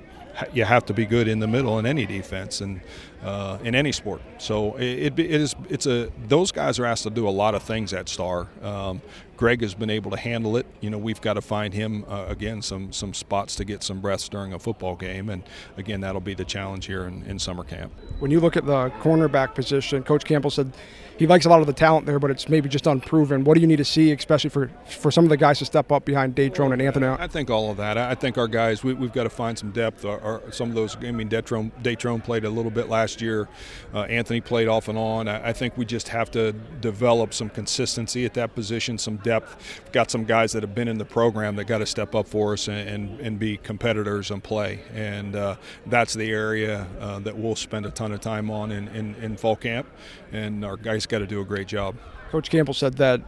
you 0.52 0.64
have 0.64 0.86
to 0.86 0.94
be 0.94 1.04
good 1.04 1.28
in 1.28 1.40
the 1.40 1.46
middle 1.46 1.78
in 1.78 1.86
any 1.86 2.06
defense 2.06 2.60
and 2.60 2.80
uh, 3.22 3.58
in 3.62 3.74
any 3.74 3.92
sport. 3.92 4.22
So 4.38 4.76
it, 4.76 5.18
it 5.18 5.30
is 5.30 5.54
it's 5.68 5.86
a 5.86 6.10
those 6.26 6.52
guys 6.52 6.78
are 6.78 6.86
asked 6.86 7.02
to 7.04 7.10
do 7.10 7.28
a 7.28 7.30
lot 7.30 7.54
of 7.54 7.62
things 7.62 7.92
at 7.92 8.08
Star. 8.08 8.48
Um, 8.62 9.02
Greg 9.36 9.62
has 9.62 9.74
been 9.74 9.90
able 9.90 10.10
to 10.10 10.18
handle 10.18 10.58
it. 10.58 10.66
You 10.80 10.90
know, 10.90 10.98
we've 10.98 11.20
got 11.20 11.34
to 11.34 11.40
find 11.40 11.72
him 11.72 12.04
uh, 12.08 12.26
again 12.28 12.62
some 12.62 12.92
some 12.92 13.14
spots 13.14 13.56
to 13.56 13.64
get 13.64 13.82
some 13.82 14.00
breaths 14.00 14.28
during 14.28 14.52
a 14.52 14.58
football 14.58 14.96
game, 14.96 15.28
and 15.28 15.42
again 15.76 16.00
that'll 16.00 16.20
be 16.20 16.34
the 16.34 16.44
challenge 16.44 16.86
here 16.86 17.04
in, 17.04 17.22
in 17.24 17.38
summer 17.38 17.64
camp. 17.64 17.92
When 18.18 18.30
you 18.30 18.40
look 18.40 18.56
at 18.56 18.66
the 18.66 18.90
cornerback 19.00 19.54
position, 19.54 20.02
Coach 20.02 20.24
Campbell 20.24 20.50
said 20.50 20.72
he 21.20 21.26
likes 21.26 21.44
a 21.44 21.50
lot 21.50 21.60
of 21.60 21.66
the 21.66 21.74
talent 21.74 22.06
there, 22.06 22.18
but 22.18 22.30
it's 22.30 22.48
maybe 22.48 22.66
just 22.66 22.86
unproven. 22.86 23.44
What 23.44 23.54
do 23.54 23.60
you 23.60 23.66
need 23.66 23.76
to 23.76 23.84
see, 23.84 24.10
especially 24.10 24.48
for 24.48 24.70
for 24.86 25.10
some 25.10 25.24
of 25.24 25.28
the 25.28 25.36
guys 25.36 25.58
to 25.58 25.66
step 25.66 25.92
up 25.92 26.06
behind 26.06 26.34
Datrone 26.34 26.72
and 26.72 26.80
Anthony? 26.80 27.08
I 27.08 27.26
think 27.26 27.50
all 27.50 27.70
of 27.70 27.76
that. 27.76 27.98
I 27.98 28.14
think 28.14 28.38
our 28.38 28.48
guys, 28.48 28.82
we, 28.82 28.94
have 28.94 29.12
got 29.12 29.24
to 29.24 29.30
find 29.30 29.58
some 29.58 29.70
depth. 29.70 30.06
Our, 30.06 30.18
our, 30.20 30.50
some 30.50 30.70
of 30.70 30.74
those, 30.74 30.96
I 30.96 31.10
mean, 31.10 31.28
Datrone, 31.28 31.72
Datrone 31.82 32.24
played 32.24 32.46
a 32.46 32.48
little 32.48 32.70
bit 32.70 32.88
last 32.88 33.20
year. 33.20 33.48
Uh, 33.92 34.04
Anthony 34.04 34.40
played 34.40 34.66
off 34.66 34.88
and 34.88 34.96
on. 34.96 35.28
I, 35.28 35.48
I, 35.48 35.52
think 35.52 35.76
we 35.76 35.84
just 35.84 36.08
have 36.08 36.30
to 36.30 36.52
develop 36.80 37.34
some 37.34 37.50
consistency 37.50 38.24
at 38.24 38.32
that 38.34 38.54
position, 38.54 38.96
some 38.96 39.18
depth. 39.18 39.82
We've 39.84 39.92
got 39.92 40.10
some 40.10 40.24
guys 40.24 40.52
that 40.52 40.62
have 40.62 40.74
been 40.74 40.88
in 40.88 40.96
the 40.96 41.04
program 41.04 41.54
that 41.56 41.64
got 41.64 41.78
to 41.78 41.86
step 41.86 42.14
up 42.14 42.28
for 42.28 42.54
us 42.54 42.66
and, 42.66 42.88
and, 42.88 43.20
and 43.20 43.38
be 43.38 43.58
competitors 43.58 44.30
and 44.30 44.42
play. 44.42 44.80
And 44.94 45.36
uh, 45.36 45.56
that's 45.84 46.14
the 46.14 46.30
area 46.30 46.86
uh, 46.98 47.18
that 47.18 47.36
we'll 47.36 47.56
spend 47.56 47.84
a 47.84 47.90
ton 47.90 48.12
of 48.12 48.20
time 48.20 48.50
on 48.50 48.72
in, 48.72 48.88
in, 48.88 49.14
in 49.16 49.36
fall 49.36 49.56
camp. 49.56 49.86
And 50.32 50.64
our 50.64 50.76
guys 50.76 51.06
got 51.10 51.18
to 51.18 51.26
do 51.26 51.40
a 51.40 51.44
great 51.44 51.68
job. 51.68 51.96
Coach 52.30 52.48
Campbell 52.48 52.74
said 52.74 52.94
that 52.94 53.20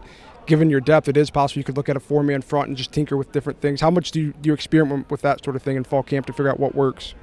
given 0.46 0.70
your 0.70 0.80
depth, 0.80 1.08
it 1.08 1.16
is 1.16 1.30
possible 1.30 1.60
you 1.60 1.64
could 1.64 1.76
look 1.76 1.88
at 1.88 1.96
a 1.96 2.00
four-man 2.00 2.40
front 2.40 2.68
and 2.68 2.76
just 2.76 2.92
tinker 2.92 3.16
with 3.16 3.32
different 3.32 3.60
things. 3.60 3.80
How 3.80 3.90
much 3.90 4.10
do 4.10 4.20
you, 4.20 4.32
do 4.40 4.48
you 4.48 4.54
experiment 4.54 5.10
with 5.10 5.20
that 5.22 5.44
sort 5.44 5.56
of 5.56 5.62
thing 5.62 5.76
in 5.76 5.84
fall 5.84 6.02
camp 6.02 6.26
to 6.26 6.32
figure 6.32 6.50
out 6.50 6.58
what 6.58 6.74
works? 6.74 7.14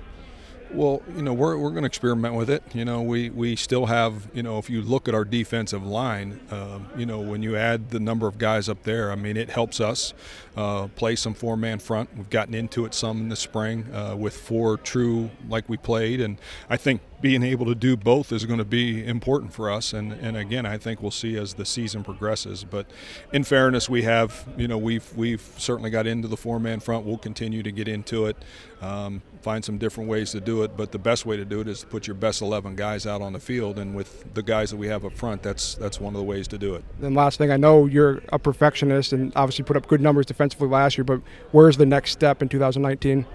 Well, 0.71 1.01
you 1.15 1.23
know, 1.23 1.33
we're, 1.33 1.57
we're 1.57 1.71
going 1.71 1.81
to 1.81 1.87
experiment 1.87 2.35
with 2.35 2.49
it. 2.49 2.61
You 2.75 2.85
know, 2.85 3.01
we, 3.01 3.31
we 3.31 3.55
still 3.55 3.87
have, 3.87 4.29
you 4.35 4.43
know, 4.43 4.59
if 4.59 4.69
you 4.69 4.83
look 4.83 5.07
at 5.07 5.15
our 5.15 5.25
defensive 5.25 5.83
line, 5.83 6.39
uh, 6.51 6.79
you 6.95 7.07
know, 7.07 7.19
when 7.19 7.41
you 7.41 7.57
add 7.57 7.89
the 7.89 7.99
number 7.99 8.27
of 8.27 8.37
guys 8.37 8.69
up 8.69 8.83
there, 8.83 9.11
I 9.11 9.15
mean, 9.15 9.35
it 9.35 9.49
helps 9.49 9.81
us 9.81 10.13
uh, 10.59 10.89
play 10.89 11.15
some 11.15 11.33
four 11.33 11.55
man 11.55 11.79
front. 11.79 12.09
We've 12.17 12.29
gotten 12.29 12.53
into 12.53 12.85
it 12.85 12.93
some 12.93 13.21
in 13.21 13.29
the 13.29 13.37
spring 13.37 13.85
uh, 13.93 14.17
with 14.17 14.35
four 14.35 14.75
true 14.75 15.29
like 15.47 15.69
we 15.69 15.77
played. 15.77 16.19
And 16.19 16.37
I 16.69 16.75
think 16.75 16.99
being 17.21 17.43
able 17.43 17.65
to 17.65 17.75
do 17.75 17.97
both 17.97 18.31
is 18.31 18.45
going 18.45 18.59
to 18.59 18.65
be 18.65 19.05
important 19.05 19.53
for 19.53 19.69
us. 19.69 19.93
And, 19.93 20.11
and 20.13 20.37
again, 20.37 20.65
I 20.65 20.77
think 20.77 21.01
we'll 21.01 21.11
see 21.11 21.37
as 21.37 21.53
the 21.53 21.65
season 21.65 22.03
progresses. 22.03 22.63
But 22.63 22.87
in 23.33 23.43
fairness, 23.43 23.89
we 23.89 24.03
have, 24.03 24.47
you 24.57 24.67
know, 24.67 24.77
we've, 24.77 25.15
we've 25.15 25.41
certainly 25.57 25.89
got 25.89 26.07
into 26.07 26.27
the 26.27 26.37
four 26.37 26.59
man 26.59 26.79
front. 26.79 27.05
We'll 27.05 27.17
continue 27.17 27.63
to 27.63 27.71
get 27.71 27.87
into 27.87 28.25
it, 28.25 28.37
um, 28.81 29.21
find 29.41 29.63
some 29.63 29.77
different 29.77 30.09
ways 30.09 30.31
to 30.31 30.41
do 30.41 30.63
it. 30.63 30.77
But 30.77 30.91
the 30.91 30.99
best 30.99 31.25
way 31.25 31.37
to 31.37 31.45
do 31.45 31.61
it 31.61 31.67
is 31.67 31.81
to 31.81 31.87
put 31.87 32.07
your 32.07 32.15
best 32.15 32.41
11 32.41 32.75
guys 32.75 33.05
out 33.05 33.21
on 33.21 33.33
the 33.33 33.39
field. 33.39 33.79
And 33.79 33.95
with 33.95 34.33
the 34.33 34.43
guys 34.43 34.71
that 34.71 34.77
we 34.77 34.87
have 34.87 35.05
up 35.05 35.13
front, 35.13 35.41
that's, 35.41 35.75
that's 35.75 35.99
one 35.99 36.13
of 36.13 36.17
the 36.17 36.25
ways 36.25 36.47
to 36.49 36.57
do 36.57 36.75
it. 36.75 36.83
And 37.01 37.15
last 37.15 37.37
thing, 37.37 37.51
I 37.51 37.57
know 37.57 37.85
you're 37.85 38.21
a 38.29 38.39
perfectionist 38.39 39.13
and 39.13 39.33
obviously 39.35 39.65
put 39.65 39.75
up 39.75 39.87
good 39.87 40.01
numbers 40.01 40.25
defensively 40.25 40.48
last 40.59 40.97
year, 40.97 41.03
but 41.03 41.21
where's 41.51 41.77
the 41.77 41.85
next 41.85 42.11
step 42.11 42.41
in 42.41 42.49
2019? 42.49 43.25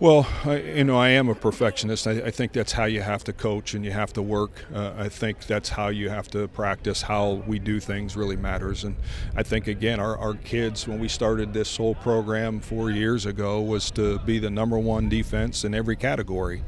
Well, 0.00 0.26
I, 0.44 0.56
you 0.56 0.84
know, 0.84 0.98
I 0.98 1.10
am 1.10 1.28
a 1.28 1.36
perfectionist. 1.36 2.08
I, 2.08 2.12
I, 2.12 2.30
think 2.32 2.52
that's 2.52 2.72
how 2.72 2.84
you 2.84 3.00
have 3.00 3.22
to 3.24 3.32
coach 3.32 3.74
and 3.74 3.84
you 3.84 3.92
have 3.92 4.12
to 4.14 4.22
work. 4.22 4.64
Uh, 4.74 4.92
I 4.98 5.08
think 5.08 5.46
that's 5.46 5.68
how 5.68 5.88
you 5.88 6.08
have 6.08 6.28
to 6.32 6.48
practice. 6.48 7.00
How 7.00 7.44
we 7.46 7.60
do 7.60 7.78
things 7.78 8.16
really 8.16 8.36
matters. 8.36 8.82
And 8.82 8.96
I 9.36 9.44
think, 9.44 9.68
again, 9.68 10.00
our, 10.00 10.18
our 10.18 10.34
kids, 10.34 10.88
when 10.88 10.98
we 10.98 11.06
started 11.06 11.54
this 11.54 11.76
whole 11.76 11.94
program 11.94 12.58
four 12.58 12.90
years 12.90 13.24
ago, 13.24 13.60
was 13.60 13.92
to 13.92 14.18
be 14.20 14.40
the 14.40 14.50
number 14.50 14.78
one 14.78 15.08
defense 15.08 15.64
in 15.64 15.74
every 15.74 15.96
category. 15.96 16.64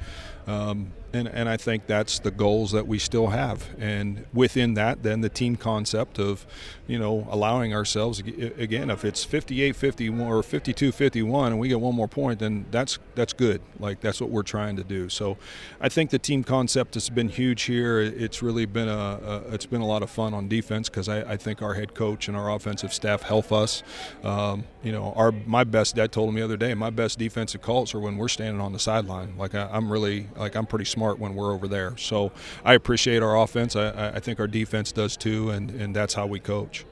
Um, 0.46 0.92
and, 1.12 1.28
and 1.28 1.48
I 1.48 1.56
think 1.56 1.86
that's 1.86 2.18
the 2.18 2.30
goals 2.30 2.72
that 2.72 2.86
we 2.86 2.98
still 2.98 3.28
have. 3.28 3.68
And 3.78 4.26
within 4.32 4.74
that, 4.74 5.02
then 5.02 5.20
the 5.20 5.28
team 5.28 5.56
concept 5.56 6.18
of, 6.18 6.46
you 6.86 6.98
know, 6.98 7.26
allowing 7.30 7.74
ourselves 7.74 8.20
again, 8.20 8.90
if 8.90 9.04
it's 9.04 9.24
58-51 9.24 10.20
or 10.26 10.42
52-51 10.42 11.46
and 11.48 11.58
we 11.58 11.68
get 11.68 11.80
one 11.80 11.94
more 11.94 12.08
point, 12.08 12.38
then 12.40 12.66
that's 12.70 12.98
that's 13.14 13.32
good. 13.32 13.60
Like 13.78 14.00
that's 14.00 14.20
what 14.20 14.30
we're 14.30 14.42
trying 14.42 14.76
to 14.76 14.84
do. 14.84 15.08
So, 15.08 15.36
I 15.80 15.88
think 15.88 16.10
the 16.10 16.18
team 16.18 16.44
concept 16.44 16.94
has 16.94 17.08
been 17.10 17.28
huge 17.28 17.62
here. 17.62 18.00
It's 18.00 18.42
really 18.42 18.66
been 18.66 18.88
a, 18.88 18.92
a 18.92 19.54
it's 19.54 19.66
been 19.66 19.80
a 19.80 19.86
lot 19.86 20.02
of 20.02 20.10
fun 20.10 20.34
on 20.34 20.48
defense 20.48 20.88
because 20.88 21.08
I, 21.08 21.32
I, 21.32 21.36
think 21.36 21.62
our 21.62 21.74
head 21.74 21.94
coach 21.94 22.28
and 22.28 22.36
our 22.36 22.50
offensive 22.50 22.92
staff 22.92 23.22
help 23.22 23.52
us. 23.52 23.82
Um, 24.24 24.64
you 24.82 24.92
know, 24.92 25.12
our 25.16 25.32
my 25.32 25.64
best 25.64 25.96
dad 25.96 26.12
told 26.12 26.32
me 26.34 26.40
the 26.40 26.44
other 26.44 26.56
day, 26.56 26.74
my 26.74 26.90
best 26.90 27.18
defensive 27.18 27.62
calls 27.62 27.94
are 27.94 28.00
when 28.00 28.16
we're 28.16 28.28
standing 28.28 28.60
on 28.60 28.72
the 28.72 28.78
sideline. 28.78 29.36
Like 29.36 29.54
I, 29.54 29.68
I'm 29.70 29.90
really 29.92 30.28
like 30.36 30.54
I'm 30.54 30.66
pretty 30.66 30.84
smart 30.96 31.18
when 31.18 31.34
we're 31.34 31.52
over 31.52 31.68
there. 31.68 31.94
So 31.98 32.32
I 32.64 32.72
appreciate 32.72 33.22
our 33.22 33.36
offense. 33.38 33.76
I, 33.76 34.14
I 34.14 34.20
think 34.20 34.40
our 34.40 34.46
defense 34.46 34.92
does 34.92 35.14
too, 35.14 35.50
and, 35.50 35.70
and 35.70 35.94
that's 35.94 36.14
how 36.14 36.26
we 36.26 36.40
coach. 36.40 36.86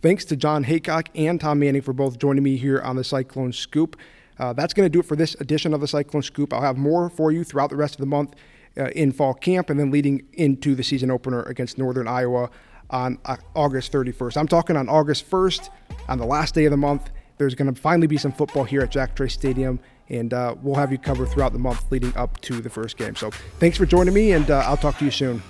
Thanks 0.00 0.24
to 0.26 0.36
Jon 0.36 0.64
Heacock 0.64 1.08
and 1.14 1.38
Tom 1.38 1.58
Manning 1.58 1.82
for 1.82 1.92
both 1.92 2.18
joining 2.18 2.42
me 2.42 2.56
here 2.56 2.80
on 2.80 2.96
the 2.96 3.04
Cyclone 3.04 3.52
Scoop. 3.52 3.96
Uh, 4.38 4.54
that's 4.54 4.72
going 4.72 4.86
to 4.86 4.90
do 4.90 5.00
it 5.00 5.06
for 5.06 5.16
this 5.16 5.34
edition 5.40 5.74
of 5.74 5.82
the 5.82 5.88
Cyclone 5.88 6.22
Scoop. 6.22 6.54
I'll 6.54 6.62
have 6.62 6.78
more 6.78 7.10
for 7.10 7.30
you 7.30 7.44
throughout 7.44 7.68
the 7.68 7.76
rest 7.76 7.94
of 7.96 8.00
the 8.00 8.06
month 8.06 8.34
uh, 8.78 8.86
in 8.96 9.12
fall 9.12 9.34
camp 9.34 9.68
and 9.68 9.78
then 9.78 9.90
leading 9.90 10.26
into 10.32 10.74
the 10.74 10.82
season 10.82 11.10
opener 11.10 11.42
against 11.42 11.76
Northern 11.76 12.08
Iowa 12.08 12.48
on 12.88 13.18
uh, 13.26 13.36
August 13.54 13.92
31st. 13.92 14.38
I'm 14.38 14.48
talking 14.48 14.76
on 14.76 14.88
August 14.88 15.30
1st, 15.30 15.68
on 16.08 16.16
the 16.16 16.24
last 16.24 16.54
day 16.54 16.64
of 16.64 16.70
the 16.70 16.78
month. 16.78 17.10
There's 17.36 17.54
going 17.54 17.72
to 17.72 17.78
finally 17.78 18.06
be 18.06 18.16
some 18.16 18.32
football 18.32 18.64
here 18.64 18.80
at 18.80 18.90
Jack 18.90 19.14
Trice 19.14 19.34
Stadium 19.34 19.80
and 20.10 20.34
uh, 20.34 20.54
we'll 20.62 20.74
have 20.74 20.92
you 20.92 20.98
covered 20.98 21.28
throughout 21.28 21.52
the 21.52 21.58
month 21.58 21.90
leading 21.90 22.14
up 22.16 22.40
to 22.42 22.60
the 22.60 22.70
first 22.70 22.96
game. 22.96 23.16
So 23.16 23.30
thanks 23.58 23.78
for 23.78 23.86
joining 23.86 24.12
me, 24.12 24.32
and 24.32 24.50
uh, 24.50 24.64
I'll 24.66 24.76
talk 24.76 24.98
to 24.98 25.04
you 25.04 25.10
soon. 25.10 25.42